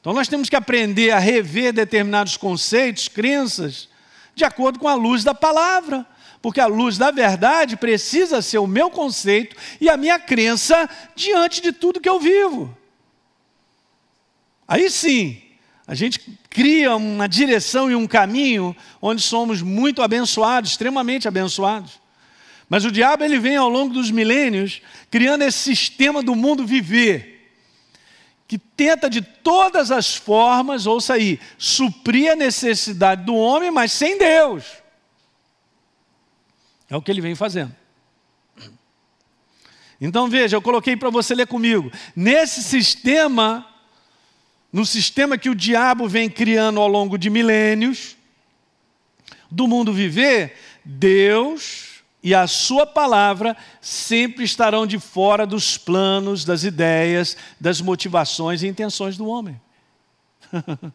Então 0.00 0.12
nós 0.12 0.28
temos 0.28 0.48
que 0.48 0.54
aprender 0.54 1.10
a 1.10 1.18
rever 1.18 1.72
determinados 1.72 2.36
conceitos, 2.36 3.08
crenças, 3.08 3.88
de 4.32 4.44
acordo 4.44 4.78
com 4.78 4.86
a 4.86 4.94
luz 4.94 5.24
da 5.24 5.34
palavra. 5.34 6.06
Porque 6.40 6.60
a 6.60 6.66
luz 6.66 6.96
da 6.96 7.10
verdade 7.10 7.76
precisa 7.76 8.40
ser 8.40 8.58
o 8.58 8.68
meu 8.68 8.90
conceito 8.90 9.56
e 9.80 9.90
a 9.90 9.96
minha 9.96 10.20
crença 10.20 10.88
diante 11.16 11.60
de 11.60 11.72
tudo 11.72 12.00
que 12.00 12.08
eu 12.08 12.20
vivo. 12.20 12.74
Aí 14.68 14.88
sim, 14.88 15.42
a 15.90 15.94
gente 15.96 16.20
cria 16.48 16.94
uma 16.94 17.28
direção 17.28 17.90
e 17.90 17.96
um 17.96 18.06
caminho 18.06 18.76
onde 19.02 19.20
somos 19.20 19.60
muito 19.60 20.02
abençoados, 20.02 20.70
extremamente 20.70 21.26
abençoados. 21.26 22.00
Mas 22.68 22.84
o 22.84 22.92
diabo 22.92 23.24
ele 23.24 23.40
vem 23.40 23.56
ao 23.56 23.68
longo 23.68 23.92
dos 23.92 24.08
milênios 24.08 24.80
criando 25.10 25.42
esse 25.42 25.58
sistema 25.58 26.22
do 26.22 26.36
mundo 26.36 26.64
viver 26.64 27.52
que 28.46 28.56
tenta 28.56 29.10
de 29.10 29.20
todas 29.20 29.90
as 29.90 30.14
formas, 30.14 30.86
ouça 30.86 31.14
aí, 31.14 31.40
suprir 31.58 32.30
a 32.30 32.36
necessidade 32.36 33.24
do 33.24 33.34
homem, 33.34 33.72
mas 33.72 33.90
sem 33.90 34.16
Deus. 34.16 34.64
É 36.88 36.96
o 36.96 37.02
que 37.02 37.10
ele 37.10 37.20
vem 37.20 37.34
fazendo. 37.34 37.74
Então 40.00 40.28
veja, 40.28 40.56
eu 40.56 40.62
coloquei 40.62 40.96
para 40.96 41.10
você 41.10 41.34
ler 41.34 41.48
comigo. 41.48 41.90
Nesse 42.14 42.62
sistema, 42.62 43.66
no 44.72 44.86
sistema 44.86 45.36
que 45.36 45.50
o 45.50 45.54
diabo 45.54 46.08
vem 46.08 46.30
criando 46.30 46.80
ao 46.80 46.88
longo 46.88 47.18
de 47.18 47.28
milênios, 47.28 48.16
do 49.50 49.66
mundo 49.66 49.92
viver, 49.92 50.56
Deus 50.84 51.90
e 52.22 52.34
a 52.34 52.46
sua 52.46 52.86
palavra 52.86 53.56
sempre 53.80 54.44
estarão 54.44 54.86
de 54.86 54.98
fora 54.98 55.46
dos 55.46 55.78
planos, 55.78 56.44
das 56.44 56.64
ideias, 56.64 57.36
das 57.58 57.80
motivações 57.80 58.62
e 58.62 58.68
intenções 58.68 59.16
do 59.16 59.26
homem. 59.26 59.58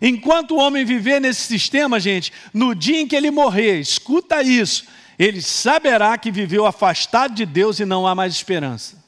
Enquanto 0.00 0.52
o 0.52 0.58
homem 0.58 0.84
viver 0.84 1.20
nesse 1.20 1.42
sistema, 1.42 2.00
gente, 2.00 2.32
no 2.52 2.74
dia 2.74 3.00
em 3.00 3.06
que 3.06 3.14
ele 3.14 3.30
morrer, 3.30 3.78
escuta 3.78 4.42
isso, 4.42 4.84
ele 5.18 5.40
saberá 5.40 6.18
que 6.18 6.32
viveu 6.32 6.66
afastado 6.66 7.34
de 7.34 7.46
Deus 7.46 7.78
e 7.78 7.84
não 7.84 8.06
há 8.06 8.14
mais 8.14 8.34
esperança. 8.34 9.01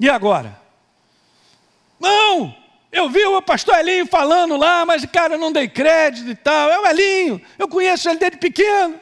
E 0.00 0.08
agora? 0.08 0.58
Não! 2.00 2.54
Eu 2.90 3.08
vi 3.10 3.24
o 3.26 3.42
pastor 3.42 3.76
Elinho 3.78 4.06
falando 4.06 4.56
lá, 4.56 4.86
mas 4.86 5.04
cara, 5.04 5.34
eu 5.34 5.38
não 5.38 5.52
dei 5.52 5.66
crédito 5.66 6.30
e 6.30 6.34
tal. 6.34 6.70
É 6.70 6.78
o 6.78 6.86
Elinho, 6.86 7.42
eu 7.58 7.66
conheço 7.66 8.08
ele 8.08 8.18
desde 8.18 8.38
pequeno. 8.38 9.00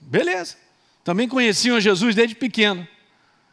Beleza. 0.00 0.56
Também 1.02 1.28
conheciam 1.28 1.80
Jesus 1.80 2.14
desde 2.14 2.36
pequeno. 2.36 2.86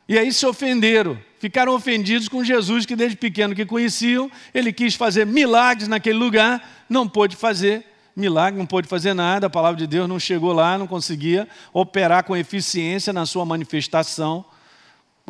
E 0.08 0.18
aí 0.18 0.32
se 0.34 0.46
ofenderam, 0.46 1.20
ficaram 1.40 1.74
ofendidos 1.74 2.28
com 2.28 2.44
Jesus, 2.44 2.86
que 2.86 2.96
desde 2.96 3.16
pequeno 3.16 3.56
que 3.56 3.66
conheciam, 3.66 4.30
ele 4.54 4.74
quis 4.74 4.96
fazer 4.96 5.26
milagres 5.26 5.88
naquele 5.88 6.18
lugar, 6.18 6.86
não 6.90 7.08
pôde 7.08 7.36
fazer 7.36 7.86
milagre, 8.16 8.58
não 8.58 8.66
pôde 8.66 8.88
fazer 8.88 9.14
nada, 9.14 9.48
a 9.48 9.50
palavra 9.50 9.78
de 9.78 9.88
Deus 9.88 10.10
não 10.10 10.20
chegou 10.20 10.52
lá, 10.52 10.78
não 10.78 10.88
conseguia 10.88 11.48
operar 11.72 12.24
com 12.24 12.36
eficiência 12.36 13.14
na 13.14 13.26
sua 13.26 13.46
manifestação, 13.46 14.44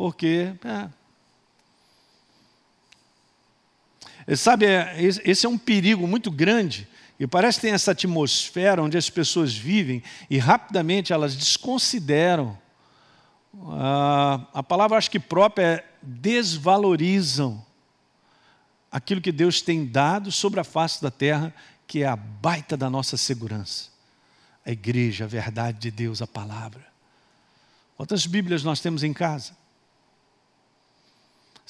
porque 0.00 0.54
é, 4.26 4.34
Sabe, 4.34 4.64
é, 4.64 4.96
esse 4.98 5.44
é 5.44 5.48
um 5.48 5.58
perigo 5.58 6.06
muito 6.06 6.30
grande. 6.30 6.88
E 7.18 7.26
parece 7.26 7.58
que 7.58 7.66
tem 7.66 7.74
essa 7.74 7.90
atmosfera 7.90 8.82
onde 8.82 8.96
as 8.96 9.10
pessoas 9.10 9.54
vivem 9.54 10.02
e 10.30 10.38
rapidamente 10.38 11.12
elas 11.12 11.36
desconsideram. 11.36 12.56
a 14.54 14.62
palavra 14.62 14.96
acho 14.96 15.10
que 15.10 15.20
própria 15.20 15.64
é 15.64 15.84
desvalorizam 16.00 17.62
aquilo 18.90 19.20
que 19.20 19.30
Deus 19.30 19.60
tem 19.60 19.84
dado 19.84 20.32
sobre 20.32 20.60
a 20.60 20.64
face 20.64 21.02
da 21.02 21.10
terra, 21.10 21.54
que 21.86 22.04
é 22.04 22.06
a 22.06 22.16
baita 22.16 22.74
da 22.74 22.88
nossa 22.88 23.18
segurança. 23.18 23.90
A 24.64 24.70
igreja, 24.70 25.26
a 25.26 25.28
verdade 25.28 25.78
de 25.78 25.90
Deus, 25.90 26.22
a 26.22 26.26
palavra. 26.26 26.86
Quantas 27.98 28.24
Bíblias 28.24 28.64
nós 28.64 28.80
temos 28.80 29.04
em 29.04 29.12
casa? 29.12 29.59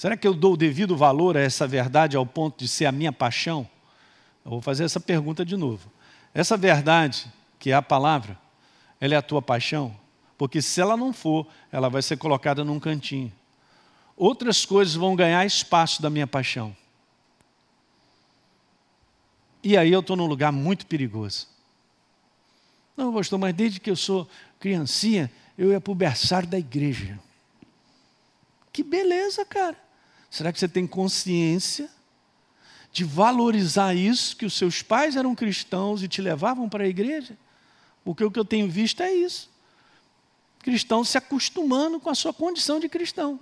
Será 0.01 0.16
que 0.16 0.26
eu 0.26 0.32
dou 0.32 0.55
o 0.55 0.57
devido 0.57 0.96
valor 0.96 1.36
a 1.36 1.40
essa 1.40 1.66
verdade 1.66 2.16
ao 2.16 2.24
ponto 2.24 2.59
de 2.59 2.66
ser 2.66 2.86
a 2.86 2.92
minha 2.92 3.12
paixão? 3.12 3.68
Eu 4.42 4.53
vou 4.53 4.62
fazer 4.62 4.84
essa 4.84 4.98
pergunta 4.98 5.44
de 5.44 5.59
novo. 5.59 5.92
Essa 6.32 6.57
verdade, 6.57 7.30
que 7.59 7.70
é 7.70 7.74
a 7.74 7.82
palavra, 7.82 8.38
ela 8.98 9.12
é 9.12 9.18
a 9.18 9.20
tua 9.20 9.42
paixão? 9.42 9.94
Porque 10.38 10.62
se 10.62 10.80
ela 10.80 10.96
não 10.96 11.12
for, 11.12 11.46
ela 11.70 11.90
vai 11.90 12.01
ser 12.01 12.16
colocada 12.16 12.64
num 12.64 12.80
cantinho. 12.80 13.30
Outras 14.16 14.64
coisas 14.64 14.94
vão 14.94 15.14
ganhar 15.14 15.44
espaço 15.44 16.01
da 16.01 16.09
minha 16.09 16.26
paixão. 16.26 16.74
E 19.62 19.76
aí 19.76 19.92
eu 19.92 20.01
estou 20.01 20.16
num 20.16 20.24
lugar 20.24 20.51
muito 20.51 20.86
perigoso. 20.86 21.46
Não, 22.96 23.12
pastor, 23.12 23.38
mas 23.38 23.55
desde 23.55 23.78
que 23.78 23.90
eu 23.90 23.96
sou 23.96 24.26
criancinha, 24.59 25.30
eu 25.59 25.72
ia 25.72 25.78
para 25.78 25.92
o 25.92 25.94
berçário 25.94 26.48
da 26.48 26.59
igreja. 26.59 27.20
Que 28.72 28.82
beleza, 28.82 29.44
cara. 29.44 29.89
Será 30.31 30.53
que 30.53 30.61
você 30.61 30.68
tem 30.68 30.87
consciência 30.87 31.91
de 32.93 33.05
valorizar 33.05 33.95
isso, 33.95 34.37
que 34.37 34.47
os 34.47 34.55
seus 34.55 34.81
pais 34.81 35.16
eram 35.16 35.35
cristãos 35.35 36.03
e 36.03 36.09
te 36.09 36.22
levavam 36.22 36.68
para 36.68 36.85
a 36.85 36.89
igreja? 36.89 37.37
Porque 38.05 38.24
o 38.24 38.31
que 38.31 38.39
eu 38.39 38.45
tenho 38.45 38.70
visto 38.70 39.03
é 39.03 39.12
isso. 39.12 39.51
Cristãos 40.61 41.09
se 41.09 41.18
acostumando 41.18 41.99
com 41.99 42.11
a 42.11 42.14
sua 42.14 42.33
condição 42.33 42.78
de 42.78 42.89
cristão. 42.89 43.41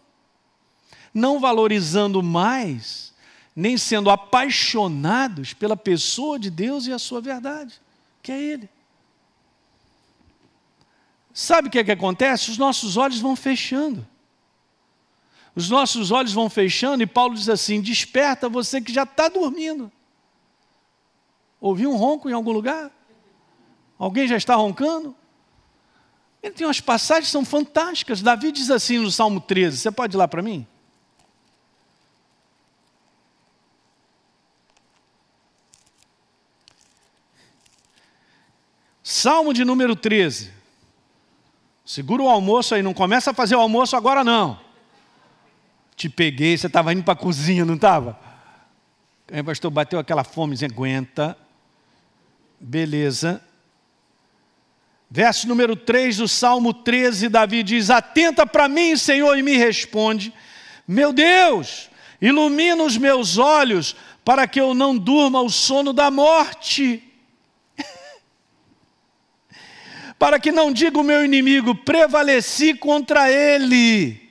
Não 1.12 1.39
valorizando 1.39 2.22
mais, 2.22 3.12
nem 3.55 3.76
sendo 3.76 4.09
apaixonados 4.09 5.53
pela 5.53 5.76
pessoa 5.76 6.39
de 6.39 6.51
Deus 6.51 6.86
e 6.86 6.93
a 6.93 6.99
sua 6.99 7.20
verdade, 7.20 7.80
que 8.22 8.32
é 8.32 8.41
Ele. 8.41 8.68
Sabe 11.34 11.68
o 11.68 11.70
que, 11.70 11.78
é 11.78 11.84
que 11.84 11.93
acontece? 11.93 12.51
Os 12.51 12.59
nossos 12.59 12.97
olhos 12.97 13.20
vão 13.20 13.36
fechando. 13.36 14.07
Os 15.55 15.68
nossos 15.68 16.11
olhos 16.11 16.32
vão 16.32 16.49
fechando 16.49 17.03
e 17.03 17.07
Paulo 17.07 17.34
diz 17.34 17.49
assim: 17.49 17.80
Desperta 17.80 18.49
você 18.49 18.80
que 18.80 18.92
já 18.92 19.03
está 19.03 19.28
dormindo. 19.28 19.90
Ouviu 21.61 21.90
um 21.90 21.96
ronco 21.96 22.28
em 22.28 22.32
algum 22.32 22.53
lugar? 22.53 22.90
Alguém 23.99 24.28
já 24.28 24.36
está 24.36 24.55
roncando? 24.55 25.16
Ele 26.42 26.55
tem 26.55 26.66
umas 26.66 26.80
passagens 26.80 27.26
que 27.26 27.32
são 27.32 27.44
fantásticas. 27.44 28.22
Davi 28.22 28.53
diz 28.53 28.70
assim 28.70 28.99
no 28.99 29.11
Salmo 29.11 29.40
13: 29.40 29.78
Você 29.78 29.90
pode 29.90 30.16
ir 30.16 30.18
lá 30.18 30.28
para 30.28 30.42
mim? 30.42 30.66
Salmo 39.03 39.53
de 39.53 39.64
número 39.64 39.96
13. 39.96 40.53
Segura 41.84 42.22
o 42.22 42.28
almoço 42.28 42.74
aí, 42.74 42.82
não 42.82 42.92
começa 42.92 43.30
a 43.30 43.34
fazer 43.34 43.57
o 43.57 43.61
almoço 43.61 43.96
agora 43.96 44.22
não 44.22 44.67
te 45.99 46.09
peguei, 46.09 46.57
você 46.57 46.68
estava 46.68 46.92
indo 46.92 47.03
para 47.03 47.14
a 47.14 47.16
cozinha, 47.16 47.64
não 47.64 47.74
estava? 47.74 48.16
Aí, 49.32 49.42
pastor, 49.42 49.68
bateu 49.68 49.99
aquela 49.99 50.22
fome, 50.22 50.55
aguenta. 50.64 51.36
Beleza. 52.61 53.42
Verso 55.11 55.49
número 55.49 55.74
3 55.74 56.18
do 56.18 56.28
Salmo 56.28 56.72
13, 56.72 57.28
Davi 57.28 57.64
diz: 57.64 57.90
Atenta 57.90 58.46
para 58.46 58.68
mim, 58.68 58.96
Senhor, 58.96 59.36
e 59.36 59.42
me 59.42 59.57
responde. 59.57 60.32
Meu 60.86 61.12
Deus, 61.12 61.90
ilumina 62.20 62.84
os 62.84 62.96
meus 62.96 63.36
olhos 63.36 63.96
para 64.24 64.46
que 64.46 64.61
eu 64.61 64.74
não 64.74 64.96
durma 64.96 65.42
o 65.42 65.51
sono 65.51 65.92
da 65.92 66.12
morte. 66.12 67.03
para 70.16 70.38
que 70.38 70.53
não 70.53 70.72
diga 70.72 71.01
o 71.01 71.05
meu 71.05 71.24
inimigo, 71.24 71.74
prevaleci 71.74 72.72
contra 72.72 73.32
ele. 73.32 74.27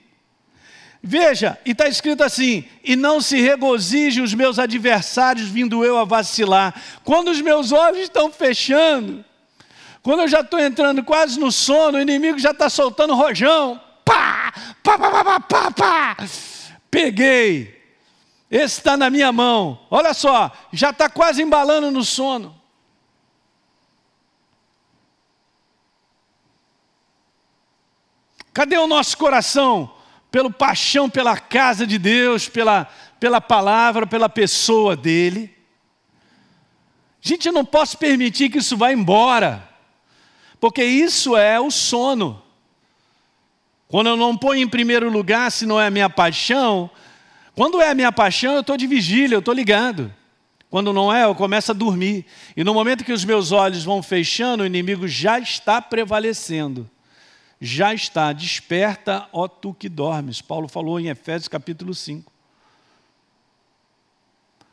Veja, 1.10 1.58
e 1.66 1.72
está 1.72 1.88
escrito 1.88 2.22
assim: 2.22 2.66
e 2.84 2.93
não 2.97 3.22
se 3.22 3.39
regozije 3.39 4.20
os 4.20 4.34
meus 4.34 4.60
adversários, 4.60 5.47
vindo 5.47 5.86
eu 5.86 5.97
a 5.97 6.03
vacilar. 6.03 6.76
Quando 7.01 7.32
os 7.32 7.39
meus 7.39 7.72
olhos 7.72 8.01
estão 8.01 8.30
fechando, 8.30 9.24
quando 10.03 10.24
eu 10.24 10.28
já 10.28 10.41
estou 10.41 10.60
entrando 10.60 11.01
quase 11.05 11.39
no 11.39 11.49
sono, 11.49 11.97
o 11.97 12.01
inimigo 12.01 12.38
já 12.38 12.51
está 12.51 12.70
soltando 12.70 13.16
rojão. 13.16 13.80
Pá, 14.03 14.51
pá, 14.84 14.99
pá, 14.99 15.24
pá, 15.24 15.39
pá, 15.39 15.72
pá. 15.72 16.18
Peguei. 16.91 17.82
Esse 18.51 18.80
está 18.80 18.97
na 18.97 19.10
minha 19.10 19.32
mão. 19.32 19.80
Olha 19.89 20.14
só, 20.14 20.51
já 20.74 20.89
está 20.89 21.10
quase 21.10 21.41
embalando 21.41 21.89
no 21.89 22.03
sono. 22.03 22.53
Cadê 28.53 28.78
o 28.78 28.88
nosso 28.88 29.18
coração? 29.18 29.96
Pelo 30.32 30.51
paixão 30.51 31.09
pela 31.09 31.38
casa 31.38 31.86
de 31.86 31.97
Deus, 31.97 32.49
pela, 32.49 32.88
pela 33.19 33.39
palavra, 33.39 34.05
pela 34.05 34.30
pessoa 34.30 34.95
dele. 34.95 35.53
Gente, 37.21 37.47
eu 37.47 37.53
não 37.53 37.65
posso 37.65 37.97
permitir 37.97 38.49
que 38.49 38.57
isso 38.57 38.78
vá 38.78 38.91
embora, 38.91 39.67
porque 40.59 40.84
isso 40.84 41.36
é 41.36 41.59
o 41.59 41.71
sono. 41.71 42.41
Quando 43.88 44.07
eu 44.07 44.17
não 44.17 44.38
ponho 44.38 44.61
em 44.61 44.67
primeiro 44.67 45.09
lugar, 45.09 45.51
se 45.51 45.65
não 45.65 45.80
é 45.80 45.88
a 45.88 45.91
minha 45.91 46.09
paixão, 46.09 46.89
quando 47.55 47.82
é 47.82 47.89
a 47.89 47.95
minha 47.95 48.11
paixão, 48.11 48.53
eu 48.53 48.61
estou 48.61 48.78
de 48.78 48.86
vigília, 48.86 49.36
eu 49.36 49.39
estou 49.39 49.53
ligado. 49.53 50.13
Quando 50.69 50.91
não 50.91 51.13
é, 51.13 51.23
eu 51.23 51.34
começo 51.34 51.71
a 51.71 51.73
dormir. 51.73 52.25
E 52.55 52.63
no 52.63 52.73
momento 52.73 53.05
que 53.05 53.13
os 53.13 53.23
meus 53.23 53.53
olhos 53.53 53.86
vão 53.86 54.03
fechando, 54.03 54.63
o 54.63 54.65
inimigo 54.65 55.07
já 55.07 55.39
está 55.39 55.82
prevalecendo 55.82 56.89
já 57.60 57.93
está, 57.93 58.32
desperta, 58.34 59.28
ó 59.34 59.47
tu 59.47 59.74
que 59.74 59.89
dormes. 59.89 60.41
Paulo 60.41 60.68
falou 60.68 60.99
em 60.99 61.08
Efésios 61.08 61.47
capítulo 61.47 61.93
5. 61.93 62.32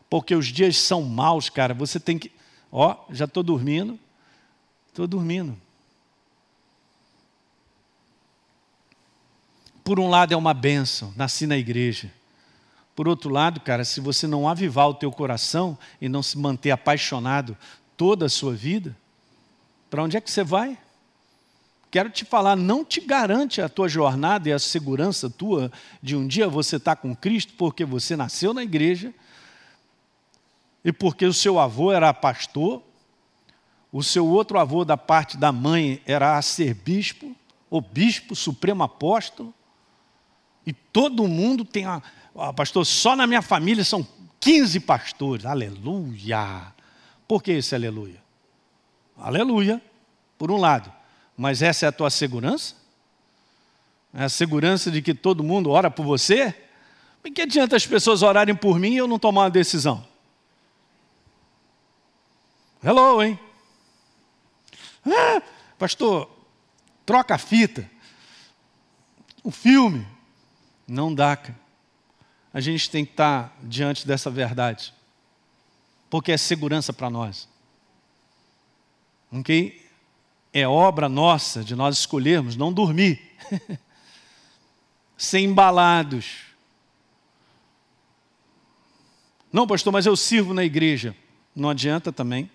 Porque 0.09 0.35
os 0.35 0.47
dias 0.47 0.79
são 0.79 1.03
maus, 1.03 1.49
cara, 1.49 1.73
você 1.75 1.99
tem 1.99 2.19
que. 2.19 2.31
Ó, 2.71 2.97
já 3.11 3.25
estou 3.25 3.43
dormindo, 3.43 3.99
estou 4.89 5.07
dormindo. 5.07 5.57
Por 9.83 9.99
um 9.99 10.09
lado 10.09 10.33
é 10.33 10.37
uma 10.37 10.55
benção, 10.55 11.13
nasci 11.17 11.47
na 11.47 11.57
igreja. 11.57 12.13
Por 12.95 13.09
outro 13.09 13.29
lado, 13.29 13.61
cara, 13.61 13.85
se 13.85 14.01
você 14.01 14.27
não 14.27 14.49
avivar 14.49 14.89
o 14.89 14.95
teu 14.95 15.11
coração 15.11 15.77
e 16.01 16.09
não 16.09 16.23
se 16.23 16.39
manter 16.39 16.71
apaixonado 16.71 17.57
toda 17.97 18.27
a 18.27 18.31
sua 18.31 18.55
vida, 18.55 18.97
para 19.91 20.03
onde 20.03 20.17
é 20.17 20.21
que 20.21 20.31
você 20.31 20.45
vai? 20.45 20.79
Quero 21.95 22.11
te 22.11 22.25
falar, 22.25 22.57
não 22.57 22.85
te 22.85 23.01
garante 23.01 23.63
a 23.63 23.69
tua 23.69 23.89
jornada 23.89 24.49
e 24.49 24.53
a 24.53 24.59
segurança 24.59 25.31
tua 25.31 25.71
de 26.03 26.17
um 26.17 26.27
dia 26.27 26.49
você 26.49 26.75
estar 26.75 26.97
tá 26.97 27.01
com 27.01 27.15
Cristo, 27.15 27.53
porque 27.57 27.85
você 27.85 28.17
nasceu 28.17 28.53
na 28.53 28.65
igreja 28.65 29.15
e 30.85 30.93
porque 30.93 31.25
o 31.25 31.33
seu 31.33 31.57
avô 31.57 31.93
era 31.93 32.13
pastor, 32.13 32.83
o 33.93 34.03
seu 34.03 34.27
outro 34.27 34.59
avô 34.59 34.85
da 34.85 34.97
parte 34.97 35.37
da 35.37 35.53
mãe 35.53 36.03
era 36.05 36.35
arcebispo, 36.35 37.33
ou 37.71 37.81
bispo, 37.81 38.35
supremo 38.35 38.83
apóstolo, 38.83 39.55
e 40.67 40.73
todo 40.73 41.29
mundo 41.29 41.65
tem 41.65 41.85
a, 41.85 42.03
a 42.35 42.53
pastor, 42.53 42.85
só 42.85 43.15
na 43.15 43.25
minha 43.25 43.41
família 43.41 43.85
são 43.85 44.05
15 44.41 44.81
pastores, 44.81 45.47
aleluia. 45.47 46.75
Por 47.29 47.41
que 47.41 47.53
esse 47.53 47.73
aleluia? 47.73 48.21
Aleluia, 49.17 49.81
por 50.37 50.51
um 50.51 50.57
lado. 50.57 50.93
Mas 51.37 51.63
essa 51.63 51.87
é 51.87 51.89
a 51.89 51.93
tua 51.93 52.11
segurança? 52.11 52.77
É 54.13 54.25
a 54.25 54.29
segurança 54.29 54.91
de 54.91 55.03
que 55.03 55.13
todo 55.13 55.43
mundo 55.43 55.71
ora 55.71 55.91
por 55.91 56.05
você? 56.05 56.55
E 57.25 57.31
que 57.31 57.43
adianta 57.43 57.75
as 57.75 57.87
pessoas 57.87 58.23
orarem 58.23 58.55
por 58.55 58.79
mim 58.79 58.93
e 58.93 58.97
eu 58.99 59.09
não 59.09 59.19
tomar 59.19 59.43
uma 59.43 59.51
decisão? 59.51 60.07
Hello, 62.83 63.23
hein? 63.23 63.39
Ah, 65.07 65.43
pastor, 65.79 66.31
troca 67.05 67.35
a 67.35 67.39
fita. 67.39 67.91
O 69.43 69.51
filme. 69.51 70.07
Não 70.87 71.15
dá, 71.15 71.37
cara. 71.37 71.59
A 72.53 72.61
gente 72.61 72.89
tem 72.91 73.05
que 73.05 73.13
estar 73.13 73.57
diante 73.63 74.07
dessa 74.07 74.31
verdade. 74.31 74.95
Porque 76.09 76.31
é 76.31 76.37
segurança 76.37 76.93
para 76.93 77.11
nós. 77.11 77.49
Ok? 79.33 79.84
É 80.55 80.69
obra 80.69 81.09
nossa 81.09 81.65
de 81.65 81.75
nós 81.75 81.99
escolhermos 81.99 82.55
não 82.55 82.73
dormir, 82.73 83.21
ser 85.19 85.41
embalados. 85.41 86.43
Não, 89.53 89.67
pastor, 89.67 89.93
mas 89.93 90.07
eu 90.07 90.17
sirvo 90.17 90.55
na 90.55 90.65
igreja. 90.65 91.15
Não 91.55 91.71
adianta 91.71 92.13
também. 92.13 92.49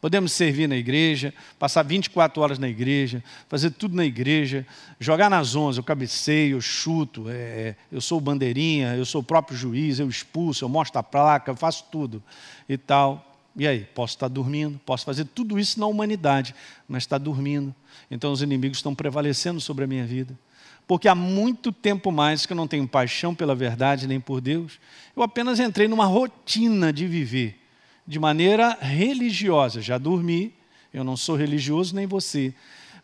Podemos 0.00 0.30
servir 0.30 0.68
na 0.68 0.76
igreja, 0.76 1.34
passar 1.58 1.82
24 1.82 2.40
horas 2.40 2.58
na 2.58 2.68
igreja, 2.68 3.22
fazer 3.48 3.72
tudo 3.72 3.96
na 3.96 4.04
igreja, 4.04 4.64
jogar 5.00 5.28
nas 5.28 5.56
ondas, 5.56 5.76
eu 5.76 5.82
cabeceio, 5.82 6.56
eu 6.56 6.60
chuto, 6.60 7.28
é, 7.28 7.32
é, 7.32 7.76
eu 7.90 8.00
sou 8.00 8.20
bandeirinha, 8.20 8.94
eu 8.94 9.04
sou 9.04 9.22
o 9.22 9.24
próprio 9.24 9.58
juiz, 9.58 9.98
eu 9.98 10.08
expulso, 10.08 10.64
eu 10.64 10.68
mostro 10.68 11.00
a 11.00 11.02
placa, 11.02 11.50
eu 11.50 11.56
faço 11.56 11.86
tudo 11.90 12.22
e 12.68 12.78
tal. 12.78 13.27
E 13.56 13.66
aí, 13.66 13.80
posso 13.94 14.14
estar 14.14 14.28
dormindo, 14.28 14.80
posso 14.86 15.04
fazer 15.04 15.24
tudo 15.24 15.58
isso 15.58 15.80
na 15.80 15.86
humanidade, 15.86 16.54
mas 16.88 17.02
está 17.02 17.18
dormindo. 17.18 17.74
Então 18.10 18.32
os 18.32 18.42
inimigos 18.42 18.78
estão 18.78 18.94
prevalecendo 18.94 19.60
sobre 19.60 19.84
a 19.84 19.86
minha 19.86 20.06
vida. 20.06 20.38
Porque 20.86 21.08
há 21.08 21.14
muito 21.14 21.70
tempo 21.70 22.10
mais 22.10 22.46
que 22.46 22.52
eu 22.52 22.56
não 22.56 22.66
tenho 22.66 22.88
paixão 22.88 23.34
pela 23.34 23.54
verdade 23.54 24.06
nem 24.06 24.18
por 24.18 24.40
Deus, 24.40 24.78
eu 25.14 25.22
apenas 25.22 25.60
entrei 25.60 25.86
numa 25.86 26.06
rotina 26.06 26.92
de 26.92 27.06
viver 27.06 27.60
de 28.06 28.18
maneira 28.18 28.78
religiosa. 28.80 29.82
Já 29.82 29.98
dormi, 29.98 30.54
eu 30.94 31.04
não 31.04 31.14
sou 31.14 31.36
religioso 31.36 31.94
nem 31.94 32.06
você, 32.06 32.54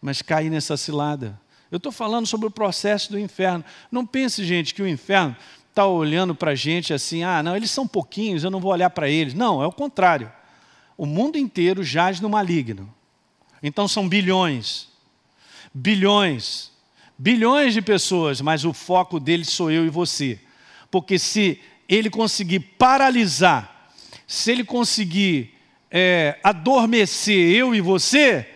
mas 0.01 0.23
caí 0.23 0.49
nessa 0.49 0.79
cilada. 0.79 1.39
Eu 1.71 1.77
estou 1.77 1.93
falando 1.93 2.27
sobre 2.27 2.47
o 2.47 2.51
processo 2.51 3.13
do 3.13 3.19
inferno. 3.19 3.63
Não 3.91 4.07
pense, 4.07 4.43
gente, 4.45 4.73
que 4.73 4.81
o 4.81 4.89
inferno 4.89 5.37
está 5.75 5.87
olhando 5.87 6.35
para 6.35 6.53
a 6.53 6.55
gente 6.55 6.95
assim, 6.95 7.22
ah, 7.25 7.43
não, 7.43 7.57
eles 7.57 7.70
são 7.70 7.87
pouquinhos, 7.87 8.45
eu 8.45 8.51
não 8.51 8.61
vou 8.61 8.72
olhar 8.72 8.91
para 8.91 9.09
eles. 9.09 9.35
Não, 9.35 9.62
é 9.62 9.66
o 9.66 9.72
contrário. 9.72 10.33
O 10.97 11.05
mundo 11.05 11.37
inteiro 11.37 11.83
jaz 11.83 12.20
no 12.20 12.29
maligno. 12.29 12.93
Então 13.62 13.89
são 13.89 14.09
bilhões, 14.09 14.89
bilhões, 15.72 16.70
bilhões 17.18 17.75
de 17.75 17.83
pessoas, 17.83 18.41
mas 18.41 18.64
o 18.64 18.72
foco 18.72 19.18
deles 19.18 19.49
sou 19.51 19.70
eu 19.70 19.85
e 19.85 19.91
você. 19.91 20.39
Porque 20.91 21.18
se 21.18 21.61
ele 21.89 22.09
conseguir 22.09 22.61
paralisar 22.61 23.75
se 24.27 24.51
ele 24.51 24.64
conseguir 24.64 25.55
é, 25.91 26.39
adormecer 26.43 27.55
eu 27.55 27.75
e 27.75 27.81
você, 27.81 28.49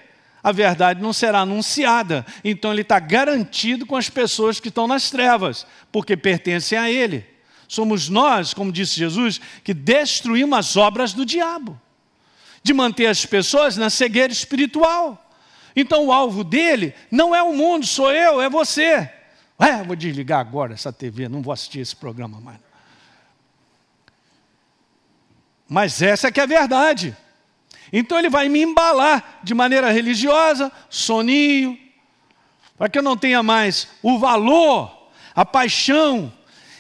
a 0.48 0.52
verdade 0.52 1.02
não 1.02 1.12
será 1.12 1.40
anunciada. 1.40 2.24
Então 2.42 2.72
ele 2.72 2.82
está 2.82 2.98
garantido 2.98 3.86
com 3.86 3.96
as 3.96 4.08
pessoas 4.08 4.58
que 4.58 4.68
estão 4.68 4.86
nas 4.86 5.10
trevas, 5.10 5.66
porque 5.92 6.16
pertencem 6.16 6.78
a 6.78 6.90
ele. 6.90 7.24
Somos 7.68 8.08
nós, 8.08 8.54
como 8.54 8.72
disse 8.72 8.96
Jesus, 8.96 9.40
que 9.62 9.74
destruímos 9.74 10.58
as 10.58 10.76
obras 10.76 11.12
do 11.12 11.24
diabo, 11.24 11.78
de 12.62 12.72
manter 12.72 13.06
as 13.06 13.26
pessoas 13.26 13.76
na 13.76 13.90
cegueira 13.90 14.32
espiritual. 14.32 15.30
Então 15.76 16.06
o 16.06 16.12
alvo 16.12 16.42
dele 16.42 16.94
não 17.10 17.34
é 17.34 17.42
o 17.42 17.52
mundo, 17.52 17.86
sou 17.86 18.10
eu, 18.10 18.40
é 18.40 18.48
você. 18.48 19.10
É, 19.58 19.82
vou 19.84 19.94
desligar 19.94 20.40
agora 20.40 20.72
essa 20.72 20.92
TV, 20.92 21.28
não 21.28 21.42
vou 21.42 21.52
assistir 21.52 21.80
esse 21.80 21.94
programa 21.94 22.40
mais. 22.40 22.58
Mas 25.68 26.00
essa 26.00 26.28
é 26.28 26.32
que 26.32 26.40
é 26.40 26.44
a 26.44 26.46
verdade. 26.46 27.14
Então 27.92 28.18
ele 28.18 28.28
vai 28.28 28.48
me 28.48 28.62
embalar 28.62 29.40
de 29.42 29.54
maneira 29.54 29.90
religiosa, 29.90 30.70
soninho, 30.90 31.78
para 32.76 32.88
que 32.88 32.98
eu 32.98 33.02
não 33.02 33.16
tenha 33.16 33.42
mais 33.42 33.88
o 34.02 34.18
valor, 34.18 35.10
a 35.34 35.44
paixão 35.44 36.32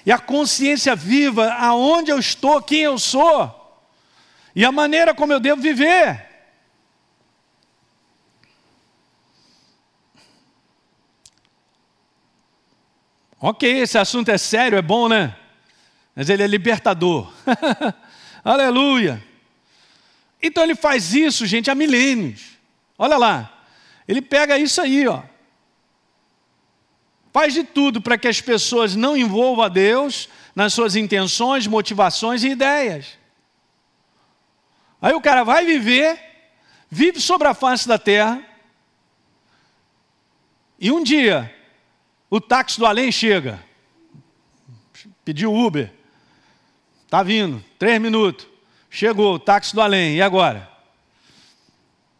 e 0.04 0.12
a 0.12 0.18
consciência 0.18 0.94
viva 0.94 1.52
aonde 1.52 2.10
eu 2.10 2.18
estou, 2.18 2.62
quem 2.62 2.80
eu 2.80 2.98
sou 2.98 3.58
e 4.58 4.64
a 4.64 4.72
maneira 4.72 5.14
como 5.14 5.32
eu 5.32 5.38
devo 5.38 5.62
viver. 5.62 6.26
Ok, 13.40 13.70
esse 13.80 13.96
assunto 13.96 14.30
é 14.30 14.36
sério, 14.36 14.76
é 14.76 14.82
bom, 14.82 15.08
né? 15.08 15.36
Mas 16.12 16.28
ele 16.28 16.42
é 16.42 16.46
libertador. 16.48 17.32
Aleluia. 18.42 19.24
Então 20.42 20.62
ele 20.62 20.74
faz 20.74 21.14
isso, 21.14 21.46
gente, 21.46 21.70
há 21.70 21.74
milênios. 21.74 22.58
Olha 22.96 23.16
lá. 23.16 23.64
Ele 24.06 24.22
pega 24.22 24.58
isso 24.58 24.80
aí, 24.80 25.06
ó. 25.06 25.22
Faz 27.32 27.52
de 27.52 27.64
tudo 27.64 28.00
para 28.00 28.16
que 28.16 28.26
as 28.26 28.40
pessoas 28.40 28.96
não 28.96 29.16
envolvam 29.16 29.64
a 29.64 29.68
Deus 29.68 30.28
nas 30.54 30.72
suas 30.72 30.96
intenções, 30.96 31.66
motivações 31.66 32.42
e 32.42 32.48
ideias. 32.48 33.18
Aí 35.00 35.12
o 35.12 35.20
cara 35.20 35.44
vai 35.44 35.64
viver, 35.64 36.18
vive 36.90 37.20
sobre 37.20 37.46
a 37.46 37.54
face 37.54 37.86
da 37.86 37.98
terra, 37.98 38.42
e 40.80 40.90
um 40.90 41.02
dia 41.02 41.54
o 42.30 42.40
táxi 42.40 42.78
do 42.78 42.86
além 42.86 43.12
chega, 43.12 43.62
pediu 45.24 45.54
Uber, 45.54 45.92
Está 47.08 47.22
vindo, 47.22 47.64
três 47.78 47.98
minutos. 47.98 48.46
Chegou 48.90 49.34
o 49.34 49.38
táxi 49.38 49.74
do 49.74 49.80
além, 49.80 50.16
e 50.16 50.22
agora? 50.22 50.70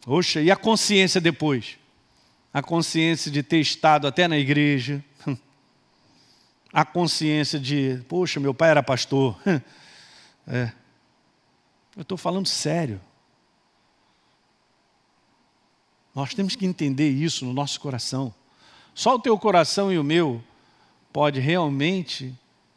Oxa, 0.07 0.41
e 0.41 0.51
a 0.51 0.57
consciência 0.57 1.21
depois? 1.21 1.79
A 2.53 2.63
consciência 2.63 3.31
de 3.31 3.43
ter 3.43 3.61
estado 3.61 4.07
até 4.07 4.27
na 4.27 4.39
igreja. 4.39 5.05
A 6.73 6.85
consciência 6.85 7.59
de, 7.59 8.05
poxa, 8.09 8.39
meu 8.39 8.53
pai 8.53 8.71
era 8.71 8.83
pastor. 8.83 9.39
É. 10.51 10.73
Eu 11.95 12.01
estou 12.01 12.17
falando 12.17 12.49
sério. 12.49 12.99
Nós 16.15 16.33
temos 16.33 16.57
que 16.57 16.65
entender 16.65 17.11
isso 17.11 17.45
no 17.45 17.53
nosso 17.53 17.79
coração. 17.79 18.35
Só 18.95 19.17
o 19.17 19.19
teu 19.19 19.39
coração 19.39 19.93
e 19.93 19.99
o 19.99 20.03
meu 20.03 20.43
pode 21.13 21.39
realmente 21.39 22.35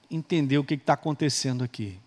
entender 0.09 0.57
o 0.57 0.65
que 0.65 0.73
está 0.73 0.93
acontecendo 0.93 1.63
aqui. 1.63 1.97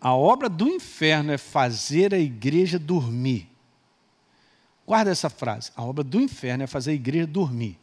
A 0.00 0.14
obra 0.14 0.48
do 0.48 0.66
inferno 0.66 1.30
é 1.30 1.38
fazer 1.38 2.14
a 2.14 2.18
igreja 2.18 2.78
dormir. 2.78 3.48
Guarda 4.86 5.10
essa 5.10 5.28
frase. 5.28 5.70
A 5.76 5.84
obra 5.84 6.02
do 6.02 6.20
inferno 6.20 6.64
é 6.64 6.66
fazer 6.66 6.92
a 6.92 6.94
igreja 6.94 7.26
dormir. 7.26 7.78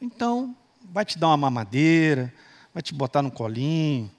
Então, 0.00 0.54
vai 0.92 1.04
te 1.04 1.18
dar 1.18 1.28
uma 1.28 1.36
mamadeira, 1.36 2.32
vai 2.72 2.82
te 2.82 2.92
botar 2.92 3.22
no 3.22 3.30
colinho, 3.30 4.10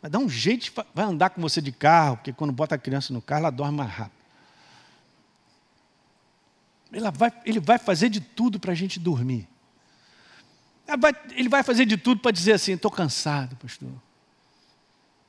vai 0.00 0.10
dar 0.10 0.18
um 0.18 0.28
jeito, 0.28 0.72
vai 0.94 1.04
andar 1.04 1.30
com 1.30 1.40
você 1.40 1.60
de 1.60 1.72
carro, 1.72 2.16
porque 2.16 2.32
quando 2.32 2.52
bota 2.52 2.76
a 2.76 2.78
criança 2.78 3.12
no 3.12 3.20
carro, 3.20 3.40
ela 3.40 3.50
dorme 3.50 3.78
mais 3.78 3.90
rápido. 3.90 4.18
Ele 6.92 7.10
vai, 7.10 7.32
ele 7.44 7.60
vai 7.60 7.78
fazer 7.78 8.08
de 8.08 8.20
tudo 8.20 8.58
para 8.58 8.72
a 8.72 8.74
gente 8.74 8.98
dormir. 8.98 9.46
Ele 11.32 11.48
vai 11.48 11.62
fazer 11.62 11.84
de 11.84 11.98
tudo 11.98 12.20
para 12.22 12.30
dizer 12.30 12.52
assim: 12.52 12.72
estou 12.72 12.90
cansado, 12.90 13.56
pastor. 13.56 13.90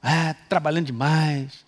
Ah, 0.01 0.35
trabalhando 0.47 0.85
demais. 0.85 1.65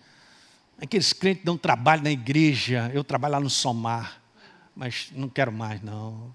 Aqueles 0.82 1.14
crentes 1.14 1.44
dão 1.44 1.58
trabalho 1.58 2.04
na 2.04 2.12
igreja. 2.12 2.90
Eu 2.94 3.04
trabalho 3.04 3.34
lá 3.34 3.40
no 3.40 3.50
Somar, 3.50 4.22
mas 4.76 5.12
não 5.14 5.30
quero 5.30 5.52
mais, 5.52 5.82
não. 5.82 6.34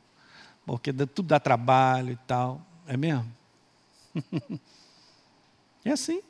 Porque 0.64 0.92
tudo 0.92 1.22
dá 1.22 1.40
trabalho 1.40 2.12
e 2.12 2.16
tal. 2.26 2.64
É 2.86 2.96
mesmo? 2.96 3.26
é 5.84 5.90
assim. 5.90 6.20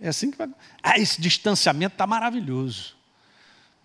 É 0.00 0.08
assim 0.08 0.30
que 0.30 0.38
vai. 0.38 0.48
Ah, 0.82 0.98
esse 0.98 1.20
distanciamento 1.20 1.94
está 1.94 2.06
maravilhoso. 2.06 2.96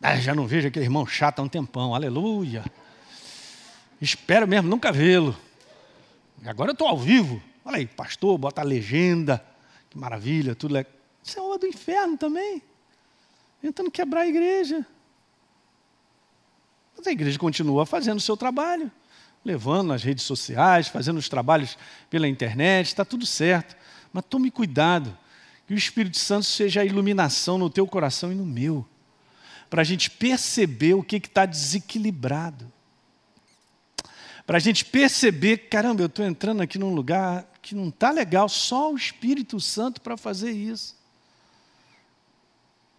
Ah, 0.01 0.17
já 0.17 0.36
não 0.36 0.45
vejo 0.45 0.67
aquele 0.67 0.86
irmão 0.86 1.07
chato 1.07 1.39
há 1.39 1.41
um 1.43 1.47
tempão. 1.47 1.95
Aleluia. 1.95 2.63
Espero 3.99 4.47
mesmo 4.47 4.69
nunca 4.69 4.91
vê-lo. 4.91 5.36
Agora 6.45 6.71
eu 6.71 6.73
estou 6.73 6.88
ao 6.88 6.97
vivo. 6.97 7.41
Olha 7.63 7.77
aí, 7.77 7.88
pastor, 7.88 8.38
bota 8.38 8.61
a 8.61 8.65
legenda. 8.65 9.43
Que 9.89 9.97
maravilha, 9.97 10.55
tudo 10.55 10.77
é. 10.77 10.86
Isso 11.24 11.39
é 11.39 11.41
obra 11.41 11.59
do 11.59 11.67
inferno 11.67 12.17
também. 12.17 12.61
Tentando 13.61 13.89
quebrar 13.89 14.21
a 14.21 14.28
igreja. 14.28 14.86
Mas 16.97 17.07
a 17.07 17.11
igreja 17.11 17.39
continua 17.39 17.86
fazendo 17.86 18.17
o 18.17 18.21
seu 18.21 18.36
trabalho, 18.36 18.91
levando 19.43 19.88
nas 19.88 20.03
redes 20.03 20.24
sociais, 20.26 20.88
fazendo 20.88 21.17
os 21.17 21.30
trabalhos 21.30 21.78
pela 22.09 22.28
internet, 22.28 22.88
está 22.88 23.05
tudo 23.05 23.26
certo. 23.26 23.76
Mas 24.11 24.26
tome 24.30 24.51
cuidado, 24.51 25.17
que 25.65 25.74
o 25.74 25.78
Espírito 25.78 26.17
Santo 26.17 26.45
seja 26.45 26.82
a 26.82 26.86
iluminação 26.86 27.57
no 27.57 27.69
teu 27.69 27.88
coração 27.88 28.32
e 28.32 28.36
no 28.36 28.45
meu, 28.45 28.86
para 29.69 29.82
a 29.82 29.86
gente 29.86 30.11
perceber 30.11 30.93
o 30.93 31.01
que 31.01 31.15
está 31.15 31.45
desequilibrado 31.45 32.71
para 34.45 34.57
a 34.57 34.59
gente 34.59 34.84
perceber, 34.84 35.69
caramba, 35.69 36.01
eu 36.01 36.07
estou 36.07 36.26
entrando 36.26 36.61
aqui 36.61 36.78
num 36.78 36.93
lugar 36.93 37.47
que 37.61 37.74
não 37.74 37.88
está 37.88 38.11
legal, 38.11 38.49
só 38.49 38.91
o 38.91 38.97
Espírito 38.97 39.59
Santo 39.59 40.01
para 40.01 40.17
fazer 40.17 40.51
isso. 40.51 40.95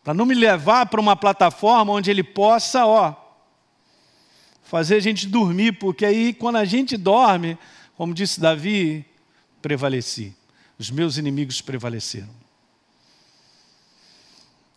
Para 0.05 0.13
não 0.13 0.27
me 0.27 0.35
levar 0.35 0.87
para 0.87 1.01
uma 1.01 1.17
plataforma 1.17 1.93
onde 1.93 2.11
ele 2.11 2.23
possa, 2.23 2.85
ó, 2.87 3.15
fazer 4.63 4.97
a 4.97 5.01
gente 5.01 5.27
dormir, 5.27 5.73
porque 5.73 6.05
aí 6.05 6.35
quando 6.35 6.57
a 6.57 6.65
gente 6.67 6.97
dorme, 6.99 7.57
como 7.97 8.13
disse 8.13 8.39
Davi, 8.39 9.05
prevaleci. 9.63 10.37
Os 10.79 10.91
meus 10.91 11.17
inimigos 11.17 11.63
prevaleceram. 11.63 12.29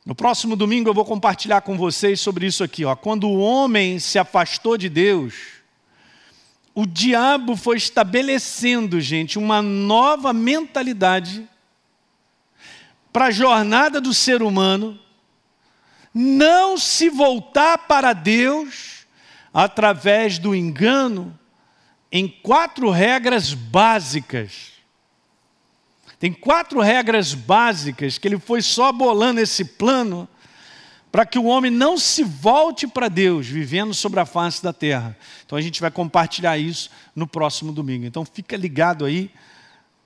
No 0.05 0.15
próximo 0.15 0.55
domingo 0.55 0.89
eu 0.89 0.93
vou 0.93 1.03
compartilhar 1.03 1.59
com 1.59 1.77
vocês 1.77 2.21
sobre 2.21 2.45
isso 2.45 2.63
aqui, 2.63 2.85
ó. 2.85 2.95
Quando 2.95 3.27
o 3.27 3.39
homem 3.39 3.99
se 3.99 4.17
afastou 4.17 4.77
de 4.77 4.87
Deus, 4.87 5.33
o 6.73 6.85
diabo 6.85 7.57
foi 7.57 7.75
estabelecendo, 7.75 9.01
gente, 9.01 9.37
uma 9.37 9.61
nova 9.61 10.31
mentalidade 10.31 11.45
para 13.11 13.25
a 13.25 13.31
jornada 13.31 13.99
do 13.99 14.13
ser 14.13 14.41
humano, 14.41 14.97
não 16.17 16.77
se 16.77 17.09
voltar 17.09 17.77
para 17.77 18.11
Deus 18.11 19.05
através 19.53 20.39
do 20.39 20.55
engano 20.55 21.37
em 22.11 22.27
quatro 22.27 22.89
regras 22.89 23.53
básicas. 23.53 24.71
Tem 26.19 26.33
quatro 26.33 26.79
regras 26.81 27.35
básicas 27.35 28.17
que 28.17 28.27
ele 28.27 28.39
foi 28.39 28.61
só 28.61 28.91
bolando 28.91 29.39
esse 29.39 29.63
plano 29.63 30.27
para 31.11 31.25
que 31.25 31.37
o 31.37 31.45
homem 31.45 31.71
não 31.71 31.97
se 31.97 32.23
volte 32.23 32.87
para 32.87 33.07
Deus, 33.07 33.47
vivendo 33.47 33.93
sobre 33.93 34.19
a 34.19 34.25
face 34.25 34.61
da 34.61 34.73
terra. 34.73 35.15
Então 35.45 35.57
a 35.57 35.61
gente 35.61 35.79
vai 35.79 35.91
compartilhar 35.91 36.57
isso 36.57 36.89
no 37.15 37.27
próximo 37.27 37.71
domingo. 37.71 38.05
Então 38.05 38.25
fica 38.25 38.57
ligado 38.57 39.05
aí 39.05 39.31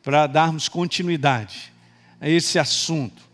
para 0.04 0.28
darmos 0.28 0.68
continuidade 0.68 1.72
a 2.20 2.28
esse 2.28 2.60
assunto. 2.60 3.31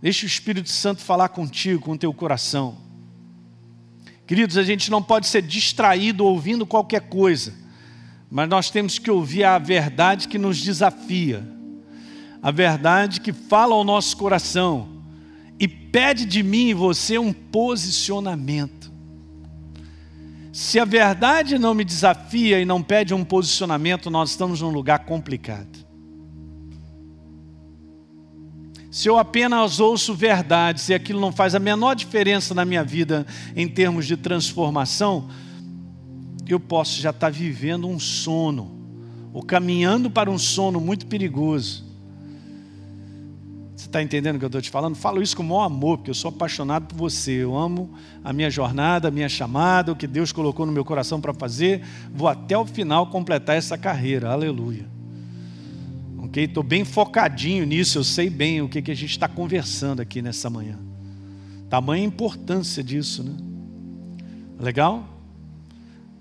Deixa 0.00 0.24
o 0.24 0.28
Espírito 0.28 0.68
Santo 0.68 1.02
falar 1.02 1.28
contigo, 1.30 1.82
com 1.82 1.92
o 1.92 1.98
teu 1.98 2.12
coração. 2.14 2.76
Queridos, 4.26 4.56
a 4.56 4.62
gente 4.62 4.90
não 4.90 5.02
pode 5.02 5.26
ser 5.26 5.42
distraído 5.42 6.24
ouvindo 6.24 6.66
qualquer 6.66 7.08
coisa, 7.08 7.54
mas 8.30 8.48
nós 8.48 8.70
temos 8.70 8.98
que 8.98 9.10
ouvir 9.10 9.42
a 9.44 9.58
verdade 9.58 10.28
que 10.28 10.38
nos 10.38 10.60
desafia, 10.60 11.42
a 12.42 12.50
verdade 12.50 13.20
que 13.20 13.32
fala 13.32 13.74
ao 13.74 13.82
nosso 13.82 14.16
coração 14.16 15.02
e 15.58 15.66
pede 15.66 16.26
de 16.26 16.42
mim 16.42 16.68
e 16.68 16.74
você 16.74 17.18
um 17.18 17.32
posicionamento. 17.32 18.92
Se 20.52 20.78
a 20.78 20.84
verdade 20.84 21.58
não 21.58 21.72
me 21.72 21.84
desafia 21.84 22.60
e 22.60 22.64
não 22.64 22.82
pede 22.82 23.14
um 23.14 23.24
posicionamento, 23.24 24.10
nós 24.10 24.30
estamos 24.30 24.60
num 24.60 24.70
lugar 24.70 25.00
complicado. 25.06 25.77
Se 28.90 29.08
eu 29.08 29.18
apenas 29.18 29.80
ouço 29.80 30.14
verdades 30.14 30.88
e 30.88 30.94
aquilo 30.94 31.20
não 31.20 31.30
faz 31.30 31.54
a 31.54 31.58
menor 31.58 31.94
diferença 31.94 32.54
na 32.54 32.64
minha 32.64 32.82
vida 32.82 33.26
em 33.54 33.68
termos 33.68 34.06
de 34.06 34.16
transformação, 34.16 35.28
eu 36.48 36.58
posso 36.58 37.00
já 37.00 37.10
estar 37.10 37.30
vivendo 37.30 37.86
um 37.86 37.98
sono, 37.98 38.70
ou 39.32 39.42
caminhando 39.42 40.10
para 40.10 40.30
um 40.30 40.38
sono 40.38 40.80
muito 40.80 41.06
perigoso. 41.06 41.86
Você 43.76 43.86
está 43.86 44.02
entendendo 44.02 44.36
o 44.36 44.38
que 44.38 44.44
eu 44.44 44.48
estou 44.48 44.62
te 44.62 44.70
falando? 44.70 44.96
Falo 44.96 45.22
isso 45.22 45.36
com 45.36 45.42
o 45.42 45.46
maior 45.46 45.64
amor, 45.64 45.98
porque 45.98 46.10
eu 46.10 46.14
sou 46.14 46.30
apaixonado 46.30 46.86
por 46.86 46.96
você. 46.96 47.44
Eu 47.44 47.56
amo 47.56 47.94
a 48.24 48.32
minha 48.32 48.50
jornada, 48.50 49.06
a 49.06 49.10
minha 49.10 49.28
chamada, 49.28 49.92
o 49.92 49.96
que 49.96 50.06
Deus 50.06 50.32
colocou 50.32 50.66
no 50.66 50.72
meu 50.72 50.84
coração 50.84 51.20
para 51.20 51.32
fazer. 51.32 51.84
Vou 52.12 52.26
até 52.26 52.58
o 52.58 52.66
final 52.66 53.06
completar 53.06 53.56
essa 53.56 53.78
carreira. 53.78 54.30
Aleluia 54.30 54.97
ok? 56.28 56.44
Estou 56.44 56.62
bem 56.62 56.84
focadinho 56.84 57.66
nisso, 57.66 57.98
eu 57.98 58.04
sei 58.04 58.30
bem 58.30 58.62
o 58.62 58.68
que, 58.68 58.80
que 58.80 58.90
a 58.90 58.94
gente 58.94 59.10
está 59.10 59.26
conversando 59.26 60.00
aqui 60.00 60.22
nessa 60.22 60.48
manhã. 60.48 60.78
Tamanha 61.68 62.04
importância 62.04 62.82
disso, 62.82 63.22
né? 63.22 63.34
Legal? 64.58 65.06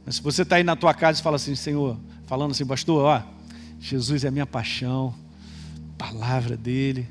Mas 0.06 0.16
se 0.16 0.22
você 0.22 0.42
está 0.44 0.56
aí 0.56 0.64
na 0.64 0.76
tua 0.76 0.94
casa 0.94 1.20
e 1.20 1.24
fala 1.24 1.36
assim, 1.36 1.56
Senhor, 1.56 1.98
falando 2.26 2.52
assim, 2.52 2.66
pastor, 2.66 3.04
ó, 3.04 3.24
Jesus 3.80 4.24
é 4.24 4.32
minha 4.32 4.46
paixão, 4.46 5.14
palavra 5.98 6.56
dele, 6.56 7.08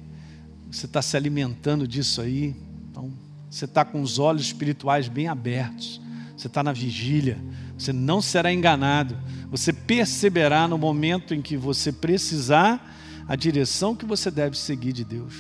você 0.71 0.87
está 0.87 1.03
se 1.03 1.17
alimentando 1.17 1.87
disso 1.87 2.21
aí, 2.21 2.55
então 2.91 3.13
você 3.51 3.65
está 3.65 3.85
com 3.85 4.01
os 4.01 4.19
olhos 4.19 4.43
espirituais 4.43 5.09
bem 5.09 5.29
abertos, 5.29 6.01
você 6.37 6.47
está 6.47 6.63
na 6.63 6.73
vigília, 6.73 7.39
você 7.77 7.93
não 7.93 8.23
será 8.23 8.53
enganado, 8.53 9.17
você 9.51 9.73
perceberá 9.73 10.67
no 10.67 10.79
momento 10.79 11.35
em 11.35 11.43
que 11.43 11.57
você 11.57 11.93
precisar 11.93 12.95
a 13.29 13.37
direção 13.37 13.95
que 13.95 14.05
você 14.05 14.31
deve 14.31 14.57
seguir 14.57 14.93
de 14.93 15.05
Deus. 15.05 15.35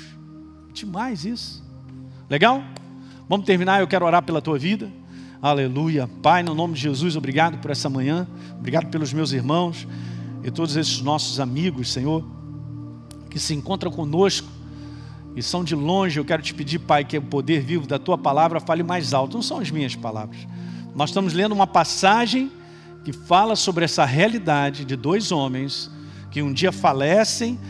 Demais 0.72 1.24
isso. 1.24 1.64
Legal? 2.28 2.62
Vamos 3.28 3.46
terminar. 3.46 3.80
Eu 3.80 3.86
quero 3.86 4.04
orar 4.04 4.22
pela 4.22 4.42
tua 4.42 4.58
vida. 4.58 4.90
Aleluia. 5.40 6.08
Pai, 6.22 6.42
no 6.42 6.54
nome 6.54 6.74
de 6.74 6.80
Jesus, 6.80 7.16
obrigado 7.16 7.58
por 7.58 7.70
essa 7.70 7.88
manhã. 7.88 8.26
Obrigado 8.58 8.88
pelos 8.88 9.12
meus 9.12 9.32
irmãos 9.32 9.86
e 10.42 10.50
todos 10.50 10.76
esses 10.76 11.00
nossos 11.00 11.40
amigos, 11.40 11.92
Senhor, 11.92 12.24
que 13.30 13.38
se 13.38 13.54
encontram 13.54 13.90
conosco 13.90 14.48
e 15.34 15.42
são 15.42 15.62
de 15.62 15.74
longe. 15.74 16.18
Eu 16.18 16.24
quero 16.24 16.42
te 16.42 16.54
pedir, 16.54 16.78
Pai, 16.80 17.04
que 17.04 17.18
o 17.18 17.22
poder 17.22 17.62
vivo 17.62 17.86
da 17.86 17.98
tua 17.98 18.16
palavra 18.16 18.60
fale 18.60 18.82
mais 18.82 19.12
alto. 19.12 19.34
Não 19.34 19.42
são 19.42 19.58
as 19.58 19.70
minhas 19.70 19.94
palavras. 19.94 20.38
Nós 20.96 21.10
estamos 21.10 21.34
lendo 21.34 21.52
uma 21.52 21.66
passagem 21.66 22.50
que 23.04 23.12
fala 23.12 23.54
sobre 23.54 23.84
essa 23.84 24.06
realidade 24.06 24.82
de 24.82 24.96
dois 24.96 25.30
homens 25.30 25.90
que 26.30 26.40
um 26.40 26.50
dia 26.50 26.72
falecem, 26.72 27.60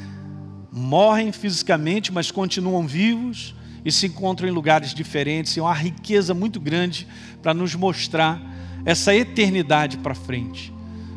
morrem 0.70 1.32
fisicamente, 1.32 2.12
mas 2.12 2.30
continuam 2.30 2.86
vivos 2.86 3.52
e 3.84 3.90
se 3.90 4.06
encontram 4.06 4.48
em 4.48 4.52
lugares 4.52 4.94
diferentes. 4.94 5.56
E 5.56 5.58
é 5.58 5.62
uma 5.64 5.74
riqueza 5.74 6.32
muito 6.34 6.60
grande 6.60 7.04
para 7.42 7.52
nos 7.52 7.74
mostrar 7.74 8.40
essa 8.84 9.12
eternidade 9.12 9.98
para 9.98 10.14
frente. 10.14 10.72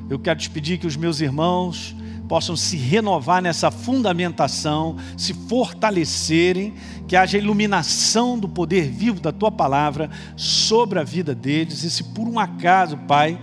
Eu 0.10 0.18
quero 0.18 0.40
te 0.40 0.50
pedir 0.50 0.80
que 0.80 0.88
os 0.88 0.96
meus 0.96 1.22
irmãos 1.22 1.96
possam 2.30 2.56
se 2.56 2.78
renovar 2.78 3.42
nessa 3.42 3.72
fundamentação, 3.72 4.96
se 5.18 5.34
fortalecerem, 5.34 6.76
que 7.08 7.16
haja 7.16 7.40
iluminação 7.40 8.38
do 8.38 8.48
poder 8.48 8.88
vivo 8.88 9.20
da 9.20 9.32
tua 9.32 9.52
palavra 9.52 10.12
sobre 10.38 11.00
a 11.00 11.04
vida 11.04 11.34
deles. 11.34 11.84
E 11.84 11.90
se 11.90 12.04
por 12.04 12.28
um 12.28 12.38
acaso, 12.38 12.96
Pai, 12.98 13.42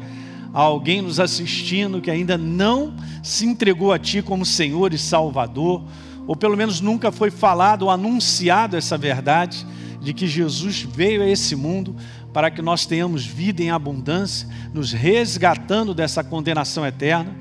há 0.55 0.61
alguém 0.61 1.03
nos 1.03 1.18
assistindo 1.18 2.01
que 2.01 2.12
ainda 2.12 2.39
não 2.39 2.95
se 3.24 3.45
entregou 3.45 3.93
a 3.93 3.99
Ti 3.99 4.22
como 4.22 4.47
Senhor 4.47 4.95
e 4.95 4.99
Salvador, 4.99 5.82
ou 6.24 6.37
pelo 6.37 6.57
menos 6.57 6.80
nunca 6.80 7.11
foi 7.11 7.32
falado 7.32 7.82
ou 7.82 7.91
anunciado 7.91 8.76
essa 8.76 8.97
verdade 8.97 9.66
de 10.01 10.14
que 10.14 10.28
Jesus 10.28 10.82
veio 10.82 11.22
a 11.22 11.26
esse 11.28 11.57
mundo 11.57 11.97
para 12.32 12.53
que 12.53 12.62
nós 12.62 12.87
tenhamos 12.87 13.26
vida 13.26 13.64
em 13.64 13.70
abundância, 13.70 14.47
nos 14.72 14.93
resgatando 14.93 15.93
dessa 15.93 16.22
condenação 16.22 16.87
eterna. 16.87 17.34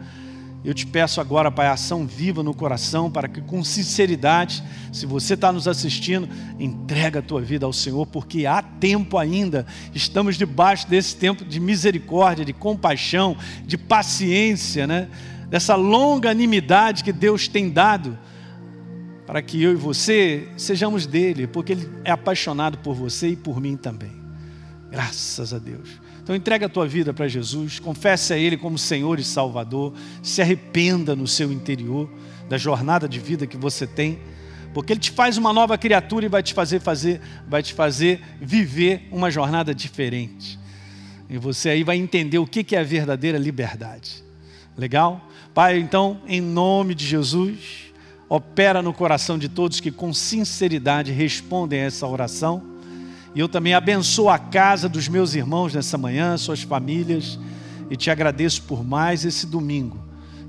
Eu 0.65 0.73
te 0.73 0.87
peço 0.87 1.21
agora, 1.21 1.51
Pai, 1.51 1.67
ação 1.67 2.07
viva 2.07 2.41
no 2.41 2.51
coração, 2.51 3.11
para 3.11 3.27
que 3.27 3.39
com 3.39 3.63
sinceridade, 3.63 4.63
se 4.91 5.05
você 5.05 5.35
está 5.35 5.53
nos 5.53 5.67
assistindo, 5.67 6.27
entrega 6.59 7.19
a 7.19 7.21
tua 7.21 7.39
vida 7.39 7.67
ao 7.67 7.71
Senhor, 7.71 8.07
porque 8.07 8.47
há 8.47 8.63
tempo 8.63 9.19
ainda, 9.19 9.63
estamos 9.93 10.37
debaixo 10.37 10.89
desse 10.89 11.17
tempo 11.17 11.45
de 11.45 11.59
misericórdia, 11.59 12.43
de 12.43 12.51
compaixão, 12.51 13.37
de 13.63 13.77
paciência, 13.77 14.87
né? 14.87 15.07
dessa 15.47 15.75
longanimidade 15.75 17.03
que 17.03 17.13
Deus 17.13 17.47
tem 17.47 17.69
dado, 17.69 18.17
para 19.27 19.43
que 19.43 19.61
eu 19.61 19.71
e 19.71 19.75
você 19.75 20.47
sejamos 20.57 21.05
dele, 21.05 21.45
porque 21.45 21.73
Ele 21.73 21.87
é 22.03 22.09
apaixonado 22.09 22.79
por 22.79 22.95
você 22.95 23.29
e 23.29 23.35
por 23.35 23.61
mim 23.61 23.77
também. 23.77 24.11
Graças 24.89 25.53
a 25.53 25.59
Deus. 25.59 26.01
Então 26.25 26.35
entrega 26.35 26.65
a 26.65 26.69
tua 26.69 26.87
vida 26.87 27.13
para 27.13 27.27
Jesus, 27.27 27.77
confesse 27.77 28.33
a 28.33 28.37
Ele 28.37 28.57
como 28.57 28.79
Senhor 28.79 29.19
e 29.19 29.23
Salvador, 29.23 29.93
se 30.23 30.41
arrependa 30.41 31.15
no 31.15 31.27
seu 31.27 31.51
interior 31.51 32.09
da 32.49 32.57
jornada 32.57 33.07
de 33.07 33.19
vida 33.19 33.45
que 33.45 33.55
você 33.55 33.85
tem, 33.85 34.17
porque 34.73 34.91
Ele 34.91 34.99
te 34.99 35.11
faz 35.11 35.37
uma 35.37 35.53
nova 35.53 35.77
criatura 35.77 36.25
e 36.25 36.27
vai 36.27 36.41
te 36.41 36.55
fazer 36.55 36.79
fazer, 36.79 37.21
vai 37.47 37.61
te 37.61 37.75
fazer 37.75 38.23
viver 38.41 39.07
uma 39.11 39.29
jornada 39.29 39.71
diferente. 39.71 40.57
E 41.29 41.37
você 41.37 41.69
aí 41.69 41.83
vai 41.83 41.97
entender 41.97 42.39
o 42.39 42.47
que 42.47 42.75
é 42.75 42.79
a 42.79 42.83
verdadeira 42.83 43.37
liberdade. 43.37 44.23
Legal? 44.75 45.29
Pai, 45.53 45.77
então, 45.77 46.19
em 46.25 46.41
nome 46.41 46.95
de 46.95 47.05
Jesus, 47.05 47.93
opera 48.27 48.81
no 48.81 48.91
coração 48.91 49.37
de 49.37 49.47
todos 49.47 49.79
que 49.79 49.91
com 49.91 50.11
sinceridade 50.11 51.11
respondem 51.11 51.81
a 51.81 51.83
essa 51.83 52.07
oração 52.07 52.74
e 53.35 53.39
eu 53.41 53.49
também 53.49 53.73
abençoo 53.73 54.29
a 54.29 54.39
casa 54.39 54.87
dos 54.87 55.09
meus 55.09 55.35
irmãos 55.35 55.73
nessa 55.73 55.97
manhã, 55.97 56.37
suas 56.37 56.61
famílias, 56.61 57.37
e 57.89 57.97
te 57.97 58.09
agradeço 58.09 58.63
por 58.63 58.81
mais 58.81 59.25
esse 59.25 59.45
domingo, 59.45 59.99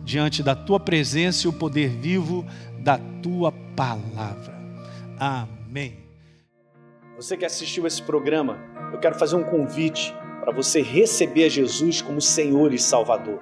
diante 0.04 0.40
da 0.40 0.54
tua 0.54 0.78
presença 0.78 1.46
e 1.46 1.50
o 1.50 1.52
poder 1.52 1.88
vivo 1.88 2.46
da 2.78 2.96
tua 3.20 3.50
palavra. 3.74 4.54
Amém. 5.18 5.98
Você 7.16 7.36
que 7.36 7.44
assistiu 7.44 7.88
esse 7.88 8.00
programa, 8.00 8.56
eu 8.92 9.00
quero 9.00 9.18
fazer 9.18 9.34
um 9.34 9.42
convite 9.42 10.14
para 10.40 10.52
você 10.52 10.80
receber 10.80 11.50
Jesus 11.50 12.00
como 12.00 12.20
Senhor 12.20 12.72
e 12.72 12.78
Salvador. 12.78 13.40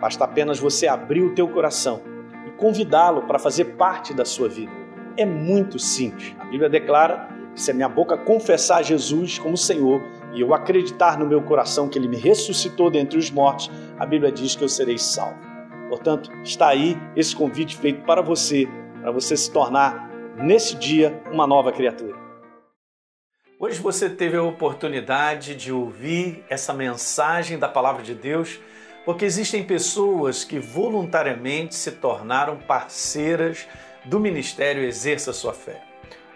Basta 0.00 0.24
apenas 0.24 0.58
você 0.58 0.86
abrir 0.86 1.20
o 1.22 1.34
teu 1.34 1.46
coração 1.48 2.00
e 2.46 2.50
convidá-lo 2.52 3.22
para 3.26 3.38
fazer 3.38 3.76
parte 3.76 4.14
da 4.14 4.24
sua 4.24 4.48
vida. 4.48 4.72
É 5.14 5.26
muito 5.26 5.78
simples. 5.78 6.34
A 6.38 6.46
Bíblia 6.46 6.70
declara 6.70 7.37
se 7.60 7.70
a 7.70 7.74
minha 7.74 7.88
boca 7.88 8.16
confessar 8.16 8.82
Jesus 8.82 9.38
como 9.38 9.56
Senhor 9.56 10.00
e 10.32 10.40
eu 10.40 10.54
acreditar 10.54 11.18
no 11.18 11.26
meu 11.26 11.42
coração 11.42 11.88
que 11.88 11.98
Ele 11.98 12.08
me 12.08 12.16
ressuscitou 12.16 12.90
dentre 12.90 13.18
os 13.18 13.30
mortos, 13.30 13.70
a 13.98 14.06
Bíblia 14.06 14.30
diz 14.30 14.54
que 14.54 14.62
eu 14.62 14.68
serei 14.68 14.98
salvo. 14.98 15.38
Portanto, 15.88 16.30
está 16.42 16.68
aí 16.68 16.96
esse 17.16 17.34
convite 17.34 17.76
feito 17.76 18.04
para 18.04 18.22
você, 18.22 18.68
para 19.00 19.10
você 19.10 19.36
se 19.36 19.50
tornar, 19.50 20.08
nesse 20.36 20.76
dia, 20.76 21.20
uma 21.32 21.46
nova 21.46 21.72
criatura. 21.72 22.16
Hoje 23.58 23.80
você 23.80 24.08
teve 24.08 24.36
a 24.36 24.42
oportunidade 24.42 25.56
de 25.56 25.72
ouvir 25.72 26.44
essa 26.48 26.72
mensagem 26.72 27.58
da 27.58 27.68
Palavra 27.68 28.04
de 28.04 28.14
Deus, 28.14 28.60
porque 29.04 29.24
existem 29.24 29.64
pessoas 29.64 30.44
que 30.44 30.60
voluntariamente 30.60 31.74
se 31.74 31.92
tornaram 31.92 32.56
parceiras 32.56 33.66
do 34.04 34.20
Ministério 34.20 34.84
Exerça 34.84 35.32
Sua 35.32 35.52
Fé. 35.52 35.82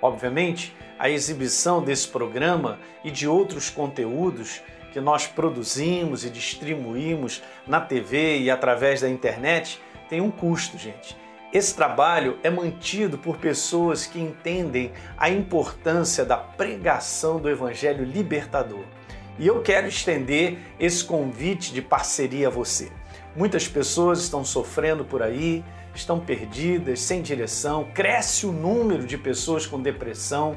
Obviamente, 0.00 0.74
a 1.03 1.11
exibição 1.11 1.82
desse 1.82 2.07
programa 2.07 2.78
e 3.03 3.11
de 3.11 3.26
outros 3.26 3.68
conteúdos 3.68 4.62
que 4.92 5.00
nós 5.00 5.26
produzimos 5.26 6.24
e 6.24 6.30
distribuímos 6.30 7.42
na 7.66 7.80
TV 7.80 8.38
e 8.38 8.48
através 8.48 9.00
da 9.00 9.09
internet 9.09 9.80
tem 10.09 10.20
um 10.20 10.30
custo, 10.30 10.78
gente. 10.78 11.16
Esse 11.53 11.74
trabalho 11.74 12.38
é 12.44 12.48
mantido 12.48 13.18
por 13.18 13.38
pessoas 13.38 14.07
que 14.07 14.20
entendem 14.20 14.92
a 15.18 15.28
importância 15.28 16.24
da 16.24 16.36
pregação 16.36 17.40
do 17.40 17.50
Evangelho 17.50 18.05
libertador. 18.05 18.84
E 19.40 19.44
eu 19.48 19.61
quero 19.61 19.88
estender 19.88 20.57
esse 20.78 21.05
convite 21.05 21.72
de 21.72 21.82
parceria 21.82 22.46
a 22.46 22.50
você. 22.50 22.92
Muitas 23.34 23.66
pessoas 23.66 24.20
estão 24.20 24.44
sofrendo 24.44 25.05
por 25.05 25.20
aí, 25.20 25.64
estão 25.96 26.20
perdidas, 26.20 27.00
sem 27.00 27.22
direção, 27.22 27.88
cresce 27.92 28.46
o 28.46 28.53
número 28.53 29.05
de 29.05 29.18
pessoas 29.18 29.66
com 29.66 29.80
depressão, 29.82 30.57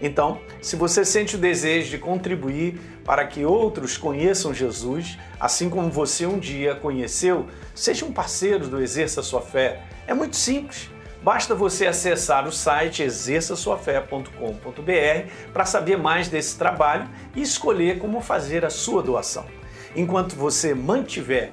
Então, 0.00 0.40
se 0.62 0.76
você 0.76 1.04
sente 1.04 1.36
o 1.36 1.38
desejo 1.38 1.90
de 1.90 1.98
contribuir 1.98 2.80
para 3.04 3.26
que 3.26 3.44
outros 3.44 3.98
conheçam 3.98 4.54
Jesus, 4.54 5.18
assim 5.38 5.68
como 5.68 5.90
você 5.90 6.26
um 6.26 6.38
dia 6.38 6.74
conheceu, 6.74 7.46
seja 7.74 8.06
um 8.06 8.12
parceiro 8.12 8.66
do 8.66 8.80
Exerça 8.80 9.22
Sua 9.22 9.42
Fé. 9.42 9.82
É 10.06 10.14
muito 10.14 10.36
simples. 10.36 10.88
Basta 11.22 11.54
você 11.54 11.86
acessar 11.86 12.48
o 12.48 12.52
site 12.52 13.02
exerçaçoafé.com.br 13.02 15.52
para 15.52 15.66
saber 15.66 15.98
mais 15.98 16.28
desse 16.28 16.56
trabalho 16.56 17.06
e 17.36 17.42
escolher 17.42 17.98
como 17.98 18.22
fazer 18.22 18.64
a 18.64 18.70
sua 18.70 19.02
doação. 19.02 19.44
Enquanto 19.94 20.34
você 20.34 20.74
mantiver 20.74 21.52